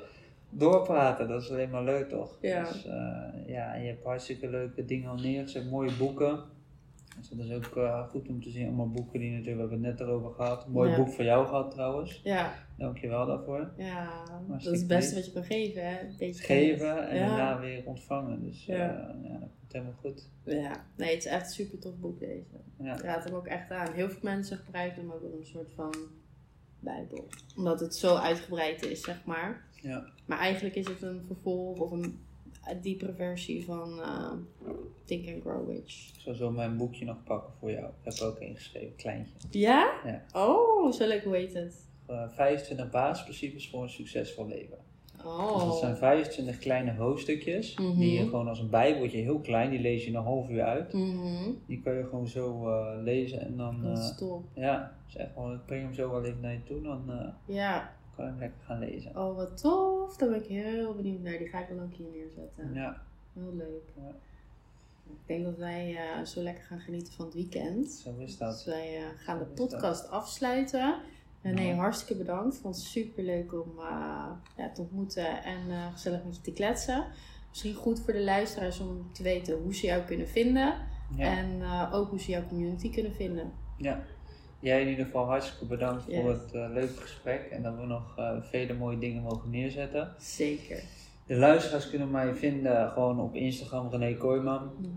doorpraten. 0.49 1.27
Dat 1.27 1.41
is 1.41 1.49
alleen 1.51 1.69
maar 1.69 1.83
leuk, 1.83 2.09
toch? 2.09 2.37
Ja. 2.41 2.63
Dus, 2.63 2.83
ja, 3.47 3.73
en 3.73 3.81
je 3.81 3.87
hebt 3.87 4.03
hartstikke 4.03 4.49
leuke 4.49 4.85
dingen 4.85 5.09
al 5.09 5.15
neergezet, 5.15 5.69
mooie 5.69 5.91
boeken. 5.97 6.39
Dus 7.17 7.29
dat 7.29 7.39
is 7.45 7.51
ook 7.51 7.75
eh, 7.77 8.07
goed 8.09 8.27
om 8.27 8.41
te 8.43 8.49
zien, 8.49 8.65
allemaal 8.67 8.89
boeken 8.89 9.19
die 9.19 9.29
natuurlijk, 9.31 9.55
we 9.55 9.61
hebben 9.61 9.83
het 9.83 9.97
net 9.99 10.07
erover 10.07 10.31
gehad. 10.31 10.67
Mooi 10.67 10.89
Ja. 10.89 10.95
boek 10.95 11.09
van 11.09 11.25
jou 11.25 11.47
gehad 11.47 11.71
trouwens. 11.71 12.21
Ja, 12.23 12.53
Dankjewel 12.77 13.25
daarvoor. 13.25 13.71
ja, 13.77 14.23
dat 14.47 14.59
is 14.73 14.79
het 14.79 14.87
beste 14.87 15.15
wat 15.15 15.25
je 15.25 15.31
kan 15.31 15.43
geven, 15.43 15.89
hè? 15.89 15.99
Een 16.01 16.15
beetje 16.17 16.43
Geven 16.43 17.09
en 17.09 17.15
Ja. 17.17 17.27
daarna 17.27 17.59
weer 17.59 17.81
ontvangen. 17.85 18.43
Dus 18.43 18.65
Ja. 18.65 18.75
ja. 18.75 19.15
ja, 19.23 19.39
dat 19.39 19.49
komt 19.59 19.71
helemaal 19.71 19.93
goed. 19.93 20.29
Ja, 20.43 20.85
nee, 20.95 21.09
het 21.13 21.25
is 21.25 21.31
echt 21.31 21.45
een 21.47 21.53
super 21.53 21.79
tof 21.79 21.97
boek 21.99 22.19
deze. 22.19 22.55
Ja. 22.79 22.93
Ik 22.95 23.01
raad 23.01 23.23
hem 23.23 23.33
ook 23.33 23.47
echt 23.47 23.71
aan. 23.71 23.93
Heel 23.93 24.09
veel 24.09 24.19
mensen 24.21 24.57
gebruiken 24.57 25.01
hem 25.01 25.11
ook 25.11 25.23
als 25.23 25.33
een 25.33 25.45
soort 25.45 25.71
van 25.75 25.93
bijbel. 26.79 27.27
Omdat 27.55 27.79
het 27.79 27.95
zo 27.95 28.15
uitgebreid 28.15 28.85
is, 28.85 29.01
zeg 29.01 29.25
maar. 29.25 29.65
Ja. 29.81 30.05
Maar 30.25 30.37
eigenlijk 30.39 30.75
is 30.75 30.87
het 30.87 31.01
een 31.01 31.21
vervolg 31.27 31.79
of 31.79 31.91
een 31.91 32.19
diepere 32.81 33.13
versie 33.13 33.65
van 33.65 34.01
eh, 34.01 34.31
Think 35.05 35.27
and 35.27 35.41
Grow 35.41 35.69
Rich. 35.69 36.11
Ik 36.13 36.19
zal 36.19 36.33
zo 36.33 36.51
mijn 36.51 36.77
boekje 36.77 37.05
nog 37.05 37.23
pakken 37.23 37.53
voor 37.59 37.71
jou. 37.71 37.85
Ik 37.85 38.13
heb 38.13 38.27
ook 38.27 38.39
ingeschreven, 38.39 38.95
kleintje. 38.95 39.33
Ja? 39.49 39.91
Ja. 40.05 40.23
Oh, 40.33 40.91
zo 40.91 41.07
leuk, 41.07 41.23
hoe 41.23 41.35
heet 41.35 41.53
het? 41.53 41.85
Eh, 42.05 42.29
25 42.29 42.89
basisprincipes 42.89 43.69
voor 43.69 43.83
een 43.83 43.89
succesvol 43.89 44.47
leven. 44.47 44.77
Oh. 45.25 45.53
Dus 45.53 45.63
dat 45.63 45.77
zijn 45.77 45.97
25 45.97 46.57
kleine 46.57 46.95
hoofdstukjes. 46.95 47.77
Mhm. 47.77 47.99
Die 47.99 48.19
je 48.19 48.23
gewoon 48.23 48.47
als 48.47 48.59
een 48.59 48.69
bijbeltje, 48.69 49.17
heel 49.17 49.39
klein, 49.39 49.69
die 49.69 49.79
lees 49.79 50.01
je 50.03 50.09
in 50.09 50.15
een 50.15 50.23
half 50.23 50.49
uur 50.49 50.63
uit. 50.63 50.93
Mhm. 50.93 51.51
Die 51.67 51.81
kan 51.81 51.93
je 51.93 52.03
gewoon 52.03 52.27
zo 52.27 52.67
eh, 52.67 53.03
lezen 53.03 53.39
en 53.41 53.57
dan, 53.57 53.81
Dat 53.83 53.97
is 53.97 54.09
eh, 54.09 54.17
top. 54.17 54.43
ja, 54.53 54.97
zeg 55.05 55.27
gewoon, 55.33 55.53
ik 55.53 55.65
breng 55.65 55.81
hem 55.83 55.93
zo 55.93 56.09
wel 56.11 56.23
even 56.25 56.41
naar 56.41 56.53
je 56.53 56.63
toe, 56.63 56.81
dan 56.81 57.11
eh, 57.11 57.55
Ja, 57.55 57.93
lekker 58.17 58.59
gaan 58.65 58.79
lezen. 58.79 59.17
oh 59.17 59.35
wat 59.35 59.57
tof. 59.61 60.17
Daar 60.17 60.29
ben 60.29 60.39
ik 60.43 60.47
heel 60.47 60.95
benieuwd 60.95 61.21
naar. 61.21 61.37
Die 61.37 61.47
ga 61.47 61.59
ik 61.59 61.67
dan 61.69 61.81
ook 61.83 61.93
hier 61.93 62.07
neerzetten. 62.13 62.73
Ja, 62.73 63.01
Heel 63.33 63.53
leuk. 63.55 63.83
Ja. 63.95 64.15
Ik 65.09 65.17
denk 65.25 65.43
dat 65.43 65.57
wij 65.57 65.95
eh, 65.95 66.25
zo 66.25 66.41
lekker 66.41 66.63
gaan 66.63 66.79
genieten 66.79 67.13
van 67.13 67.25
het 67.25 67.33
weekend. 67.33 67.91
zo 67.91 68.09
is 68.09 68.15
Dus 68.17 68.37
dat. 68.37 68.63
wij 68.65 68.97
eh, 68.97 69.03
gaan 69.15 69.37
de 69.37 69.43
dat. 69.45 69.53
podcast 69.55 70.09
afsluiten. 70.09 70.95
En 71.41 71.55
nee, 71.55 71.67
Ja. 71.67 71.75
hartstikke 71.75 72.15
bedankt. 72.23 72.57
Vond 72.57 72.75
het 72.75 72.83
super 72.83 73.23
leuk 73.23 73.53
om 73.53 73.71
eh, 73.79 74.29
ja, 74.57 74.71
te 74.73 74.81
ontmoeten 74.81 75.43
en 75.43 75.69
eh, 75.71 75.91
gezellig 75.91 76.23
met 76.23 76.35
je 76.35 76.41
te 76.41 76.53
kletsen. 76.53 77.05
Misschien 77.49 77.73
goed 77.73 77.99
voor 77.99 78.13
de 78.13 78.23
luisteraars 78.23 78.79
om 78.79 79.13
te 79.13 79.23
weten 79.23 79.57
hoe 79.61 79.75
ze 79.75 79.85
jou 79.85 80.03
kunnen 80.03 80.27
vinden. 80.27 80.73
Ja. 81.15 81.37
En 81.37 81.61
eh, 81.61 81.89
ook 81.93 82.09
hoe 82.09 82.19
ze 82.19 82.31
jouw 82.31 82.47
community 82.47 82.91
kunnen 82.91 83.13
vinden. 83.13 83.51
ja. 83.77 84.03
Jij 84.59 84.81
in 84.81 84.87
ieder 84.87 85.05
geval 85.05 85.25
hartstikke 85.25 85.65
bedankt 85.65 86.03
Yes. 86.07 86.19
voor 86.21 86.29
het 86.29 86.53
eh, 86.53 86.67
leuke 86.73 87.01
gesprek 87.01 87.41
en 87.51 87.63
dat 87.63 87.75
we 87.75 87.85
nog 87.85 88.17
eh, 88.17 88.31
vele 88.41 88.73
mooie 88.73 88.97
dingen 88.99 89.21
mogen 89.23 89.49
neerzetten. 89.49 90.13
Zeker. 90.19 90.83
De 91.25 91.35
luisteraars 91.35 91.89
kunnen 91.89 92.11
mij 92.11 92.33
vinden 92.35 92.89
gewoon 92.91 93.19
op 93.19 93.35
Instagram 93.35 93.89
René 93.89 94.15
Kooijman, 94.17 94.71
Mhm. 94.79 94.89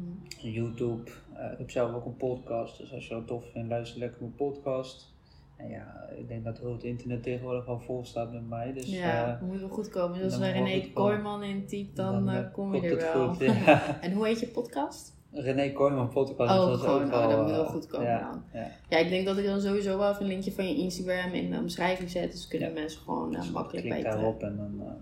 YouTube. 0.48 1.10
Eh, 1.34 1.52
ik 1.52 1.58
heb 1.58 1.70
zelf 1.70 1.94
ook 1.94 2.04
een 2.04 2.16
podcast, 2.16 2.78
dus 2.78 2.92
als 2.92 3.06
je 3.08 3.14
dat 3.14 3.26
tof 3.26 3.44
vindt, 3.52 3.68
luister 3.68 3.98
lekker 3.98 4.20
mijn 4.20 4.34
podcast. 4.34 5.08
En 5.56 5.68
ja, 5.68 6.08
ik 6.18 6.28
denk 6.28 6.44
dat 6.44 6.58
heel 6.58 6.72
het 6.72 6.82
internet 6.84 7.22
tegenwoordig 7.22 7.66
al 7.66 7.80
vol 7.80 8.04
staat 8.04 8.32
met 8.32 8.48
mij. 8.48 8.72
Dus, 8.72 8.86
ja, 8.90 9.26
dat 9.26 9.40
moet 9.40 9.60
wel 9.60 9.68
goed 9.68 9.88
komen. 9.88 10.18
Dus 10.18 10.32
als 10.32 10.38
wel 10.38 10.50
René. 10.50 10.90
Kooijman 10.92 11.42
intypt, 11.42 11.96
dan, 11.96 12.26
dan, 12.26 12.50
kom 12.50 12.74
je 12.74 12.88
er 12.88 12.96
wel. 12.96 13.28
goed. 13.28 13.38
Ja. 13.66 14.00
en 14.00 14.12
hoe 14.12 14.26
heet 14.26 14.40
je 14.40 14.46
podcast? 14.46 15.18
René 15.32 15.72
Kooijman 15.72 16.08
podcast. 16.08 16.50
Oh, 16.50 16.66
dat 16.66 16.80
gewoon, 16.80 17.02
ook 17.04 17.12
oh, 17.12 17.20
dat 17.20 17.28
wel, 17.28 17.42
moet 17.42 17.50
wel 17.50 17.64
eh, 17.64 17.70
goed 17.70 17.86
komen 17.86 18.06
ja, 18.06 18.30
dan. 18.30 18.42
Ja. 18.52 18.70
Ja, 18.88 18.98
ik 18.98 19.08
denk 19.08 19.26
dat 19.26 19.38
ik 19.38 19.44
dan 19.44 19.60
sowieso 19.60 19.98
wel 19.98 20.10
even 20.10 20.22
een 20.22 20.28
linkje 20.28 20.52
van 20.52 20.68
je 20.68 20.76
Instagram 20.76 21.32
in 21.32 21.50
de 21.50 21.58
omschrijving 21.58 22.10
zet. 22.10 22.32
Dus 22.32 22.48
kunnen 22.48 22.68
Ja. 22.68 22.74
mensen 22.74 23.00
gewoon 23.00 23.34
eh, 23.34 23.40
Dus 23.40 23.50
makkelijk 23.50 23.86
klik 23.86 24.02
bij 24.02 24.10
te 24.10 24.16
daarop 24.16 24.42
en 24.42 24.56
dan 24.56 24.86
eh 24.86 24.92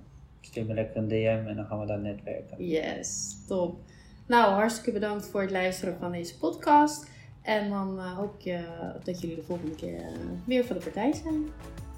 stuur 0.40 0.64
me 0.64 0.74
lekker 0.74 0.96
een 0.96 1.08
DM 1.08 1.48
en 1.48 1.56
dan 1.56 1.66
gaan 1.66 1.80
we 1.80 1.86
daar 1.86 1.98
netwerken. 1.98 2.66
Yes, 2.66 3.36
top. 3.46 3.80
Nou, 4.26 4.52
hartstikke 4.52 4.92
bedankt 4.92 5.26
voor 5.26 5.40
het 5.40 5.50
luisteren 5.50 5.96
van 5.98 6.12
deze 6.12 6.38
podcast. 6.38 7.10
En 7.42 7.70
dan 7.70 7.98
eh, 7.98 8.16
hoop 8.16 8.34
ik 8.38 8.58
dat 9.04 9.20
jullie 9.20 9.36
de 9.36 9.42
volgende 9.42 9.74
keer 9.74 10.02
weer 10.44 10.64
van 10.64 10.76
de 10.76 10.82
partij 10.82 11.12
zijn. 11.12 11.46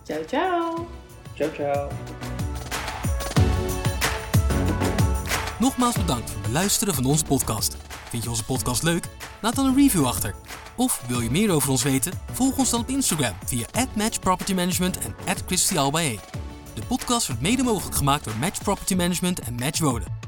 Ciao, 0.03 0.24
ciao! 0.24 0.87
Ciao, 1.35 1.51
ciao. 1.53 1.89
Nogmaals 5.61 5.97
bedankt 5.97 6.31
voor 6.31 6.43
het 6.43 6.53
luisteren 6.53 6.95
van 6.95 7.05
onze 7.05 7.24
podcast. 7.24 7.89
Vind 8.11 8.23
je 8.23 8.29
onze 8.29 8.45
podcast 8.45 8.83
leuk? 8.83 9.05
Laat 9.41 9.55
dan 9.55 9.67
een 9.67 9.77
review 9.77 10.07
achter. 10.07 10.35
Of 10.77 11.03
wil 11.07 11.21
je 11.21 11.31
meer 11.31 11.51
over 11.51 11.71
ons 11.71 11.83
weten? 11.83 12.13
Volg 12.33 12.57
ons 12.59 12.71
dan 12.71 12.81
op 12.81 12.89
Instagram 12.89 13.35
via 13.45 13.67
@matchpropertymanagement 13.95 14.99
en 14.99 15.15
@christyalbae. 15.47 16.19
De 16.75 16.83
podcast 16.89 17.27
wordt 17.27 17.43
mede 17.43 17.63
mogelijk 17.63 17.97
gemaakt 17.97 18.25
door 18.25 18.37
Match 18.37 18.63
Property 18.63 18.95
Management 18.95 19.41
en 19.41 19.55
Match 19.55 19.79
Wonen. 19.79 20.20